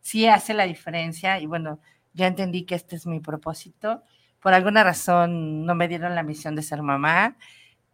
sí 0.00 0.26
hace 0.26 0.52
la 0.54 0.64
diferencia 0.64 1.38
y 1.40 1.46
bueno, 1.46 1.80
ya 2.12 2.26
entendí 2.26 2.64
que 2.64 2.74
este 2.74 2.96
es 2.96 3.06
mi 3.06 3.20
propósito. 3.20 4.02
Por 4.40 4.52
alguna 4.54 4.82
razón 4.82 5.64
no 5.66 5.74
me 5.76 5.86
dieron 5.86 6.14
la 6.16 6.22
misión 6.24 6.56
de 6.56 6.62
ser 6.62 6.82
mamá, 6.82 7.36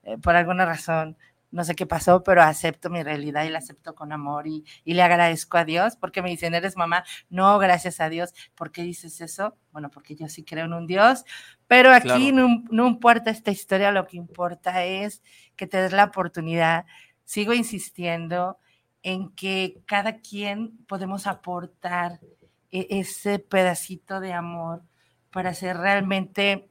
eh, 0.05 0.19
por 0.19 0.37
alguna 0.37 0.65
razón 0.67 1.17
no 1.51 1.65
sé 1.65 1.75
qué 1.75 1.87
pasó, 1.87 2.23
pero 2.23 2.43
acepto 2.43 2.91
mi 2.91 3.03
realidad 3.03 3.45
y 3.45 3.51
la 3.51 3.59
acepto 3.59 3.95
con 3.95 4.13
amor 4.13 4.47
y, 4.47 4.65
y 4.85 4.95
le 4.95 5.03
agradezco 5.03 5.57
a 5.59 5.65
Dios 5.65 5.97
porque 5.97 6.23
me 6.23 6.31
dicen, 6.31 6.55
eres 6.55 6.77
mamá. 6.77 7.05
No, 7.31 7.59
gracias 7.59 8.01
a 8.01 8.09
Dios. 8.09 8.35
¿Por 8.55 8.73
qué 8.73 8.83
dices 8.83 9.21
eso? 9.21 9.57
Bueno, 9.73 9.91
porque 9.91 10.15
yo 10.17 10.29
sí 10.29 10.45
creo 10.45 10.67
en 10.67 10.73
un 10.75 10.87
Dios, 10.87 11.25
pero 11.67 11.93
aquí 11.93 12.33
Claro. 12.33 12.49
no, 12.49 12.65
no 12.71 12.87
importa 12.89 13.31
esta 13.31 13.51
historia, 13.51 13.91
lo 13.93 14.07
que 14.07 14.17
importa 14.17 14.85
es 14.85 15.23
que 15.57 15.67
te 15.67 15.79
des 15.79 15.93
la 15.93 16.05
oportunidad. 16.05 16.87
Sigo 17.25 17.53
insistiendo 17.55 18.59
en 19.03 19.31
que 19.35 19.83
cada 19.87 20.21
quien 20.21 20.77
podemos 20.87 21.27
aportar 21.27 22.21
e- 22.71 22.87
ese 22.91 23.39
pedacito 23.39 24.21
de 24.21 24.33
amor 24.33 24.83
para 25.31 25.51
hacer 25.51 25.77
realmente 25.77 26.67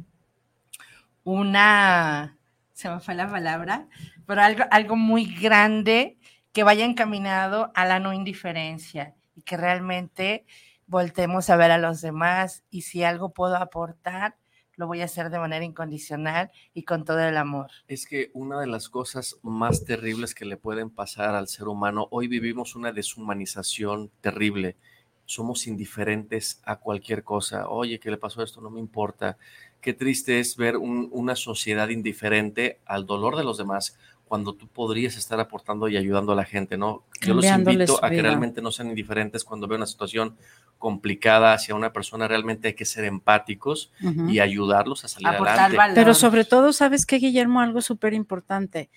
una, 1.23 2.37
se 2.75 2.89
me 2.89 2.99
fue 2.99 3.15
la 3.15 3.29
palabra, 3.29 3.87
pero 4.27 4.41
algo, 4.41 4.65
algo 4.69 4.95
muy 4.97 5.33
grande 5.33 6.17
que 6.51 6.63
vaya 6.63 6.83
encaminado 6.83 7.71
a 7.73 7.85
la 7.85 7.99
no 7.99 8.11
indiferencia 8.11 9.15
y 9.33 9.43
que 9.43 9.55
realmente 9.55 10.45
voltemos 10.85 11.49
a 11.49 11.55
ver 11.55 11.71
a 11.71 11.77
los 11.77 12.01
demás 12.01 12.65
y 12.69 12.81
si 12.81 13.03
algo 13.03 13.33
puedo 13.33 13.55
aportar, 13.55 14.35
lo 14.75 14.87
voy 14.87 14.99
a 14.99 15.05
hacer 15.05 15.29
de 15.29 15.39
manera 15.39 15.63
incondicional 15.63 16.51
y 16.73 16.83
con 16.83 17.05
todo 17.05 17.21
el 17.21 17.37
amor. 17.37 17.71
Es 17.87 18.05
que 18.05 18.29
una 18.33 18.59
de 18.59 18.67
las 18.67 18.89
cosas 18.89 19.37
más 19.41 19.85
terribles 19.85 20.35
que 20.35 20.43
le 20.43 20.57
pueden 20.57 20.89
pasar 20.89 21.33
al 21.33 21.47
ser 21.47 21.69
humano, 21.69 22.09
hoy 22.11 22.27
vivimos 22.27 22.75
una 22.75 22.91
deshumanización 22.91 24.11
terrible. 24.19 24.75
Somos 25.23 25.65
indiferentes 25.65 26.61
a 26.65 26.75
cualquier 26.75 27.23
cosa. 27.23 27.69
Oye, 27.69 28.01
¿qué 28.01 28.11
le 28.11 28.17
pasó 28.17 28.41
a 28.41 28.43
esto? 28.43 28.59
No 28.59 28.69
me 28.69 28.81
importa. 28.81 29.37
Qué 29.85 29.93
triste 29.93 30.39
es 30.39 30.57
ver 30.57 30.77
un- 30.77 31.09
una 31.11 31.35
sociedad 31.35 31.89
indiferente 31.89 32.79
al 32.87 33.05
dolor 33.05 33.37
de 33.37 33.43
los 33.43 33.59
demás 33.59 33.95
cuando 34.27 34.53
tú 34.53 34.67
podrías 34.67 35.15
estar 35.15 35.39
aportando 35.39 35.87
y 35.87 35.95
ayudando 35.95 36.31
a 36.31 36.35
la 36.35 36.43
gente, 36.43 36.75
¿no? 36.75 37.03
Yo 37.21 37.35
los 37.35 37.45
invito 37.45 38.03
a 38.03 38.09
que 38.09 38.15
realmente 38.23 38.63
no 38.63 38.71
sean 38.71 38.89
indiferentes 38.89 39.43
cuando 39.43 39.67
veo 39.67 39.77
una 39.77 39.85
situación 39.85 40.35
complicada 40.79 41.53
hacia 41.53 41.75
una 41.75 41.93
persona, 41.93 42.27
realmente 42.27 42.69
hay 42.69 42.73
que 42.73 42.83
ser 42.85 43.05
empáticos 43.05 43.91
y 44.27 44.39
ayudarlos 44.39 45.05
a 45.05 45.07
salir 45.07 45.27
Aportar 45.27 45.53
adelante. 45.59 45.77
valor. 45.77 45.93
Pero 45.95 46.13
sobre 46.15 46.45
todo, 46.45 46.73
¿sabes 46.73 47.05
qué, 47.05 47.17
Guillermo? 47.17 47.59
Algo 47.61 47.81
súper 47.81 48.15
importante. 48.15 48.89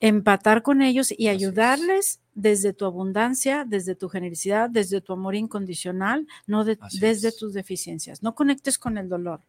Empatar 0.00 0.62
con 0.62 0.82
ellos 0.82 1.10
y 1.12 1.14
Así 1.14 1.24
es. 1.28 1.34
ayudarles 1.36 2.20
desde 2.34 2.74
tu 2.74 2.84
abundancia, 2.84 3.64
desde 3.66 3.94
tu 3.94 4.10
generosidad, 4.10 4.68
desde 4.68 5.00
tu 5.00 5.14
amor 5.14 5.34
incondicional, 5.34 6.26
no 6.46 6.64
de- 6.64 6.78
desde 7.00 7.28
es. 7.28 7.36
tus 7.38 7.54
deficiencias. 7.54 8.22
No 8.22 8.34
conectes 8.34 8.78
con 8.78 8.98
el 8.98 9.08
dolor. 9.08 9.40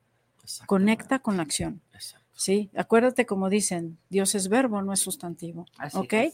Conecta 0.66 1.20
con 1.20 1.38
la 1.38 1.44
acción. 1.44 1.82
Exacto. 1.94 2.22
Sí, 2.34 2.72
acuérdate 2.76 3.26
como 3.28 3.50
dicen, 3.50 4.00
Dios 4.10 4.34
es 4.34 4.50
verbo, 4.50 4.82
no 4.82 4.94
es 4.94 5.00
sustantivo. 5.00 5.68
Así 5.78 5.98
¿Ok? 5.98 6.14
es. 6.14 6.34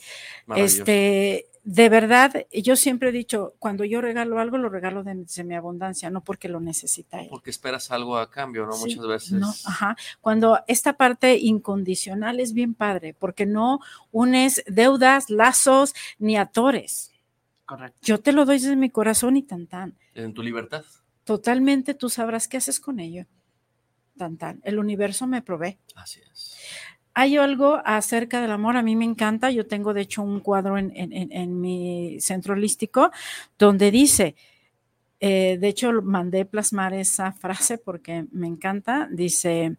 Este, 0.56 1.48
de 1.65 1.89
verdad, 1.89 2.46
yo 2.50 2.78
siempre 2.78 3.10
he 3.10 3.12
dicho, 3.12 3.56
cuando 3.60 3.84
yo 3.84 4.00
regalo 4.00 4.39
algo, 4.39 4.58
lo 4.58 4.70
regalo 4.70 5.04
de, 5.04 5.15
de 5.15 5.43
mi 5.43 5.54
abundancia, 5.54 6.10
no 6.10 6.24
porque 6.24 6.48
lo 6.48 6.62
necesita 6.62 7.20
él. 7.20 7.28
Porque 7.30 7.50
esperas 7.50 7.91
algo 7.91 8.17
a 8.17 8.32
cambio, 8.32 8.65
¿no? 8.65 8.72
Sí, 8.72 8.96
Muchas 8.96 9.06
veces. 9.06 9.32
No, 9.34 9.54
ajá. 9.65 9.98
Cuando 10.22 10.62
esta 10.67 10.93
parte 10.93 11.36
incondicional 11.36 12.39
es 12.39 12.54
bien 12.54 12.74
padre, 12.74 13.13
porque 13.13 13.46
no 13.46 13.82
unes 14.13 14.63
deudas, 14.65 15.30
lazos, 15.30 15.93
ni 16.20 16.38
atores. 16.38 17.12
Correcto. 17.65 18.00
Yo 18.02 18.22
te 18.22 18.32
lo 18.32 18.46
doy 18.46 18.60
desde 18.60 18.78
mi 18.78 18.89
corazón 18.89 19.36
y 19.36 19.43
tan 19.43 19.67
tan. 19.67 19.98
En 20.13 20.34
tu 20.34 20.41
libertad. 20.41 20.86
Totalmente 21.26 21.93
tú 21.93 22.10
sabrás 22.10 22.48
qué 22.48 22.56
haces 22.56 22.80
con 22.80 23.02
ello. 23.02 23.26
Tan 24.18 24.38
tan. 24.38 24.60
El 24.64 24.80
universo 24.80 25.28
me 25.28 25.42
provee. 25.42 25.78
Así 25.96 26.20
es. 26.32 26.56
Hay 27.14 27.36
algo 27.38 27.82
acerca 27.84 28.42
del 28.42 28.52
amor, 28.52 28.78
a 28.78 28.84
mí 28.84 28.96
me 28.96 29.06
encanta. 29.06 29.50
Yo 29.50 29.66
tengo, 29.66 29.94
de 29.94 30.02
hecho, 30.02 30.22
un 30.22 30.40
cuadro 30.40 30.78
en, 30.78 30.92
en- 30.96 31.14
en- 31.14 31.32
en 31.32 31.60
mi 31.62 32.20
centro 32.20 32.54
holístico 32.54 33.12
donde 33.58 33.90
dice, 33.92 34.36
eh, 35.20 35.58
de 35.60 35.68
hecho, 35.68 35.92
mandé 36.04 36.46
plasmar 36.46 36.94
esa 36.94 37.32
frase 37.42 37.78
porque 37.80 38.26
me 38.32 38.48
encanta. 38.48 39.08
Dice, 39.12 39.78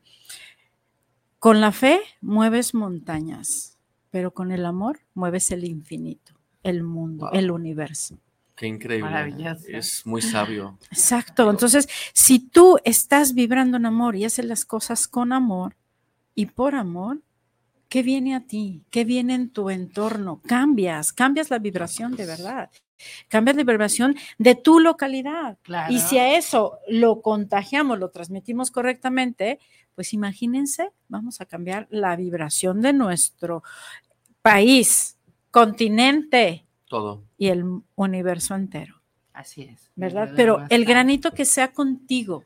con 1.38 1.60
la 1.60 1.70
fe 1.72 2.00
mueves 2.20 2.74
montañas, 2.74 3.78
pero 4.10 4.32
con 4.32 4.50
el 4.50 4.66
amor 4.66 4.98
mueves 5.14 5.50
el 5.52 5.64
infinito, 5.64 6.32
el 6.64 6.82
mundo, 6.82 7.26
Wow. 7.30 7.38
el 7.38 7.50
universo. 7.52 8.18
Qué 8.58 8.66
increíble. 8.66 9.08
Maravilloso. 9.08 9.68
Es 9.68 10.04
muy 10.04 10.20
sabio. 10.20 10.78
Exacto. 10.90 11.48
Entonces, 11.48 11.88
si 12.12 12.40
tú 12.40 12.76
estás 12.82 13.34
vibrando 13.34 13.76
en 13.76 13.86
amor 13.86 14.16
y 14.16 14.24
haces 14.24 14.44
las 14.44 14.64
cosas 14.64 15.06
con 15.06 15.32
amor 15.32 15.76
y 16.34 16.46
por 16.46 16.74
amor, 16.74 17.22
¿qué 17.88 18.02
viene 18.02 18.34
a 18.34 18.40
ti? 18.40 18.82
¿Qué 18.90 19.04
viene 19.04 19.34
en 19.34 19.50
tu 19.50 19.70
entorno? 19.70 20.42
Cambias, 20.44 21.12
cambias 21.12 21.50
la 21.50 21.60
vibración 21.60 22.16
de 22.16 22.26
verdad. 22.26 22.68
Cambias 23.28 23.56
la 23.56 23.62
vibración 23.62 24.16
de 24.38 24.56
tu 24.56 24.80
localidad. 24.80 25.56
Claro. 25.62 25.94
Y 25.94 26.00
si 26.00 26.18
a 26.18 26.36
eso 26.36 26.80
lo 26.88 27.22
contagiamos, 27.22 28.00
lo 28.00 28.10
transmitimos 28.10 28.72
correctamente, 28.72 29.60
pues 29.94 30.12
imagínense, 30.12 30.90
vamos 31.06 31.40
a 31.40 31.46
cambiar 31.46 31.86
la 31.90 32.16
vibración 32.16 32.82
de 32.82 32.92
nuestro 32.92 33.62
país, 34.42 35.16
continente 35.52 36.67
Todo. 36.88 37.22
y 37.36 37.48
el 37.48 37.64
universo 37.94 38.54
entero. 38.54 39.02
Así 39.32 39.62
es. 39.62 39.90
¿verdad? 39.94 40.32
Pero 40.34 40.64
el 40.68 40.84
granito 40.84 41.32
que 41.32 41.44
sea 41.44 41.72
contigo, 41.72 42.44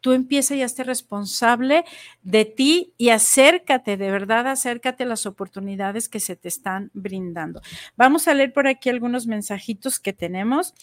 tú 0.00 0.12
empieza 0.12 0.54
y 0.54 0.62
hazte 0.62 0.84
responsable 0.84 1.84
de 2.22 2.44
ti 2.44 2.92
y 2.98 3.08
acércate, 3.08 3.96
de 3.96 4.10
verdad, 4.10 4.46
acércate 4.48 5.04
a 5.04 5.06
las 5.06 5.24
oportunidades 5.24 6.10
que 6.10 6.20
se 6.20 6.36
te 6.36 6.48
están 6.48 6.90
brindando. 6.92 7.62
Vamos 7.96 8.28
a 8.28 8.34
leer 8.34 8.52
por 8.52 8.66
aquí 8.66 8.90
algunos 8.90 9.26
mensajitos 9.26 9.98
que 9.98 10.12
tenemos. 10.12 10.74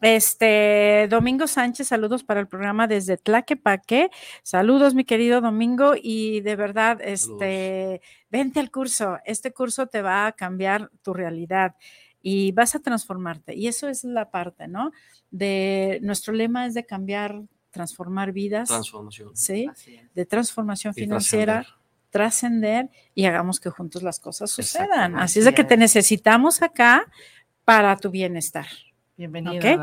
Este, 0.00 1.08
Domingo 1.10 1.46
Sánchez, 1.46 1.88
saludos 1.88 2.22
para 2.22 2.38
el 2.38 2.48
programa 2.48 2.86
desde 2.86 3.16
Tlaquepaque. 3.16 4.10
Saludos, 4.44 4.94
mi 4.94 5.04
querido 5.04 5.40
Domingo, 5.40 5.94
y 6.00 6.40
de 6.42 6.54
verdad, 6.54 7.00
este, 7.02 8.00
vente 8.30 8.60
al 8.60 8.70
curso. 8.70 9.18
Este 9.24 9.52
curso 9.52 9.86
te 9.86 10.02
va 10.02 10.26
a 10.26 10.32
cambiar 10.32 10.90
tu 11.02 11.14
realidad 11.14 11.74
y 12.22 12.52
vas 12.52 12.74
a 12.74 12.80
transformarte. 12.80 13.54
Y 13.54 13.68
eso 13.68 13.88
es 13.88 14.04
la 14.04 14.30
parte, 14.30 14.68
¿no? 14.68 14.92
De 15.30 15.98
nuestro 16.02 16.32
lema 16.32 16.66
es 16.66 16.74
de 16.74 16.86
cambiar, 16.86 17.42
transformar 17.70 18.32
vidas, 18.32 18.68
Transformación. 18.68 19.30
¿sí? 19.36 19.68
De 20.14 20.24
transformación 20.24 20.94
financiera, 20.94 21.66
trascender. 22.10 22.90
y 23.14 23.24
hagamos 23.24 23.58
que 23.58 23.70
juntos 23.70 24.02
las 24.02 24.20
cosas 24.20 24.50
sucedan. 24.50 25.18
Así 25.18 25.40
es 25.40 25.44
de 25.44 25.54
que 25.54 25.64
te 25.64 25.76
necesitamos 25.76 26.62
acá 26.62 27.10
para 27.64 27.96
tu 27.96 28.10
bienestar. 28.10 28.66
Domingo. 29.26 29.82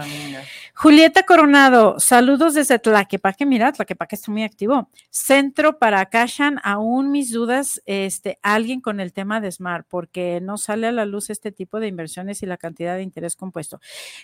Julieta 0.75 1.23
Coronado, 1.23 1.99
saludos 1.99 2.53
desde 2.53 2.79
Tlaquepaque. 2.79 3.45
Mira, 3.45 3.71
Tlaquepaque 3.71 4.15
está 4.15 4.31
muy 4.31 4.43
activo. 4.43 4.89
Centro 5.09 5.79
para 5.79 6.01
Acashan, 6.01 6.59
aún 6.63 7.11
mis 7.11 7.31
dudas, 7.31 7.81
este, 7.85 8.39
alguien 8.41 8.81
con 8.81 8.99
el 8.99 9.13
tema 9.13 9.41
de 9.41 9.51
Smart, 9.51 9.85
porque 9.89 10.39
no 10.41 10.57
sale 10.57 10.87
a 10.87 10.91
la 10.91 11.05
luz 11.05 11.29
este 11.29 11.51
tipo 11.51 11.79
de 11.79 11.87
inversiones 11.87 12.41
y 12.43 12.45
la 12.45 12.57
cantidad 12.57 12.95
de 12.95 13.03
interés 13.03 13.35
compuesto. 13.35 13.79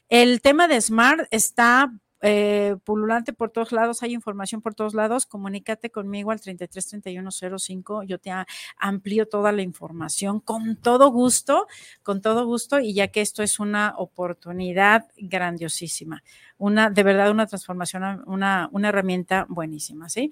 El 0.09 0.41
tema 0.41 0.67
de 0.67 0.81
Smart 0.81 1.27
está 1.31 1.91
eh, 2.27 2.75
pululante 2.83 3.33
por 3.33 3.51
todos 3.51 3.71
lados, 3.71 4.01
hay 4.01 4.11
información 4.13 4.59
por 4.59 4.73
todos 4.73 4.95
lados. 4.95 5.27
Comunícate 5.27 5.91
conmigo 5.91 6.31
al 6.31 6.41
333105. 6.41 8.01
Yo 8.01 8.17
te 8.17 8.31
amplío 8.77 9.27
toda 9.27 9.51
la 9.51 9.61
información 9.61 10.39
con 10.39 10.75
todo 10.75 11.11
gusto, 11.11 11.67
con 12.01 12.21
todo 12.21 12.47
gusto, 12.47 12.79
y 12.79 12.95
ya 12.95 13.09
que 13.09 13.21
esto 13.21 13.43
es 13.43 13.59
una 13.59 13.93
oportunidad 13.97 15.05
grandiosísima, 15.17 16.23
una 16.57 16.89
de 16.89 17.03
verdad 17.03 17.29
una 17.29 17.45
transformación, 17.45 18.23
una, 18.25 18.69
una 18.71 18.89
herramienta 18.89 19.45
buenísima, 19.47 20.09
¿sí? 20.09 20.31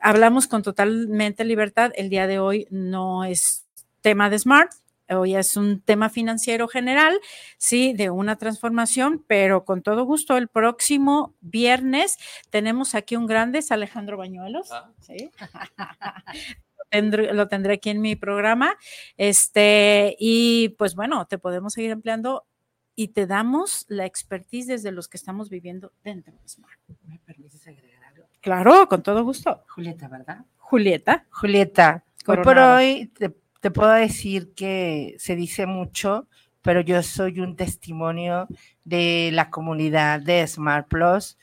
Hablamos 0.00 0.46
con 0.46 0.62
totalmente 0.62 1.46
libertad. 1.46 1.92
El 1.94 2.10
día 2.10 2.26
de 2.26 2.38
hoy 2.38 2.66
no 2.70 3.24
es 3.24 3.64
tema 4.02 4.28
de 4.28 4.38
Smart, 4.38 4.70
hoy 5.10 5.34
es 5.36 5.56
un 5.56 5.80
tema 5.80 6.08
financiero 6.08 6.68
general, 6.68 7.18
sí, 7.58 7.92
de 7.92 8.10
una 8.10 8.36
transformación, 8.36 9.24
pero 9.26 9.64
con 9.64 9.82
todo 9.82 10.04
gusto, 10.04 10.36
el 10.36 10.48
próximo 10.48 11.34
viernes 11.40 12.16
tenemos 12.50 12.94
aquí 12.94 13.16
un 13.16 13.26
grande, 13.26 13.58
es 13.58 13.70
Alejandro 13.72 14.16
Bañuelos, 14.16 14.70
Ah. 14.72 14.90
¿sí? 15.00 15.30
Lo 16.76 16.84
tendré, 16.90 17.32
lo 17.34 17.48
tendré 17.48 17.74
aquí 17.74 17.90
en 17.90 18.00
mi 18.00 18.14
programa, 18.14 18.76
este, 19.16 20.16
y 20.18 20.70
pues 20.78 20.94
bueno, 20.94 21.26
te 21.26 21.38
podemos 21.38 21.72
seguir 21.72 21.90
empleando 21.90 22.46
y 22.94 23.08
te 23.08 23.26
damos 23.26 23.84
la 23.88 24.06
expertise 24.06 24.68
desde 24.68 24.92
los 24.92 25.08
que 25.08 25.16
estamos 25.16 25.50
viviendo 25.50 25.92
dentro 26.04 26.32
de 26.40 26.48
Smart. 26.48 26.78
¿Me 27.02 27.18
permites 27.18 27.66
agregar 27.66 28.04
algo? 28.04 28.26
Claro, 28.40 28.88
con 28.88 29.02
todo 29.02 29.24
gusto. 29.24 29.64
Julieta, 29.68 30.06
¿verdad? 30.06 30.44
Julieta. 30.58 31.26
Julieta, 31.30 32.04
hoy 32.26 32.36
por 32.44 32.58
hoy 32.58 33.06
te, 33.18 33.34
te 33.64 33.70
puedo 33.70 33.92
decir 33.92 34.52
que 34.54 35.14
se 35.16 35.36
dice 35.36 35.64
mucho, 35.64 36.28
pero 36.60 36.82
yo 36.82 37.02
soy 37.02 37.40
un 37.40 37.56
testimonio 37.56 38.46
de 38.84 39.30
la 39.32 39.48
comunidad 39.48 40.20
de 40.20 40.46
Smart 40.46 40.86
Plus. 40.86 41.38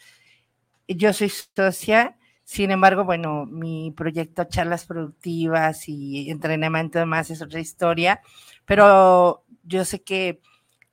Yo 0.87 1.13
soy 1.13 1.29
socia, 1.29 2.19
sin 2.43 2.69
embargo, 2.69 3.05
bueno, 3.05 3.47
mi 3.47 3.91
proyecto 3.97 4.43
Charlas 4.43 4.85
Productivas 4.85 5.89
y 5.89 6.29
entrenamiento 6.29 6.99
demás 6.99 7.31
es 7.31 7.41
otra 7.41 7.59
historia, 7.59 8.21
pero 8.65 9.43
yo 9.63 9.83
sé 9.83 10.03
que 10.03 10.41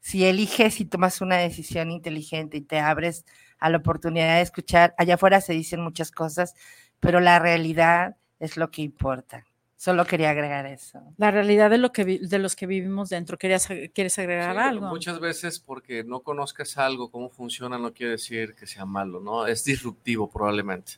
si 0.00 0.24
eliges 0.24 0.80
y 0.80 0.86
tomas 0.86 1.20
una 1.20 1.36
decisión 1.36 1.90
inteligente 1.90 2.56
y 2.56 2.62
te 2.62 2.80
abres 2.80 3.26
a 3.58 3.68
la 3.68 3.76
oportunidad 3.76 4.36
de 4.36 4.40
escuchar, 4.40 4.94
allá 4.96 5.16
afuera 5.16 5.42
se 5.42 5.52
dicen 5.52 5.82
muchas 5.82 6.10
cosas, 6.10 6.54
pero 7.00 7.20
la 7.20 7.38
realidad 7.38 8.16
es 8.40 8.56
lo 8.56 8.70
que 8.70 8.80
importa. 8.80 9.44
Solo 9.80 10.04
quería 10.04 10.30
agregar 10.30 10.66
eso. 10.66 11.00
La 11.18 11.30
realidad 11.30 11.70
de 11.70 11.78
lo 11.78 11.92
que 11.92 12.02
vi- 12.02 12.18
de 12.18 12.40
los 12.40 12.56
que 12.56 12.66
vivimos 12.66 13.10
dentro. 13.10 13.38
¿Querías, 13.38 13.68
¿Quieres 13.94 14.18
agregar 14.18 14.56
Sí, 14.56 14.60
algo? 14.60 14.88
Muchas 14.88 15.20
veces 15.20 15.60
porque 15.60 16.02
no 16.02 16.18
conozcas 16.18 16.76
algo, 16.78 17.12
cómo 17.12 17.30
funciona, 17.30 17.78
no 17.78 17.92
quiere 17.94 18.12
decir 18.12 18.56
que 18.56 18.66
sea 18.66 18.84
malo, 18.84 19.20
¿no? 19.20 19.46
Es 19.46 19.64
disruptivo 19.64 20.28
probablemente. 20.28 20.94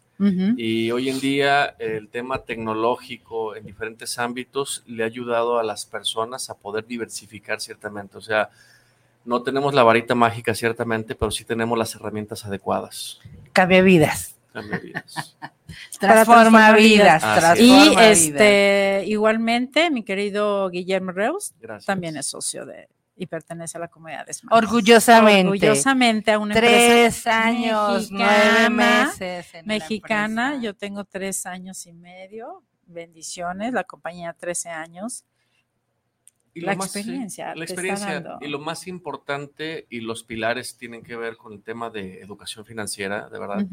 Y 0.57 0.91
hoy 0.91 1.09
en 1.11 1.21
día 1.21 1.77
el 1.79 2.09
tema 2.09 2.39
tecnológico 2.43 3.55
en 3.55 3.65
diferentes 3.67 4.19
ámbitos 4.19 4.83
le 4.87 5.03
ha 5.03 5.07
ayudado 5.07 5.59
a 5.59 5.63
las 5.63 5.85
personas 5.85 6.49
a 6.49 6.55
poder 6.55 6.87
diversificar 6.87 7.61
ciertamente. 7.61 8.17
O 8.17 8.21
sea, 8.23 8.49
no 9.27 9.43
tenemos 9.43 9.75
la 9.75 9.83
varita 9.83 10.15
mágica 10.15 10.55
ciertamente, 10.55 11.15
pero 11.15 11.31
sí 11.31 11.45
tenemos 11.45 11.79
las 11.79 11.95
herramientas 11.95 12.45
adecuadas. 12.47 13.21
Cambia 13.53 13.83
vidas. 13.83 14.37
Cambia 14.53 14.79
vidas. 14.79 15.37
Para 16.01 16.25
Transforma 16.25 16.73
vidas. 16.73 17.23
Y 17.23 17.41
transforma 17.41 17.55
vidas. 17.55 18.19
este, 18.19 19.05
igualmente, 19.07 19.91
mi 19.91 20.03
querido 20.03 20.69
Guillermo 20.71 21.13
Reus 21.13 21.53
Gracias. 21.61 21.87
también 21.87 22.17
es 22.17 22.27
socio 22.27 22.67
de 22.67 22.89
y 23.17 23.27
pertenece 23.27 23.77
a 23.77 23.81
la 23.81 23.89
comunidad 23.89 24.25
de 24.25 24.33
Smart. 24.33 24.57
Orgullosamente. 24.57 25.49
Orgullosamente 25.67 26.33
a 26.33 26.39
una 26.39 26.55
empresa 26.55 26.87
Tres 26.87 27.27
años, 27.27 28.11
nueve 28.11 28.71
mexicana, 28.71 28.71
meses. 28.71 29.55
en 29.55 29.61
la 29.67 29.75
mexicana. 29.75 30.59
Yo 30.63 30.75
tengo 30.75 31.05
tres 31.05 31.45
años 31.45 31.85
y 31.87 31.93
medio. 31.93 32.63
Bendiciones. 32.87 33.75
La 33.75 33.85
compañía 33.85 34.33
13 34.33 34.71
años. 34.71 35.25
Y 36.53 36.63
La 36.63 36.73
lo 36.73 36.79
más- 36.79 36.97
experiencia 36.97 37.55
la 37.55 37.65
experiencia. 37.65 38.39
Y 38.41 38.49
lo 38.49 38.59
más 38.59 38.89
importante 38.89 39.87
y 39.89 40.01
los 40.01 40.25
pilares 40.25 40.77
tienen 40.77 41.03
que 41.05 41.15
ver 41.17 41.37
con 41.37 41.53
el 41.53 41.63
tema 41.63 41.91
de 41.91 42.21
educación 42.23 42.65
financiera, 42.65 43.29
de 43.29 43.39
verdad. 43.39 43.67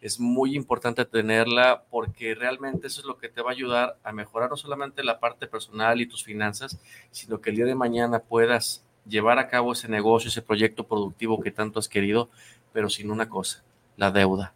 Es 0.00 0.18
muy 0.18 0.56
importante 0.56 1.04
tenerla 1.04 1.84
porque 1.90 2.34
realmente 2.34 2.88
eso 2.88 3.00
es 3.00 3.06
lo 3.06 3.18
que 3.18 3.28
te 3.28 3.40
va 3.40 3.50
a 3.50 3.52
ayudar 3.52 3.98
a 4.02 4.12
mejorar 4.12 4.50
no 4.50 4.56
solamente 4.56 5.04
la 5.04 5.20
parte 5.20 5.46
personal 5.46 6.00
y 6.00 6.06
tus 6.06 6.24
finanzas, 6.24 6.78
sino 7.12 7.40
que 7.40 7.50
el 7.50 7.56
día 7.56 7.66
de 7.66 7.74
mañana 7.76 8.18
puedas 8.18 8.84
llevar 9.06 9.38
a 9.38 9.48
cabo 9.48 9.72
ese 9.72 9.88
negocio, 9.88 10.28
ese 10.28 10.42
proyecto 10.42 10.86
productivo 10.88 11.40
que 11.40 11.50
tanto 11.52 11.78
has 11.78 11.88
querido, 11.88 12.30
pero 12.72 12.90
sin 12.90 13.10
una 13.12 13.28
cosa, 13.28 13.62
la 13.96 14.10
deuda. 14.10 14.54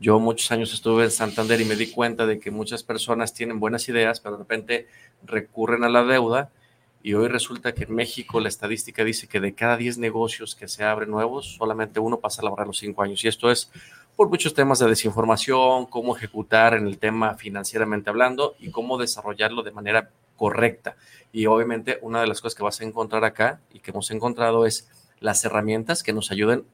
Yo 0.00 0.18
muchos 0.18 0.50
años 0.52 0.74
estuve 0.74 1.04
en 1.04 1.10
Santander 1.10 1.60
y 1.60 1.64
me 1.64 1.76
di 1.76 1.86
cuenta 1.86 2.26
de 2.26 2.38
que 2.38 2.50
muchas 2.50 2.82
personas 2.82 3.32
tienen 3.32 3.60
buenas 3.60 3.88
ideas, 3.88 4.20
pero 4.20 4.36
de 4.36 4.42
repente 4.42 4.88
recurren 5.24 5.84
a 5.84 5.88
la 5.88 6.04
deuda 6.04 6.50
y 7.04 7.12
hoy 7.12 7.28
resulta 7.28 7.74
que 7.74 7.84
en 7.84 7.94
México 7.94 8.40
la 8.40 8.48
estadística 8.48 9.04
dice 9.04 9.28
que 9.28 9.38
de 9.38 9.54
cada 9.54 9.76
10 9.76 9.98
negocios 9.98 10.54
que 10.54 10.68
se 10.68 10.84
abren 10.84 11.10
nuevos, 11.10 11.56
solamente 11.58 12.00
uno 12.00 12.18
pasa 12.18 12.40
a 12.40 12.44
laborar 12.44 12.66
los 12.66 12.78
5 12.78 13.02
años. 13.02 13.22
Y 13.22 13.28
esto 13.28 13.50
es 13.50 13.70
por 14.16 14.30
muchos 14.30 14.54
temas 14.54 14.78
de 14.78 14.88
desinformación, 14.88 15.84
cómo 15.84 16.16
ejecutar 16.16 16.72
en 16.72 16.86
el 16.86 16.96
tema 16.96 17.34
financieramente 17.34 18.08
hablando 18.08 18.54
y 18.58 18.70
cómo 18.70 18.96
desarrollarlo 18.96 19.62
de 19.62 19.72
manera 19.72 20.08
correcta. 20.38 20.96
Y 21.30 21.44
obviamente 21.44 21.98
una 22.00 22.22
de 22.22 22.26
las 22.26 22.40
cosas 22.40 22.56
que 22.56 22.62
vas 22.62 22.80
a 22.80 22.84
encontrar 22.84 23.22
acá 23.26 23.60
y 23.70 23.80
que 23.80 23.90
hemos 23.90 24.10
encontrado 24.10 24.64
es 24.64 24.88
las 25.20 25.44
herramientas 25.44 26.02
que 26.02 26.14
nos 26.14 26.30
ayuden 26.30 26.64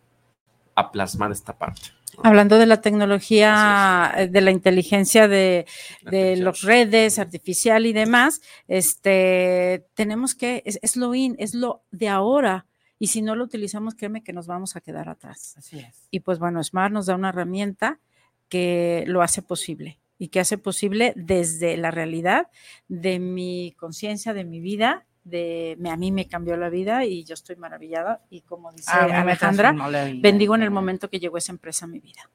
a 0.76 0.92
plasmar 0.92 1.32
esta 1.32 1.58
parte. 1.58 1.90
Hablando 2.23 2.59
de 2.59 2.66
la 2.66 2.81
tecnología, 2.81 4.12
eh, 4.16 4.29
de 4.29 4.40
la 4.40 4.51
inteligencia 4.51 5.29
de, 5.29 5.66
de 6.03 6.37
las 6.37 6.62
redes 6.62 7.18
artificial 7.18 7.87
y 7.87 7.92
demás, 7.92 8.40
este, 8.68 9.87
tenemos 9.94 10.35
que, 10.35 10.62
es, 10.66 10.79
es, 10.83 10.96
lo 10.96 11.14
in, 11.14 11.37
es 11.38 11.55
lo 11.55 11.83
de 11.90 12.09
ahora. 12.09 12.66
Y 12.99 13.07
si 13.09 13.23
no 13.23 13.35
lo 13.35 13.44
utilizamos, 13.44 13.94
créeme 13.94 14.23
que 14.23 14.33
nos 14.33 14.46
vamos 14.46 14.77
a 14.77 14.81
quedar 14.81 15.09
atrás. 15.09 15.55
Así 15.57 15.79
es. 15.79 16.09
Y 16.11 16.20
pues 16.20 16.38
bueno, 16.38 16.62
Smart 16.62 16.92
nos 16.92 17.07
da 17.07 17.14
una 17.14 17.31
herramienta 17.31 18.01
que 18.49 19.05
lo 19.07 19.23
hace 19.23 19.40
posible 19.40 19.99
y 20.18 20.29
que 20.29 20.40
hace 20.40 20.59
posible 20.59 21.14
desde 21.16 21.79
la 21.79 21.90
realidad 21.90 22.49
de 22.88 23.18
mi 23.18 23.75
conciencia, 23.79 24.35
de 24.35 24.44
mi 24.44 24.61
vida, 24.61 25.07
de 25.24 25.76
me, 25.78 25.90
a 25.90 25.96
mí 25.96 26.12
me 26.12 26.26
cambió 26.26 26.56
la 26.56 26.70
vida 26.70 27.04
y 27.04 27.24
yo 27.24 27.35
estoy 27.35 27.56
maravillada 27.56 28.22
y 28.30 28.40
como 28.42 28.72
dice 28.72 28.90
Ah, 28.92 29.20
Alejandra, 29.20 29.72
bendigo 30.20 30.54
en 30.54 30.62
el 30.62 30.70
momento 30.70 31.11
que 31.11 31.20
llegó 31.20 31.37
esa 31.38 31.52
empresa 31.52 31.85
a 31.85 31.88
mi 31.88 32.00
vida. 32.00 32.30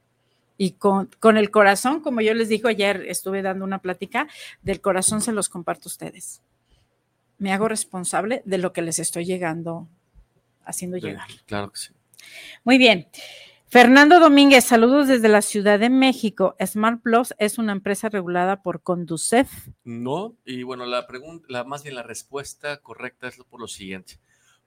Y 0.58 0.72
con, 0.72 1.10
con 1.20 1.36
el 1.38 1.52
corazón, 1.52 2.00
como 2.00 2.22
yo 2.22 2.34
les 2.34 2.48
digo 2.48 2.70
ayer, 2.70 3.06
estuve 3.08 3.42
dando 3.42 3.66
una 3.66 3.80
plática, 3.80 4.28
del 4.62 4.80
corazón 4.80 5.20
se 5.22 5.34
los 5.34 5.50
comparto 5.50 5.90
a 5.90 5.92
ustedes. 5.92 6.42
Me 7.38 7.52
hago 7.52 7.68
responsable 7.68 8.42
de 8.46 8.58
lo 8.58 8.72
que 8.72 8.82
les 8.82 9.00
estoy 9.00 9.26
llegando, 9.26 9.90
haciendo 10.64 10.98
Sí, 10.98 11.08
llegar. 11.08 11.28
Claro 11.46 11.72
que 11.72 11.80
sí. 11.80 11.94
Muy 12.64 12.78
bien. 12.78 13.08
Fernando 13.68 14.20
Domínguez, 14.20 14.64
saludos 14.64 15.08
desde 15.08 15.28
la 15.28 15.42
Ciudad 15.42 15.80
de 15.80 15.90
México. 15.90 16.56
Smart 16.64 17.02
Plus 17.02 17.34
es 17.40 17.58
una 17.58 17.72
empresa 17.72 18.10
regulada 18.10 18.62
por 18.62 18.82
Conducef. 18.82 19.70
No, 19.84 20.36
y 20.46 20.64
bueno, 20.64 20.86
la 20.86 21.08
pregunta, 21.08 21.46
la, 21.50 21.64
más 21.64 21.84
bien 21.84 21.96
la 21.96 22.04
respuesta 22.04 22.78
correcta 22.78 23.28
es 23.28 23.38
por 23.50 23.60
lo 23.60 23.68
siguiente. 23.68 24.20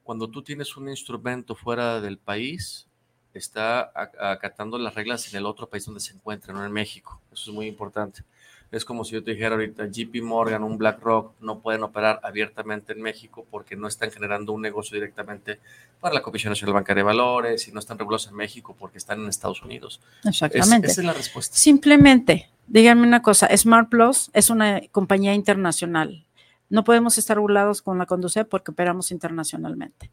Cuando 0.02 0.28
tú 0.28 0.42
tienes 0.42 0.76
un 0.76 0.88
instrumento 0.88 1.54
fuera 1.54 2.00
del 2.00 2.18
país, 2.18 2.88
está 3.32 3.92
acatando 3.94 4.78
las 4.78 4.94
reglas 4.94 5.32
en 5.32 5.38
el 5.38 5.46
otro 5.46 5.68
país 5.68 5.87
donde 5.87 6.00
se 6.00 6.14
encuentra, 6.14 6.52
no 6.52 6.64
en 6.64 6.72
México. 6.72 7.20
Eso 7.32 7.50
es 7.50 7.54
muy 7.54 7.66
importante. 7.66 8.24
Es 8.70 8.85
como 8.85 9.02
si 9.04 9.12
yo 9.14 9.24
te 9.24 9.31
dijera 9.31 9.54
ahorita, 9.54 9.87
JP 9.87 10.22
Morgan, 10.22 10.62
un 10.62 10.76
BlackRock, 10.76 11.33
no 11.40 11.61
pueden 11.61 11.83
operar 11.85 12.20
abiertamente 12.22 12.92
en 12.92 13.00
México 13.00 13.46
porque 13.50 13.76
no 13.76 13.88
están 13.88 14.11
generando 14.11 14.52
un 14.52 14.61
negocio 14.61 14.94
directamente 14.94 15.59
para 16.00 16.14
la 16.14 16.22
Comisión 16.22 16.50
Nacional 16.50 16.74
Bancaria 16.74 17.00
de 17.02 17.07
Valores 17.07 17.66
y 17.66 17.72
no 17.72 17.81
están 17.81 17.98
regulados 17.98 18.26
en 18.28 18.35
México 18.35 18.76
porque 18.78 18.98
están 18.98 19.20
en 19.22 19.28
Estados 19.28 19.62
Unidos. 19.62 20.00
Es- 20.22 20.28
Exactamente. 20.28 20.88
esa 20.88 21.00
es 21.00 21.07
la 21.07 21.14
respuesta. 21.14 21.57
Simplemente, 21.57 22.50
díganme 22.66 23.07
una 23.07 23.22
cosa, 23.22 23.48
Smart 23.57 23.88
Plus 23.88 24.31
es 24.35 24.50
una 24.50 24.83
compañía 24.92 25.33
internacional. 25.33 26.26
No 26.68 26.85
podemos 26.85 27.16
estar 27.16 27.38
regulados 27.38 27.81
con 27.81 27.96
la 27.96 28.04
Conducef 28.04 28.46
porque 28.46 28.72
operamos 28.72 29.11
internacionalmente. 29.12 30.11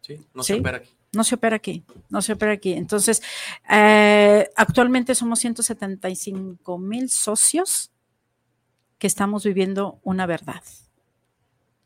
Sí, 0.00 0.16
no 0.34 0.42
Sí. 0.42 0.54
se 0.54 0.58
opera 0.60 0.78
aquí. 0.78 0.90
No 1.14 1.22
se 1.22 1.34
opera 1.36 1.54
aquí, 1.56 1.84
no 2.08 2.20
se 2.22 2.32
opera 2.32 2.52
aquí. 2.52 2.72
Entonces, 2.72 3.22
eh, 3.70 4.50
actualmente 4.56 5.14
somos 5.14 5.38
175 5.38 6.78
mil 6.78 7.08
socios 7.10 7.90
que 9.02 9.08
estamos 9.08 9.42
viviendo 9.42 9.98
una 10.04 10.26
verdad. 10.26 10.62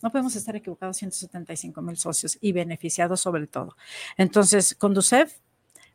No 0.03 0.11
podemos 0.11 0.37
estar 0.37 0.55
equivocados 0.55 0.99
175 0.99 1.81
mil 1.81 1.97
socios 1.97 2.37
y 2.43 2.53
beneficiados 2.53 3.23
sobre 3.23 3.47
todo. 3.47 3.75
Entonces, 4.19 4.75
Conducef, 4.75 5.39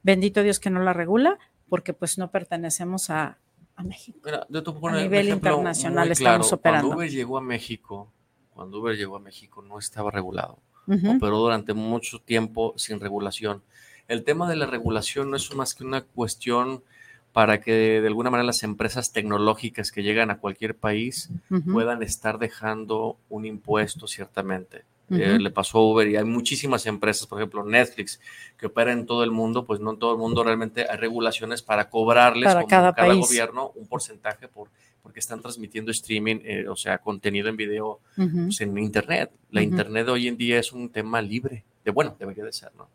bendito 0.01 0.41
Dios 0.41 0.59
que 0.59 0.71
no 0.71 0.79
la 0.79 0.93
regula, 0.93 1.37
porque 1.69 1.93
pues 1.93 2.17
no 2.17 2.31
pertenecemos 2.31 3.11
a, 3.11 3.37
a 3.75 3.83
México. 3.83 4.17
Mira, 4.25 4.47
yo 4.49 4.63
te 4.63 4.71
voy 4.71 4.93
a 4.93 4.95
nivel 5.03 5.29
internacional 5.29 6.11
estamos 6.11 6.51
operando. 6.53 6.87
Cuando 6.87 7.03
Uber 7.03 7.11
llegó 7.11 7.37
a 7.37 7.41
México, 7.41 8.11
cuando 8.55 8.79
Uber 8.79 8.97
llegó 8.97 9.17
a 9.17 9.19
México 9.19 9.61
no 9.61 9.77
estaba 9.77 10.09
regulado. 10.09 10.57
Ujú, 10.87 11.17
Operó 11.17 11.37
durante 11.37 11.75
mucho 11.75 12.17
tiempo 12.17 12.73
sin 12.77 12.99
regulación. 12.99 13.61
El 14.07 14.23
tema 14.23 14.49
de 14.49 14.55
la 14.55 14.65
regulación 14.65 15.29
no 15.29 15.37
es 15.37 15.53
más 15.53 15.75
que 15.75 15.83
una 15.83 16.01
cuestión 16.01 16.83
para 17.33 17.61
que 17.61 18.01
de 18.01 18.07
alguna 18.07 18.29
manera 18.29 18.45
las 18.45 18.63
empresas 18.63 19.13
tecnológicas 19.13 19.91
que 19.91 20.03
llegan 20.03 20.31
a 20.31 20.37
cualquier 20.37 20.75
país 20.75 21.29
puedan 21.71 22.03
estar 22.03 22.39
dejando 22.39 23.17
un 23.29 23.45
impuesto 23.45 24.07
ciertamente. 24.07 24.83
Eh, 25.09 25.39
le 25.39 25.51
pasó 25.51 25.79
a 25.79 25.91
Uber 25.91 26.07
y 26.07 26.15
hay 26.15 26.23
muchísimas 26.23 26.85
empresas, 26.85 27.27
por 27.27 27.39
ejemplo 27.39 27.65
Netflix, 27.65 28.21
que 28.57 28.67
operan 28.67 28.99
en 28.99 29.05
todo 29.05 29.25
el 29.25 29.31
mundo, 29.31 29.65
pues 29.65 29.81
no 29.81 29.91
en 29.91 29.99
todo 29.99 30.13
el 30.13 30.17
mundo 30.17 30.41
realmente 30.41 30.85
hay 30.89 30.97
regulaciones 30.97 31.61
para 31.61 31.89
cobrarles 31.89 32.45
Para 32.45 32.61
como 32.61 32.69
cada 32.69 32.93
cada, 32.93 33.07
país. 33.09 33.27
gobierno 33.27 33.71
un 33.75 33.87
porcentaje 33.87 34.47
por, 34.47 34.69
porque 35.03 35.19
están 35.19 35.41
transmitiendo 35.41 35.91
streaming, 35.91 36.37
eh, 36.43 36.67
o 36.69 36.77
sea, 36.77 36.99
contenido 36.99 37.49
en 37.49 37.57
video 37.57 37.99
pues, 38.15 38.61
en 38.61 38.77
Internet. 38.77 39.31
La. 39.49 39.61
Internet 39.61 40.07
hoy 40.07 40.29
en 40.29 40.37
día 40.37 40.59
es 40.59 40.71
un 40.71 40.89
tema 40.89 41.21
libre, 41.21 41.65
de 41.83 41.91
bueno, 41.91 42.15
debería 42.17 42.45
de 42.45 42.53
ser, 42.53 42.71
¿no? 42.77 42.87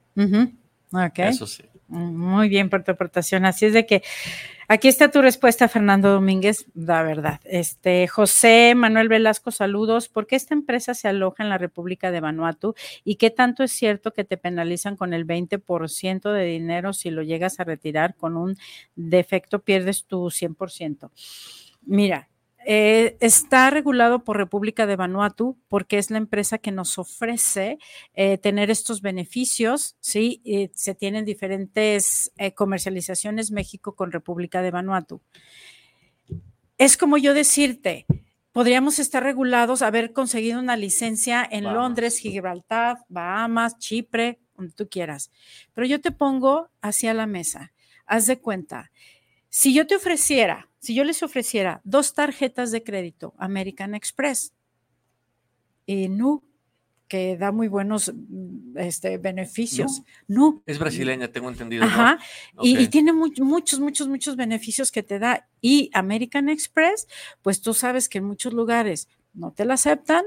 Ujú. 0.92 1.04
Ok. 1.04 1.18
Eso 1.18 1.46
sí. 1.46 1.62
Muy 1.88 2.48
bien 2.48 2.68
por 2.68 2.82
tu 2.82 2.90
aportación. 2.90 3.44
Así 3.44 3.66
es 3.66 3.72
de 3.72 3.86
que 3.86 4.02
aquí 4.66 4.88
está 4.88 5.08
tu 5.10 5.22
respuesta, 5.22 5.68
Fernando 5.68 6.10
Domínguez, 6.10 6.66
la 6.74 7.02
verdad. 7.04 7.40
Este 7.44 8.08
José 8.08 8.74
Manuel 8.74 9.08
Velasco, 9.08 9.52
saludos. 9.52 10.08
¿Por 10.08 10.26
qué 10.26 10.34
esta 10.34 10.54
empresa 10.54 10.94
se 10.94 11.06
aloja 11.06 11.44
en 11.44 11.48
la 11.48 11.58
República 11.58 12.10
de 12.10 12.20
Vanuatu 12.20 12.74
y 13.04 13.16
qué 13.16 13.30
tanto 13.30 13.62
es 13.62 13.70
cierto 13.70 14.12
que 14.12 14.24
te 14.24 14.36
penalizan 14.36 14.96
con 14.96 15.14
el 15.14 15.24
20% 15.26 16.32
de 16.32 16.44
dinero 16.44 16.92
si 16.92 17.10
lo 17.10 17.22
llegas 17.22 17.60
a 17.60 17.64
retirar 17.64 18.16
con 18.16 18.36
un 18.36 18.56
defecto 18.96 19.60
pierdes 19.60 20.06
tu 20.06 20.30
100%? 20.30 21.12
Mira, 21.82 22.28
eh, 22.68 23.16
está 23.20 23.70
regulado 23.70 24.24
por 24.24 24.36
República 24.36 24.86
de 24.86 24.96
Vanuatu 24.96 25.56
porque 25.68 25.98
es 25.98 26.10
la 26.10 26.18
empresa 26.18 26.58
que 26.58 26.72
nos 26.72 26.98
ofrece 26.98 27.78
eh, 28.14 28.38
tener 28.38 28.72
estos 28.72 29.02
beneficios, 29.02 29.96
¿sí? 30.00 30.42
Eh, 30.44 30.72
se 30.74 30.96
tienen 30.96 31.24
diferentes 31.24 32.32
comercializaciones 32.56 33.52
México 33.52 33.94
con 33.94 34.10
República 34.10 34.62
de 34.62 34.72
Vanuatu. 34.72 35.22
Es 36.76 36.96
como 36.96 37.18
yo 37.18 37.34
decirte, 37.34 38.04
podríamos 38.50 38.98
estar 38.98 39.22
regulados, 39.22 39.80
haber 39.82 40.12
conseguido 40.12 40.58
una 40.58 40.76
licencia 40.76 41.46
en 41.48 41.62
Bahamas. 41.62 41.82
Londres, 41.82 42.18
Gibraltar, 42.18 42.98
Bahamas, 43.08 43.78
Chipre, 43.78 44.40
donde 44.56 44.72
tú 44.72 44.88
quieras. 44.88 45.30
Pero 45.72 45.86
yo 45.86 46.00
te 46.00 46.10
pongo 46.10 46.68
hacia 46.80 47.14
la 47.14 47.28
mesa. 47.28 47.72
Haz 48.06 48.26
de 48.26 48.40
cuenta, 48.40 48.90
si 49.50 49.72
yo 49.72 49.86
te 49.86 49.94
ofreciera, 49.94 50.68
si 50.86 50.94
yo 50.94 51.02
les 51.04 51.22
ofreciera 51.22 51.80
dos 51.82 52.14
tarjetas 52.14 52.70
de 52.70 52.84
crédito 52.84 53.34
American 53.38 53.94
Express, 53.94 54.52
y 55.84 56.08
no, 56.08 56.42
que 57.08 57.36
da 57.36 57.52
muy 57.52 57.68
buenos 57.68 58.12
mm, 58.14 58.78
este, 58.78 59.18
beneficios. 59.18 60.02
No. 60.28 60.62
Es 60.66 60.78
brasileña, 60.78 61.28
tengo 61.28 61.48
entendido. 61.48 61.84
¿no? 61.84 61.90
Ajá. 61.90 62.18
Y, 62.62 62.86
tiene 62.88 63.12
mu- 63.12 63.32
muchos, 63.38 63.80
muchos, 63.80 64.08
muchos 64.08 64.36
beneficios 64.36 64.90
que 64.90 65.02
te 65.02 65.18
da. 65.18 65.48
Y 65.60 65.90
American 65.92 66.48
Express, 66.48 67.08
pues 67.42 67.60
tú 67.60 67.74
sabes 67.74 68.08
que 68.08 68.18
en 68.18 68.24
muchos 68.24 68.52
lugares 68.52 69.08
no 69.34 69.52
te 69.52 69.64
la 69.64 69.74
aceptan 69.74 70.24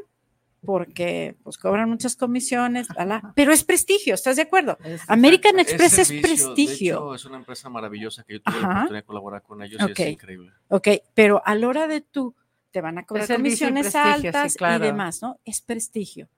porque 0.65 1.35
pues 1.43 1.57
cobran 1.57 1.89
muchas 1.89 2.15
comisiones, 2.15 2.87
ala, 2.97 3.33
pero 3.35 3.51
es 3.53 3.63
prestigio, 3.63 4.13
¿estás 4.13 4.35
de 4.35 4.41
acuerdo? 4.43 4.77
Es- 4.83 5.01
American 5.09 5.59
Es 5.59 5.67
Express 5.69 5.99
es 5.99 6.07
servicio, 6.07 6.53
prestigio. 6.53 6.95
hecho, 6.95 7.15
es 7.15 7.25
una 7.25 7.37
empresa 7.37 7.69
maravillosa 7.69 8.23
que 8.23 8.33
yo 8.33 8.41
tuve 8.41 8.55
Ajá. 8.57 8.61
la 8.67 8.73
oportunidad 8.73 9.01
de 9.01 9.05
colaborar 9.05 9.41
con 9.43 9.61
ellos 9.63 9.81
Ok. 9.81 9.89
y 9.99 10.01
es 10.03 10.09
increíble. 10.09 10.51
Ok, 10.67 10.87
pero 11.13 11.41
a 11.45 11.55
la 11.55 11.67
hora 11.67 11.87
de 11.87 12.01
tú, 12.01 12.35
te 12.71 12.81
van 12.81 12.97
a 12.99 13.05
cobrar 13.05 13.27
comisiones 13.27 13.87
sí, 13.91 13.97
altas 13.97 14.55
claro. 14.55 14.83
y 14.83 14.87
demás, 14.87 15.21
¿no? 15.21 15.39
Es 15.45 15.61
prestigio. 15.61 16.29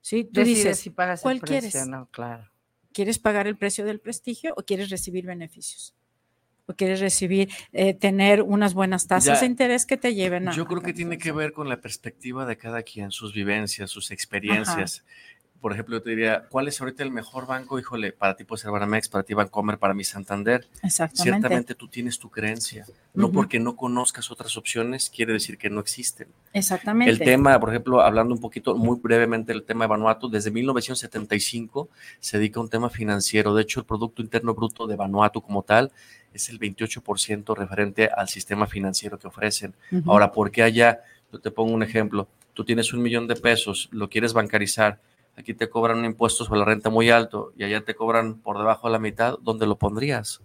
Sí, 0.00 0.24
tú 0.24 0.40
Decides 0.40 0.58
dices, 0.64 0.78
si 0.80 0.90
pagas 0.90 1.20
el 1.20 1.22
¿cuál 1.22 1.40
precio, 1.40 1.70
quieres? 1.70 1.88
No, 1.88 2.08
claro. 2.10 2.50
¿quieres 2.92 3.18
pagar 3.18 3.46
el 3.46 3.56
precio 3.56 3.84
del 3.84 4.00
prestigio 4.00 4.52
o 4.56 4.62
quieres 4.64 4.90
recibir 4.90 5.24
beneficios? 5.24 5.94
¿O 6.70 6.74
quieres 6.74 7.00
recibir, 7.00 7.48
eh, 7.72 7.94
tener 7.94 8.42
unas 8.42 8.74
buenas 8.74 9.06
tasas 9.06 9.38
Ya, 9.38 9.40
de 9.40 9.46
interés 9.46 9.86
que 9.86 9.96
te 9.96 10.14
lleven 10.14 10.48
a... 10.48 10.52
Yo 10.52 10.66
creo 10.66 10.82
que 10.82 10.92
tiene 10.92 11.16
que 11.16 11.32
ver 11.32 11.54
con 11.54 11.66
la 11.70 11.80
perspectiva 11.80 12.44
de 12.44 12.58
cada 12.58 12.82
quien, 12.82 13.10
sus 13.10 13.32
vivencias, 13.32 13.88
sus 13.90 14.10
experiencias. 14.10 15.02
Por 15.62 15.72
ejemplo, 15.72 15.96
yo 15.96 16.02
te 16.02 16.10
diría, 16.10 16.44
¿cuál 16.50 16.68
es 16.68 16.80
ahorita 16.80 17.02
el 17.02 17.10
mejor 17.10 17.46
banco? 17.46 17.80
Híjole, 17.80 18.12
para 18.12 18.36
ti 18.36 18.44
puede 18.44 18.62
ser 18.62 18.70
Banamex, 18.70 19.08
para 19.08 19.24
ti 19.24 19.34
Bancomer, 19.34 19.78
para 19.78 19.92
mi 19.92 20.04
Santander. 20.04 20.68
Exactamente. 20.82 21.22
Ciertamente 21.22 21.74
tú 21.74 21.88
tienes 21.88 22.18
tu 22.18 22.30
creencia. 22.30 22.86
No 23.14 23.24
Ujú. 23.24 23.34
porque 23.34 23.58
no 23.58 23.74
conozcas 23.74 24.30
otras 24.30 24.56
opciones 24.56 25.10
quiere 25.10 25.32
decir 25.32 25.58
que 25.58 25.68
no 25.68 25.80
existen. 25.80 26.28
Exactamente. 26.52 27.10
El 27.10 27.18
tema, 27.18 27.58
por 27.58 27.70
ejemplo, 27.70 28.02
hablando 28.02 28.34
un 28.34 28.40
poquito 28.40 28.76
muy 28.76 28.98
brevemente 29.02 29.52
del 29.52 29.64
tema 29.64 29.84
de 29.84 29.88
Vanuatu, 29.88 30.28
desde 30.28 30.50
1975 30.52 31.88
se 32.20 32.38
dedica 32.38 32.60
a 32.60 32.62
un 32.62 32.68
tema 32.68 32.88
financiero. 32.90 33.54
De 33.54 33.62
hecho, 33.62 33.80
el 33.80 33.86
Producto 33.86 34.22
Interno 34.22 34.54
Bruto 34.54 34.86
de 34.86 34.94
Vanuatu 34.96 35.40
como 35.40 35.62
tal 35.62 35.90
es 36.32 36.48
el 36.48 36.58
28% 36.58 37.56
referente 37.56 38.08
al 38.08 38.28
sistema 38.28 38.66
financiero 38.66 39.18
que 39.18 39.28
ofrecen. 39.28 39.74
Ahora, 40.06 40.32
¿por 40.32 40.50
qué 40.50 40.62
allá? 40.62 41.00
Yo 41.32 41.40
te 41.40 41.50
pongo 41.50 41.72
un 41.72 41.82
ejemplo. 41.82 42.28
Tú 42.54 42.64
tienes 42.64 42.92
un 42.92 43.02
millón 43.02 43.26
de 43.26 43.36
pesos, 43.36 43.88
lo 43.92 44.08
quieres 44.08 44.32
bancarizar, 44.32 45.00
aquí 45.36 45.54
te 45.54 45.68
cobran 45.68 45.98
un 45.98 46.04
impuesto 46.04 46.44
sobre 46.44 46.58
la 46.58 46.64
renta 46.64 46.90
muy 46.90 47.10
alto 47.10 47.52
y 47.56 47.64
allá 47.64 47.82
te 47.82 47.94
cobran 47.94 48.34
por 48.40 48.58
debajo 48.58 48.88
de 48.88 48.92
la 48.92 48.98
mitad, 48.98 49.38
¿dónde 49.40 49.66
lo 49.66 49.76
pondrías? 49.76 50.40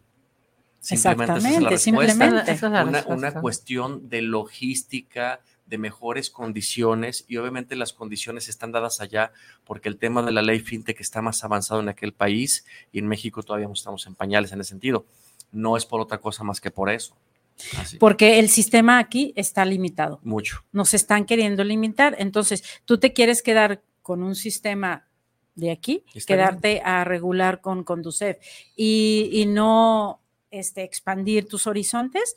Simplemente 0.80 1.34
Exactamente, 1.34 1.78
simplemente. 1.78 2.66
una, 2.66 3.04
una 3.08 3.34
cuestión 3.34 4.10
de 4.10 4.22
logística, 4.22 5.40
de 5.66 5.78
mejores 5.78 6.30
condiciones 6.30 7.26
y 7.28 7.38
obviamente 7.38 7.76
las 7.76 7.94
condiciones 7.94 8.50
están 8.50 8.72
dadas 8.72 9.00
allá 9.00 9.32
porque 9.64 9.90
el 9.90 9.98
tema 9.98 10.22
de 10.22 10.32
la 10.32 10.42
ley 10.42 10.60
fintech 10.60 11.00
está 11.00 11.22
más 11.22 11.44
avanzado 11.44 11.80
en 11.80 11.90
aquel 11.90 12.14
país 12.14 12.66
y 12.92 13.00
en 13.00 13.08
México 13.08 13.44
todavía 13.44 13.68
no 13.68 13.74
estamos 13.74 14.06
en 14.06 14.16
pañales 14.16 14.52
en 14.52 14.62
ese 14.62 14.70
sentido. 14.70 15.06
No 15.54 15.78
es 15.78 15.86
por 15.86 16.02
otra 16.02 16.18
cosa 16.18 16.44
más 16.44 16.60
que 16.60 16.72
por 16.72 16.90
eso. 16.90 17.16
Porque 18.00 18.40
el 18.40 18.50
sistema 18.50 19.00
aquí 19.00 19.32
está 19.36 19.64
limitado. 19.64 20.20
Mucho. 20.24 20.66
Nos 20.72 20.94
están 20.94 21.26
queriendo 21.26 21.64
limitar. 21.64 22.16
Entonces, 22.18 22.64
tú 22.84 22.98
te 22.98 23.14
quieres 23.14 23.42
quedar 23.42 23.82
con 24.02 24.24
un 24.24 24.36
sistema 24.36 25.08
de 25.56 25.72
aquí, 25.72 26.04
quedarte 26.28 26.82
a 26.84 27.04
regular 27.04 27.62
con 27.62 27.84
Conducef 27.84 28.38
y, 28.76 29.30
y 29.32 29.46
no 29.46 30.20
este, 30.50 30.84
expandir 30.84 31.48
tus 31.48 31.68
horizontes, 31.68 32.36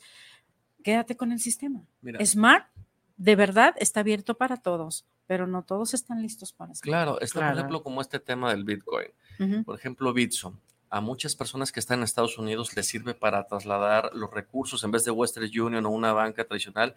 quédate 0.83 1.17
con 1.17 1.31
el 1.31 1.39
sistema. 1.39 1.83
Smart 2.23 2.67
de 3.17 3.35
verdad 3.35 3.75
está 3.79 4.01
abierto 4.01 4.37
para 4.37 4.57
todos, 4.57 5.05
pero 5.25 5.47
no 5.47 5.63
todos 5.63 5.93
están 5.93 6.21
listos 6.21 6.53
para 6.53 6.73
eso. 6.73 6.81
Claro, 6.81 7.19
está 7.19 7.49
por 7.49 7.57
ejemplo 7.57 7.83
como 7.83 8.01
este 8.01 8.19
tema 8.19 8.51
del 8.51 8.63
Bitcoin. 8.63 9.07
Por 9.65 9.77
ejemplo, 9.77 10.13
Bitso. 10.13 10.53
A 10.89 11.01
muchas 11.01 11.35
personas 11.35 11.71
que 11.71 11.79
están 11.79 11.99
en 11.99 12.03
Estados 12.03 12.37
Unidos 12.37 12.75
les 12.75 12.87
sirve 12.87 13.13
para 13.13 13.45
trasladar 13.45 14.11
los 14.13 14.31
recursos 14.31 14.83
en 14.83 14.91
vez 14.91 15.03
de 15.03 15.11
Western 15.11 15.45
Union 15.45 15.85
o 15.85 15.89
una 15.89 16.13
banca 16.13 16.45
tradicional 16.45 16.95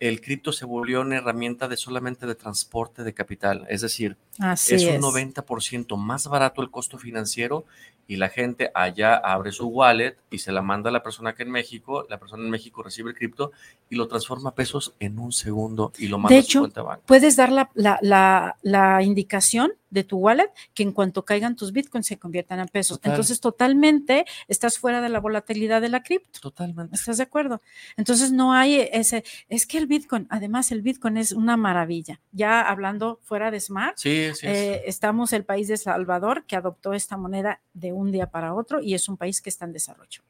el 0.00 0.22
cripto 0.22 0.50
se 0.50 0.64
volvió 0.64 1.02
una 1.02 1.18
herramienta 1.18 1.68
de 1.68 1.76
solamente 1.76 2.26
de 2.26 2.34
transporte 2.34 3.04
de 3.04 3.12
capital. 3.12 3.66
Es 3.68 3.82
decir, 3.82 4.16
es 4.38 4.84
un 4.84 5.02
90% 5.02 5.96
más 5.98 6.26
barato 6.26 6.62
el 6.62 6.70
costo 6.70 6.98
financiero 6.98 7.66
y 8.10 8.16
la 8.16 8.28
gente 8.28 8.72
allá 8.74 9.14
abre 9.14 9.52
su 9.52 9.68
wallet 9.68 10.16
y 10.32 10.38
se 10.38 10.50
la 10.50 10.62
manda 10.62 10.90
a 10.90 10.92
la 10.92 11.00
persona 11.00 11.32
que 11.32 11.44
en 11.44 11.50
México, 11.52 12.06
la 12.10 12.18
persona 12.18 12.42
en 12.42 12.50
México 12.50 12.82
recibe 12.82 13.10
el 13.10 13.16
cripto 13.16 13.52
y 13.88 13.94
lo 13.94 14.08
transforma 14.08 14.50
a 14.50 14.54
pesos 14.56 14.94
en 14.98 15.20
un 15.20 15.30
segundo 15.30 15.92
y 15.96 16.08
lo 16.08 16.18
manda 16.18 16.36
a 16.36 16.42
su 16.42 16.58
cuenta 16.58 16.82
banco. 16.82 17.02
Puedes 17.06 17.36
dar 17.36 17.52
la, 17.52 17.70
la, 17.74 18.56
la, 18.62 19.02
indicación 19.04 19.72
de 19.90 20.04
tu 20.04 20.18
wallet 20.18 20.50
que 20.74 20.84
en 20.84 20.92
cuanto 20.92 21.24
caigan 21.24 21.56
tus 21.56 21.72
bitcoins 21.72 22.06
se 22.06 22.18
conviertan 22.18 22.60
en 22.60 22.68
pesos. 22.68 23.00
Entonces, 23.02 23.40
totalmente 23.40 24.24
estás 24.46 24.78
fuera 24.78 25.00
de 25.00 25.08
la 25.08 25.18
volatilidad 25.18 25.80
de 25.80 25.88
la 25.88 26.02
cripto. 26.02 26.40
Totalmente. 26.40 26.94
¿Estás 26.94 27.16
de 27.16 27.24
acuerdo? 27.24 27.60
Entonces, 27.96 28.30
no 28.30 28.52
hay 28.52 28.88
ese, 28.92 29.24
es 29.48 29.66
que 29.66 29.78
el 29.78 29.86
bitcoin, 29.86 30.26
además 30.30 30.70
el 30.70 30.82
bitcoin 30.82 31.16
es 31.16 31.32
una 31.32 31.56
maravilla. 31.56 32.20
Ya 32.30 32.60
hablando 32.60 33.18
fuera 33.22 33.50
de 33.50 33.58
Smart, 33.58 33.96
sí, 33.98 34.30
sí, 34.34 34.46
eh, 34.46 34.82
estamos 34.86 35.32
el 35.32 35.44
país 35.44 35.66
de 35.66 35.76
Salvador 35.76 36.44
que 36.44 36.54
adoptó 36.54 36.92
esta 36.92 37.16
moneda 37.16 37.60
de 37.74 37.92
un 37.92 37.99
día 38.08 38.30
para 38.30 38.54
otro 38.54 38.80
y 38.80 38.94
es 38.94 39.08
un 39.08 39.16
país 39.16 39.40
que 39.42 39.50
está 39.50 39.64
en 39.64 39.72
desarrollo. 39.72 40.22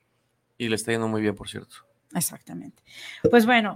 Y 0.58 0.68
le 0.68 0.76
está 0.76 0.92
yendo 0.92 1.08
muy 1.08 1.22
bien, 1.22 1.34
por 1.34 1.48
cierto. 1.48 1.76
Exactamente. 2.14 2.82
Pues 3.30 3.46
bueno, 3.46 3.74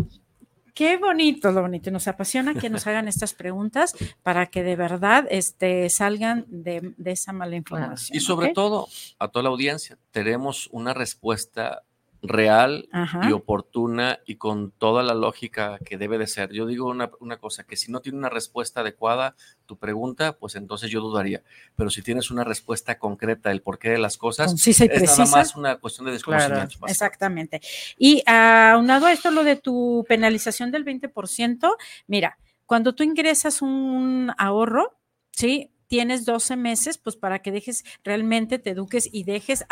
qué 0.75 0.97
bonito, 0.97 1.51
lo 1.53 1.63
bonito. 1.63 1.91
Nos 1.91 2.09
apasiona 2.09 2.55
que 2.55 2.69
nos 2.69 2.87
hagan 2.87 3.09
estas 3.09 3.33
preguntas 3.33 3.95
para 4.23 4.47
que 4.47 4.63
de 4.63 4.77
verdad 4.77 5.27
este, 5.31 5.89
salgan 5.89 6.45
de, 6.49 6.95
esa 7.05 7.33
mala 7.33 7.57
información. 7.57 8.17
Y 8.17 8.21
sobre 8.21 8.53
todo, 8.53 8.89
a 9.19 9.29
toda 9.29 9.45
la 9.45 9.49
audiencia, 9.51 9.97
tenemos 10.11 10.69
una 10.73 10.93
respuesta 10.93 11.85
real 12.25 12.89
y 13.29 13.33
oportuna 13.33 14.19
y 14.27 14.37
con 14.37 14.71
toda 14.71 15.03
la 15.03 15.15
lógica 15.15 15.79
que 15.85 15.99
debe 15.99 16.19
de 16.19 16.27
ser. 16.27 16.53
Yo 16.53 16.67
digo 16.67 16.89
una, 16.89 17.37
cosa, 17.37 17.65
que 17.65 17.77
si 17.77 17.93
no 17.93 18.01
tiene 18.01 18.19
una 18.19 18.31
respuesta 18.31 18.81
adecuada 18.81 19.37
tu 19.67 19.79
pregunta, 19.79 20.39
pues 20.39 20.57
entonces 20.57 20.91
yo 20.91 21.01
dudaría. 21.01 21.43
Pero 21.77 21.91
si 21.91 22.03
tienes 22.03 22.31
una 22.31 22.43
respuesta 22.43 22.99
concreta 22.99 23.51
del 23.51 23.61
porqué 23.61 23.91
de 23.91 23.99
las 23.99 24.17
cosas, 24.17 24.55
es 24.67 24.81
nada 24.81 25.31
más 25.31 25.55
una 25.55 25.77
cuestión 25.77 26.07
de 26.07 26.13
desconocimiento. 26.13 26.87
exactamente. 26.87 27.61
Y 27.99 28.23
aunado 28.27 29.07
a 29.07 29.13
esto, 29.13 29.31
lo 29.31 29.45
de 29.45 29.57
tu 29.57 30.05
penalización 30.09 30.71
del 30.71 30.85
20%, 30.85 31.77
mira, 32.07 32.39
cuando 32.65 32.95
tú 32.95 33.03
ingresas 33.03 33.61
un 33.61 34.33
ahorro, 34.39 34.99
¿sí? 35.31 35.74
Tienes 35.95 36.25
12 36.25 36.57
meses, 36.57 36.99
pues 36.99 37.15
para 37.15 37.39
que 37.39 37.53
dejes 37.53 37.85
realmente, 38.03 38.59
te 38.59 38.71
eduques 38.71 39.09
y 39.13 39.23
dejes 39.23 39.65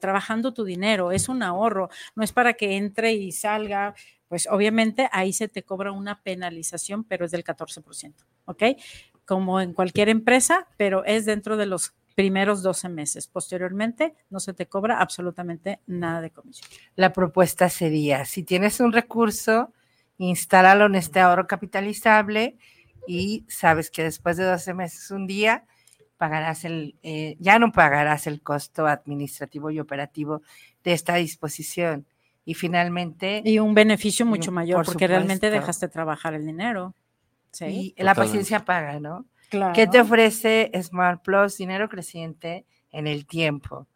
trabajando 0.00 0.52
tu 0.52 0.64
dinero. 0.64 1.12
Es 1.12 1.28
un 1.28 1.44
ahorro, 1.44 1.90
no 2.16 2.24
es 2.24 2.32
para 2.32 2.54
que 2.54 2.76
entre 2.76 3.12
y 3.12 3.30
salga. 3.30 3.94
Pues 4.26 4.48
obviamente 4.50 5.08
ahí 5.12 5.32
se 5.32 5.46
te 5.46 5.62
cobra 5.62 5.92
una 5.92 6.24
penalización, 6.24 7.04
pero 7.04 7.24
es 7.24 7.30
del 7.30 7.44
14%, 7.44 8.14
¿ok? 8.46 8.64
Como 9.24 9.60
en 9.60 9.74
cualquier 9.74 10.08
empresa, 10.08 10.66
pero 10.76 11.04
es 11.04 11.24
dentro 11.24 11.56
de 11.56 11.66
los 11.66 11.94
primeros 12.16 12.64
12 12.64 12.88
meses. 12.88 13.28
Posteriormente, 13.28 14.16
no 14.30 14.40
se 14.40 14.54
te 14.54 14.66
cobra 14.66 15.00
absolutamente 15.00 15.78
nada 15.86 16.20
de 16.20 16.32
comisión. 16.32 16.68
La 16.96 17.12
propuesta 17.12 17.68
sería, 17.68 18.24
si 18.24 18.42
tienes 18.42 18.80
un 18.80 18.92
recurso, 18.92 19.72
instálalo 20.16 20.86
en 20.86 20.96
este 20.96 21.20
ahorro 21.20 21.46
capitalizable 21.46 22.58
y 23.08 23.44
sabes 23.48 23.90
que 23.90 24.02
después 24.02 24.36
de 24.36 24.44
12 24.44 24.74
meses, 24.74 25.10
un 25.10 25.26
día, 25.26 25.64
pagarás 26.18 26.64
el, 26.64 26.96
eh, 27.02 27.36
ya 27.38 27.58
no 27.58 27.72
pagarás 27.72 28.26
el 28.26 28.42
costo 28.42 28.86
administrativo 28.86 29.70
y 29.70 29.80
operativo 29.80 30.42
de 30.84 30.92
esta 30.92 31.14
disposición. 31.14 32.06
Y 32.44 32.54
finalmente... 32.54 33.42
Y 33.44 33.58
un 33.58 33.74
beneficio 33.74 34.26
mucho 34.26 34.52
mayor, 34.52 34.84
porque 34.84 35.06
realmente 35.06 35.50
dejaste 35.50 35.88
trabajar 35.88 36.34
el 36.34 36.44
dinero. 36.46 36.94
Sí. 37.52 37.94
Y 37.96 38.02
la 38.02 38.14
paciencia 38.14 38.64
paga, 38.64 39.00
¿no? 39.00 39.24
Claro. 39.48 39.72
¿Qué 39.74 39.86
te 39.86 40.00
ofrece 40.00 40.70
Smart 40.82 41.22
Plus? 41.22 41.56
Dinero 41.56 41.88
creciente 41.88 42.66
en 42.90 43.06
el 43.06 43.26
tiempo. 43.26 43.86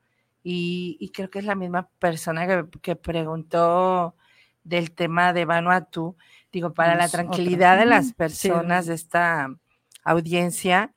Y, 0.43 1.11
creo 1.15 1.31
que 1.31 1.39
es 1.39 1.45
la 1.45 1.55
misma 1.55 1.89
persona 1.99 2.47
que, 2.47 2.65
que 2.81 2.97
preguntó 2.97 4.17
del 4.65 4.93
tema 4.93 5.33
de 5.33 5.45
Vanuatu, 5.45 6.17
digo, 6.53 6.75
para 6.75 6.95
la 6.95 7.09
tranquilidad 7.09 7.79
de 7.79 7.87
las 7.87 8.13
personas 8.13 8.87
de 8.87 8.95
esta 8.95 9.49
audiencia, 10.05 10.93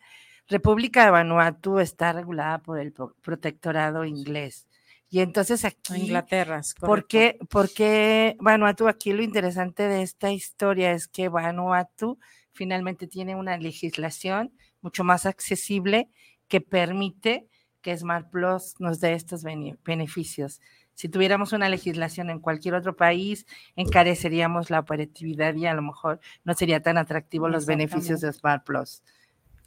República 0.47 1.05
de 1.05 1.11
Vanuatu 1.11 1.79
está 1.79 2.13
regulada 2.13 2.59
por 2.59 2.79
el 2.79 2.93
protectorado 3.21 4.05
inglés. 4.05 4.67
Y 5.09 5.21
entonces 5.21 5.63
aquí... 5.65 5.95
Inglaterra. 5.95 6.61
¿por 6.79 7.07
qué, 7.07 7.39
porque 7.49 8.35
Vanuatu? 8.39 8.87
Aquí 8.87 9.13
lo 9.13 9.23
interesante 9.23 9.83
de 9.83 10.01
esta 10.01 10.31
historia 10.31 10.91
es 10.91 11.07
que 11.07 11.29
Vanuatu 11.29 12.19
finalmente 12.51 13.07
tiene 13.07 13.35
una 13.35 13.57
legislación 13.57 14.51
mucho 14.81 15.03
más 15.03 15.25
accesible 15.25 16.09
que 16.47 16.61
permite 16.61 17.47
que 17.81 17.97
Smart 17.97 18.29
Plus 18.29 18.75
nos 18.79 18.99
dé 18.99 19.13
estos 19.13 19.43
beneficios. 19.83 20.59
Si 20.95 21.09
tuviéramos 21.09 21.53
una 21.53 21.69
legislación 21.69 22.29
en 22.29 22.39
cualquier 22.39 22.73
otro 22.73 22.95
país, 22.95 23.45
encareceríamos 23.75 24.69
la 24.69 24.79
operatividad 24.79 25.53
y 25.55 25.67
a 25.67 25.73
lo 25.73 25.81
mejor 25.81 26.19
no 26.43 26.53
sería 26.53 26.81
tan 26.81 26.97
atractivo 26.97 27.49
los 27.49 27.65
beneficios 27.65 28.21
de 28.21 28.33
Smart 28.33 28.65
Plus. 28.65 29.03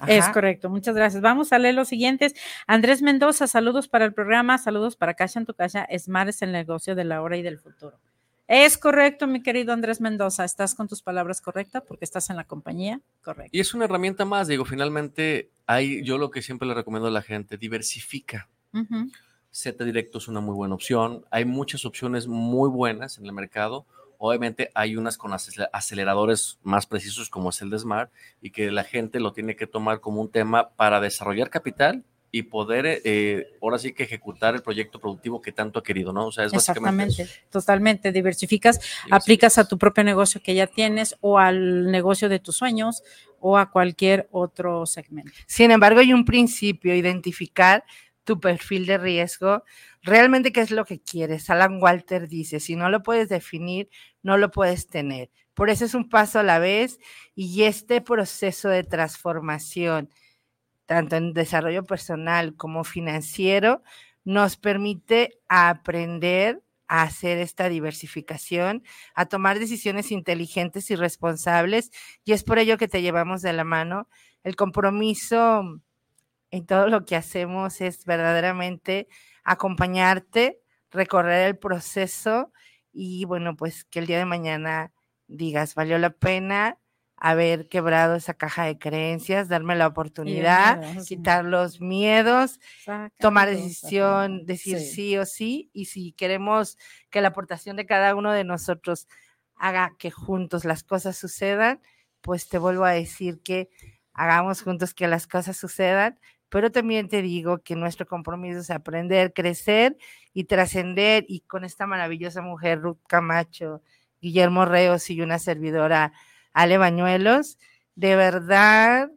Es 0.07 0.29
correcto, 0.29 0.71
muchas 0.71 0.95
gracias. 0.95 1.23
Vamos 1.23 1.53
a 1.53 1.59
leer 1.59 1.75
los 1.75 1.89
siguientes. 1.89 2.35
Andrés 2.67 3.03
Mendoza, 3.03 3.47
saludos 3.47 3.89
para 3.89 4.05
el 4.05 4.15
programa, 4.15 4.57
saludos 4.59 4.97
para 4.97 5.15
Casa 5.15 5.41
en 5.41 5.47
tu 5.47 5.55
Casa. 5.55 5.87
Smart 5.99 6.29
es 6.29 6.43
el 6.43 6.53
negocio 6.53 6.95
de 6.95 7.05
la 7.05 7.21
hora 7.21 7.37
y 7.37 7.43
del 7.43 7.59
futuro. 7.59 7.99
Es 8.47 8.79
correcto, 8.79 9.27
mi 9.27 9.43
querido 9.43 9.75
Andrés 9.75 10.01
Mendoza, 10.01 10.43
estás 10.45 10.75
con 10.75 10.89
tus 10.89 11.03
palabras 11.03 11.43
correctas 11.43 11.83
porque 11.87 12.07
estás 12.07 12.31
en 12.31 12.37
la 12.37 12.45
compañía 12.45 13.01
correcta. 13.23 13.51
Y 13.53 13.61
es 13.61 13.75
una 13.75 13.85
herramienta 13.85 14.25
más, 14.25 14.49
digo, 14.49 14.65
finalmente 14.65 15.51
hay, 15.67 16.03
yo 16.03 16.17
lo 16.17 16.31
que 16.31 16.41
siempre 16.41 16.67
le 16.67 16.73
recomiendo 16.73 17.09
a 17.09 17.11
la 17.11 17.21
gente, 17.21 17.59
diversifica. 17.59 18.49
Z 19.59 19.85
directo 19.85 20.19
es 20.19 20.29
una 20.29 20.41
muy 20.41 20.55
buena 20.55 20.77
opción. 20.77 21.25
Hay 21.33 21.45
muchas 21.45 21.85
opciones 21.85 22.29
muy 22.29 22.71
buenas 22.71 23.19
en 23.19 23.27
el 23.27 23.33
mercado. 23.33 23.87
Obviamente 24.17 24.71
hay 24.73 24.97
unas 24.97 25.19
con 25.19 25.33
aceleradores 25.33 26.61
más 26.63 26.87
precisos 26.87 27.29
como 27.29 27.51
es 27.51 27.61
el 27.61 27.71
de 27.71 27.81
Smart 27.81 28.13
y 28.41 28.51
que 28.51 28.71
la 28.71 28.85
gente 28.85 29.19
lo 29.19 29.33
tiene 29.33 29.57
que 29.57 29.67
tomar 29.67 30.01
como 30.01 30.21
un 30.21 30.31
tema 30.31 30.69
para 30.77 31.01
desarrollar 31.01 31.51
capital 31.51 32.05
y 32.31 32.43
poder 32.43 33.01
eh, 33.05 33.47
ahora 33.61 33.79
sí 33.79 33.93
que 33.95 34.05
ejecutar 34.05 34.55
el 34.55 34.63
proyecto 34.63 35.01
productivo 35.01 35.41
que 35.41 35.51
tanto 35.51 35.81
ha 35.81 35.83
querido, 35.83 36.13
¿no? 36.13 36.27
O 36.27 36.33
sea, 36.33 36.45
es 36.45 36.53
Exactamente, 36.53 37.27
totalmente. 37.51 38.13
Diversificas, 38.13 38.79
aplicas 39.11 39.59
a 39.59 39.67
tu 39.67 39.77
propio 39.77 40.05
negocio 40.05 40.41
que 40.41 40.55
ya 40.55 40.69
tienes 40.69 41.17
o 41.21 41.39
al 41.39 41.91
negocio 41.91 42.29
de 42.29 42.39
tus 42.39 42.57
sueños 42.57 43.03
o 43.41 43.57
a 43.57 43.71
cualquier 43.71 44.29
otro 44.31 44.87
segmento. 44.87 45.33
Sin 45.47 45.71
embargo, 45.71 46.01
hay 46.01 46.13
un 46.13 46.25
principio, 46.25 46.95
identificar 46.95 47.85
tu 48.29 48.41
perfil 48.41 48.85
de 48.85 48.99
riesgo, 48.99 49.65
realmente 50.03 50.53
qué 50.53 50.61
es 50.61 50.71
lo 50.71 50.85
que 50.85 51.01
quieres. 51.01 51.49
Alan 51.49 51.83
Walter 51.83 52.29
dice, 52.29 52.61
si 52.61 52.77
no 52.77 52.91
lo 52.91 53.03
puedes 53.03 53.31
definir, 53.31 53.89
no 54.23 54.37
lo 54.37 54.51
puedes 54.51 54.87
tener. 54.87 55.31
Por 55.55 55.71
eso 55.71 55.87
es 55.87 55.95
un 55.95 56.11
paso 56.11 56.39
a 56.39 56.43
la 56.43 56.59
vez 56.59 56.99
y 57.35 57.63
este 57.63 58.03
proceso 58.03 58.69
de 58.69 58.85
transformación, 58.85 60.11
tanto 60.85 61.17
en 61.17 61.33
desarrollo 61.33 61.85
personal 61.85 62.55
como 62.55 62.85
financiero, 62.85 63.83
nos 64.25 64.59
permite 64.59 65.41
aprender 65.49 66.63
a 66.87 67.05
hacer 67.05 67.39
esta 67.39 67.71
diversificación, 67.71 68.83
a 69.15 69.25
tomar 69.25 69.59
decisiones 69.59 70.13
inteligentes 70.13 70.91
y 70.91 70.97
responsables, 70.97 71.93
y 72.27 72.33
es 72.33 72.45
por 72.45 72.59
ello 72.59 72.77
que 72.77 72.89
te 72.89 73.01
llevamos 73.01 73.41
de 73.41 73.55
la 73.55 73.65
mano. 73.65 74.07
El 74.45 74.55
compromiso 74.55 75.81
en 76.51 76.67
todo 76.67 76.89
lo 76.89 77.05
que 77.05 77.17
hacemos 77.17 77.81
es 77.81 78.05
verdaderamente 78.05 79.09
acompañarte, 79.45 80.61
recorrer 80.91 81.47
el 81.47 81.59
proceso 81.59 82.53
y 82.93 83.25
bueno, 83.25 83.57
pues 83.57 83.85
que 83.85 83.99
el 83.99 84.07
día 84.07 84.19
de 84.19 84.25
mañana 84.25 84.93
digas, 85.27 85.75
valió 85.75 85.99
la 85.99 86.11
pena 86.11 86.79
haber 87.21 87.69
quebrado 87.69 88.15
esa 88.15 88.35
caja 88.35 88.65
de 88.65 88.79
creencias, 88.79 89.49
darme 89.49 89.75
la 89.75 89.89
oportunidad, 89.89 90.81
quitar 91.07 91.45
los 91.45 91.81
miedos, 91.81 92.61
tomar 93.19 93.49
decisión, 93.51 94.47
decir 94.47 94.79
sí. 94.79 95.19
o 95.19 95.27
sí, 95.27 95.71
y 95.73 95.87
si 95.87 96.13
queremos 96.13 96.79
que 97.11 97.21
la 97.21 97.29
aportación 97.29 97.77
de 97.77 97.87
cada 97.87 98.15
uno 98.15 98.33
de 98.33 98.45
nosotros 98.45 99.09
haga 99.57 99.97
que 99.99 100.11
juntos 100.13 100.65
las 100.65 100.85
cosas 100.85 101.17
sucedan, 101.17 101.81
pues 102.21 102.49
te 102.49 102.59
vuelvo 102.59 102.85
a 102.85 102.93
decir 102.93 103.43
que 103.43 103.69
hagamos 104.13 104.63
juntos 104.63 104.95
que 104.95 105.09
las 105.09 105.27
cosas 105.27 105.57
sucedan, 105.57 106.21
pero 106.49 106.71
también 106.71 107.09
te 107.09 107.23
digo 107.23 107.59
que 107.59 107.77
nuestro 107.77 108.07
compromiso 108.07 108.61
es 108.61 108.71
aprender, 108.71 109.33
crecer 109.33 109.97
y 110.33 110.45
trascender, 110.45 111.25
y 111.29 111.41
con 111.41 111.65
esta 111.65 111.87
maravillosa 111.87 112.43
mujer, 112.43 112.81
Ruth 112.81 113.01
Camacho, 113.07 113.83
Guillermo 114.21 114.65
Reos 114.65 115.11
y 115.11 115.21
una 115.21 115.39
servidora, 115.39 116.13
Ale 116.53 116.79
Bañuelos, 116.79 117.59
de 117.95 118.17
verdad, 118.17 119.11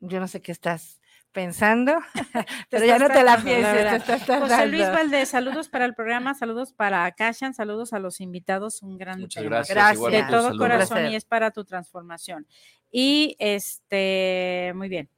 yo 0.00 0.20
no 0.20 0.28
sé 0.28 0.42
qué 0.42 0.52
estás 0.52 1.00
pensando, 1.32 1.98
pero 2.70 2.84
ya 2.84 2.98
no 2.98 3.08
te 3.08 3.22
la 3.22 3.38
pienses. 3.38 4.02
José 4.26 4.66
Luis 4.66 4.86
Valdés, 4.88 5.30
saludos 5.30 5.68
para 5.68 5.86
el 5.86 5.94
programa, 5.94 6.34
saludos 6.34 6.72
para 6.72 7.04
Akashan, 7.06 7.54
saludos 7.54 7.92
a 7.92 7.98
los 7.98 8.20
invitados, 8.20 8.82
un 8.82 8.98
gran 8.98 9.20
Muchas 9.20 9.42
gracias. 9.42 9.74
Gracias. 9.74 10.12
de 10.12 10.22
todo 10.24 10.48
saludos. 10.48 10.58
corazón 10.58 11.06
y 11.10 11.16
es 11.16 11.24
para 11.24 11.50
tu 11.50 11.64
transformación. 11.64 12.46
Y 12.90 13.36
este, 13.38 14.72
muy 14.76 14.88
bien. 14.88 15.08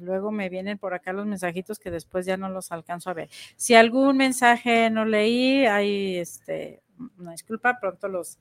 Luego 0.00 0.30
me 0.32 0.48
vienen 0.48 0.78
por 0.78 0.94
acá 0.94 1.12
los 1.12 1.26
mensajitos 1.26 1.78
que 1.78 1.90
después 1.90 2.26
ya 2.26 2.36
no 2.36 2.48
los 2.48 2.72
alcanzo 2.72 3.10
a 3.10 3.14
ver. 3.14 3.28
Si 3.56 3.74
algún 3.74 4.16
mensaje 4.16 4.90
no 4.90 5.04
leí, 5.04 5.66
hay 5.66 6.16
este, 6.16 6.82
una 7.18 7.32
disculpa, 7.32 7.78
pronto 7.80 8.08
los, 8.08 8.38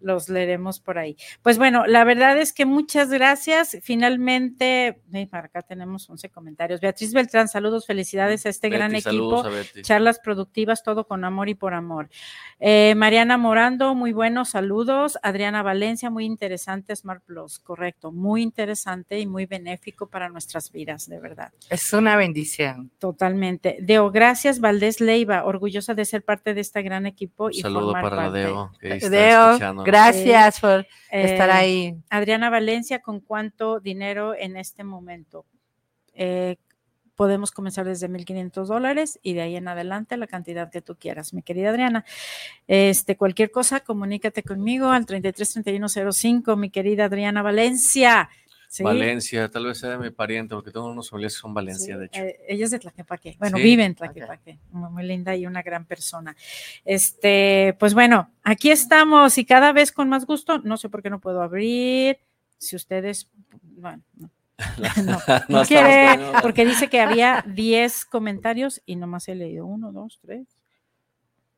los 0.00 0.28
leeremos 0.28 0.80
por 0.80 0.98
ahí. 0.98 1.16
Pues 1.42 1.58
bueno, 1.58 1.86
la 1.86 2.04
verdad 2.04 2.38
es 2.38 2.52
que 2.52 2.66
muchas 2.66 3.10
gracias. 3.10 3.78
Finalmente, 3.82 5.00
eh, 5.12 5.26
para 5.26 5.46
acá 5.46 5.62
tenemos 5.62 6.08
11 6.08 6.28
comentarios. 6.30 6.80
Beatriz 6.80 7.12
Beltrán, 7.12 7.48
saludos, 7.48 7.86
felicidades 7.86 8.46
a 8.46 8.48
este 8.48 8.68
gran 8.68 8.94
equipo. 8.94 9.44
Charlas 9.82 10.18
productivas, 10.18 10.82
todo 10.82 11.06
con 11.06 11.24
amor 11.24 11.48
y 11.48 11.54
por 11.54 11.74
amor. 11.74 12.08
Eh, 12.58 12.94
Mariana 12.96 13.38
Morando, 13.38 13.94
muy 13.94 14.12
buenos 14.12 14.50
saludos. 14.50 15.18
Adriana 15.22 15.62
Valencia, 15.62 16.10
muy 16.10 16.24
interesante, 16.24 16.94
Smart 16.94 17.22
Plus, 17.24 17.58
correcto, 17.58 18.12
muy 18.12 18.42
interesante 18.42 19.18
y 19.18 19.26
muy 19.26 19.46
benéfico 19.46 20.08
para 20.08 20.28
nuestras 20.28 20.70
vidas, 20.72 21.08
de 21.08 21.20
verdad. 21.20 21.52
Es 21.68 21.92
una 21.92 22.16
bendición. 22.16 22.90
Totalmente. 22.98 23.78
Deo, 23.80 24.10
gracias, 24.10 24.60
Valdés 24.60 25.00
Leiva, 25.00 25.44
orgullosa 25.44 25.94
de 25.94 26.04
ser 26.04 26.24
parte 26.24 26.54
de 26.54 26.60
este 26.60 26.82
gran 26.82 27.06
equipo 27.06 27.46
Un 27.46 27.54
y 27.54 27.60
saludo 27.60 27.92
formar 27.92 28.02
para 28.02 28.16
parte. 28.16 28.38
Deo. 28.38 28.72
que 28.80 28.94
está 28.94 29.08
Deo, 29.08 29.46
escuchándonos. 29.50 29.84
Gracias 29.90 30.60
por 30.60 30.86
estar 31.10 31.48
Eh, 31.48 31.52
ahí. 31.52 31.94
Adriana 32.10 32.50
Valencia, 32.50 33.00
¿con 33.00 33.20
cuánto 33.20 33.80
dinero 33.80 34.34
en 34.34 34.56
este 34.56 34.84
momento? 34.84 35.44
Eh, 36.14 36.56
podemos 37.16 37.50
comenzar 37.50 37.84
desde 37.84 38.08
1.500 38.08 38.66
dólares 38.66 39.18
y 39.22 39.34
de 39.34 39.42
ahí 39.42 39.56
en 39.56 39.68
adelante 39.68 40.16
la 40.16 40.26
cantidad 40.26 40.70
que 40.70 40.80
tú 40.80 40.96
quieras, 40.96 41.34
mi 41.34 41.42
querida 41.42 41.68
Adriana. 41.68 42.04
Este, 42.66 43.16
cualquier 43.16 43.50
cosa, 43.50 43.80
comunícate 43.80 44.42
conmigo 44.42 44.88
al 44.88 45.04
333105, 45.04 46.56
mi 46.56 46.70
querida 46.70 47.04
Adriana 47.04 47.42
Valencia. 47.42 48.30
¿Sí? 48.70 48.84
Valencia, 48.84 49.48
tal 49.50 49.66
vez 49.66 49.78
sea 49.78 49.90
de 49.90 49.98
mi 49.98 50.10
pariente, 50.10 50.54
porque 50.54 50.70
tengo 50.70 50.86
unos 50.86 51.10
familiares 51.10 51.34
que 51.36 51.40
son 51.40 51.52
Valencia, 51.52 51.94
Sí, 51.94 51.98
de 52.00 52.06
hecho. 52.06 52.20
eh, 52.20 52.40
ella 52.48 52.64
es 52.66 52.70
de 52.70 52.78
Tlaquepaque. 52.78 53.36
Bueno, 53.40 53.56
Sí. 53.56 53.62
vive 53.64 53.84
en 53.84 53.94
Tlaquepaque. 53.96 54.58
Muy, 54.70 54.90
muy 54.90 55.02
linda 55.02 55.34
y 55.34 55.44
una 55.46 55.62
gran 55.62 55.84
persona. 55.86 56.36
Este, 56.84 57.76
pues 57.80 57.94
bueno, 57.94 58.30
aquí 58.44 58.70
estamos 58.70 59.36
y 59.38 59.44
cada 59.44 59.72
vez 59.72 59.90
con 59.92 60.08
más 60.08 60.24
gusto. 60.24 60.58
No 60.58 60.76
sé 60.76 60.88
por 60.88 61.02
qué 61.02 61.10
no 61.10 61.18
puedo 61.20 61.42
abrir. 61.42 62.18
Si 62.58 62.76
ustedes, 62.76 63.28
bueno, 63.62 64.02
no, 64.14 64.30
no, 65.48 65.62
quiere, 65.66 66.18
porque 66.42 66.64
dice 66.64 66.88
que 66.88 67.00
había 67.00 67.44
10 67.48 68.04
comentarios 68.04 68.82
y 68.86 68.96
nomás 68.96 69.28
he 69.28 69.34
leído 69.34 69.66
uno, 69.66 69.90
dos, 69.90 70.18
tres. 70.22 70.46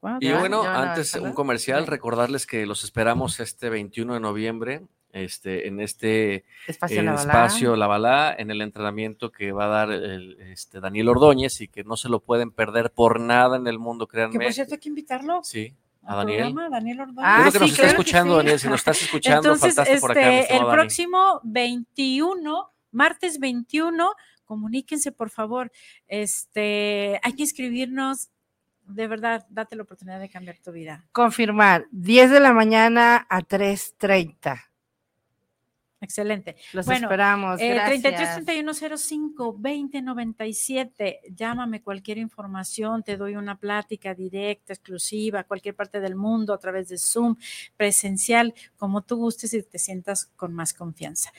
cuatro. 0.01 0.19
Y 0.27 0.31
Ya, 0.31 0.39
bueno, 0.39 0.63
antes 0.63 1.15
un 1.17 1.33
comercial, 1.33 1.87
recordarles 1.87 2.47
que 2.47 2.65
los 2.67 2.85
esperamos 2.85 3.39
este 3.41 3.69
21 3.71 4.15
de 4.15 4.21
noviembre, 4.21 4.83
este, 5.13 5.69
en 5.69 5.81
este 5.81 6.45
Espacio 6.67 7.01
eh, 7.01 7.03
Lavalá. 7.03 7.23
espacio 7.23 7.77
Lavalá, 7.77 8.35
en 8.39 8.51
el 8.51 8.63
entrenamiento 8.63 9.31
que 9.31 9.53
va 9.53 9.67
a 9.67 9.69
dar 9.69 9.91
el, 9.93 10.41
este, 10.41 10.81
Daniel 10.81 11.09
Ordóñez 11.11 11.61
y 11.61 11.69
que 11.69 11.85
no 11.85 11.97
se 11.97 12.09
lo 12.09 12.21
pueden 12.21 12.51
perder 12.51 12.91
por 12.93 13.21
nada 13.21 13.57
en 13.57 13.67
el 13.67 13.79
mundo, 13.79 14.07
Que 14.07 14.13
créanme. 14.13 14.45
por 14.45 14.53
cierto 14.53 14.75
hay 14.75 14.81
que 14.81 14.89
invitarlo. 14.89 15.41
Sí, 15.45 15.75
a 16.05 16.17
Daniel. 16.17 16.53
programa, 16.53 16.69
Daniel 16.71 17.01
Ordóñez. 17.01 17.17
Yo 17.17 17.23
Ah, 17.27 17.39
creo 17.41 17.53
que 17.53 17.59
nos 17.61 17.69
sí, 17.69 17.73
está 17.75 17.83
claro 17.83 17.89
que 17.97 18.01
escuchando, 18.03 18.33
sí. 18.33 18.37
Daniel. 18.39 18.59
Si 18.59 18.69
nos 18.69 18.81
estás 18.81 19.03
escuchando, 19.03 19.39
Entonces, 19.53 19.75
faltaste 19.75 20.01
por 20.01 20.11
acá. 20.13 20.39
este, 20.41 20.53
el 20.57 20.63
Dani. 20.63 20.73
próximo 20.73 21.41
21, 21.45 22.73
martes 22.91 23.39
21, 23.39 24.13
comuníquense, 24.45 25.13
por 25.13 25.31
favor. 25.31 25.71
Este, 26.09 27.21
hay 27.23 27.33
que 27.35 27.43
inscribirnos. 27.43 28.29
De 28.85 29.07
verdad, 29.07 29.47
date 29.49 29.77
la 29.77 29.85
oportunidad 29.85 30.19
de 30.19 30.29
cambiar 30.29 30.59
tu 30.59 30.73
vida. 30.73 31.07
Confirmar, 31.13 31.87
10 31.93 32.31
de 32.33 32.41
la 32.41 32.53
mañana 32.53 33.27
a 33.31 33.41
3.30. 33.43 34.61
Excelente. 36.03 36.57
Los 36.73 36.85
Bueno, 36.85 37.07
esperamos. 37.07 37.61
Eh, 37.61 37.69
gracias. 37.71 38.03
33 38.03 38.45
31 38.45 38.75
05 38.99 39.57
20 39.59 40.03
97. 40.03 41.21
Llámame 41.35 41.81
cualquier 41.81 42.19
información, 42.19 43.03
te 43.03 43.17
doy 43.17 43.37
una 43.37 43.57
plática 43.59 44.13
directa, 44.15 44.73
exclusiva, 44.73 45.45
cualquier 45.45 45.75
parte 45.75 46.01
del 46.01 46.17
mundo 46.17 46.53
a 46.53 46.59
través 46.59 46.89
de 46.89 46.99
Zoom, 46.99 47.37
presencial, 47.77 48.53
como 48.77 49.03
tú 49.03 49.17
gustes 49.17 49.55
y 49.55 49.63
te 49.63 49.79
sientas 49.79 50.27
con 50.37 50.53
más 50.53 50.75
confianza. 50.75 51.31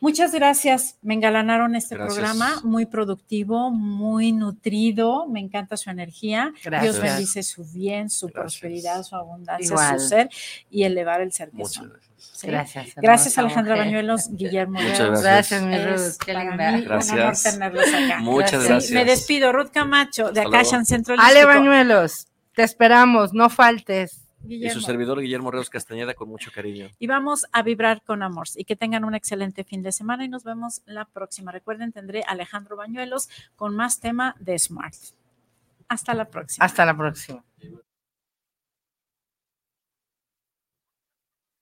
Muchas 0.00 0.32
gracias. 0.34 0.98
Me 1.00 1.14
engalanaron 1.14 1.74
este 1.74 1.94
Gracias. 1.94 2.14
programa, 2.18 2.60
muy 2.64 2.86
productivo, 2.86 3.70
muy 3.70 4.32
nutrido. 4.32 5.26
Me 5.28 5.40
encanta 5.40 5.76
su 5.76 5.90
energía. 5.90 6.52
Gracias. 6.64 6.82
Dios 6.96 7.00
bendice 7.02 7.42
su 7.42 7.64
bien, 7.64 8.10
su 8.10 8.26
Gracias. 8.26 8.42
prosperidad, 8.60 9.02
su 9.04 9.16
abundancia, 9.16 9.64
Igual. 9.66 10.00
su 10.00 10.08
ser 10.08 10.28
y 10.70 10.82
elevar 10.82 11.20
el 11.20 11.32
ser 11.32 11.50
que 11.50 11.58
Muchas 11.58 11.72
son. 11.74 11.88
gracias. 11.90 12.11
¿Sí? 12.22 12.46
Gracias. 12.46 12.94
Gracias, 12.96 13.38
Alejandra 13.38 13.74
mujer. 13.74 13.86
Bañuelos, 13.88 14.28
Guillermo. 14.32 14.80
Muchas 14.80 14.98
gracias. 15.22 15.22
Gracias, 15.22 15.62
mi 15.62 15.74
Es 15.74 15.84
Ruth. 16.18 16.24
Qué 16.26 16.34
linda. 16.34 16.72
mí 16.72 16.80
un 16.80 16.92
honor 16.92 17.16
Gracias. 17.16 17.42
tenerlos 17.54 17.86
acá. 17.88 18.18
Muchas 18.20 18.62
Sí, 18.62 18.68
gracias. 18.68 18.90
me 18.92 19.04
despido, 19.04 19.52
Ruth 19.52 19.70
Camacho, 19.72 20.32
de. 20.32 20.40
Acashan 20.40 20.84
Centro 20.86 21.14
Ale. 21.18 21.44
Bañuelos, 21.44 22.26
te 22.54 22.62
esperamos, 22.62 23.32
no 23.32 23.50
faltes. 23.50 24.18
Y 24.48 24.68
su 24.70 24.80
servidor 24.80 25.20
Guillermo 25.20 25.52
Reos 25.52 25.70
Castañeda 25.70 26.14
con 26.14 26.28
mucho 26.28 26.50
cariño. 26.52 26.90
Y 26.98 27.06
vamos 27.06 27.46
a 27.52 27.62
vibrar 27.62 28.02
con 28.02 28.24
amor. 28.24 28.48
Y 28.56 28.64
que 28.64 28.74
tengan 28.74 29.04
un 29.04 29.14
excelente 29.14 29.62
fin 29.62 29.84
de 29.84 29.92
semana 29.92 30.24
y 30.24 30.28
nos 30.28 30.42
vemos 30.42 30.82
la 30.84 31.04
próxima. 31.04 31.52
Recuerden, 31.52 31.92
tendré 31.92 32.24
a 32.26 32.32
Alejandro 32.32 32.74
Bañuelos 32.76 33.28
con 33.54 33.76
más 33.76 34.00
tema 34.00 34.34
de 34.40 34.58
Smart. 34.58 34.94
Hasta 35.86 36.14
la 36.14 36.24
próxima. 36.24 36.66
Hasta 36.66 36.84
la 36.84 36.96
próxima. 36.96 37.44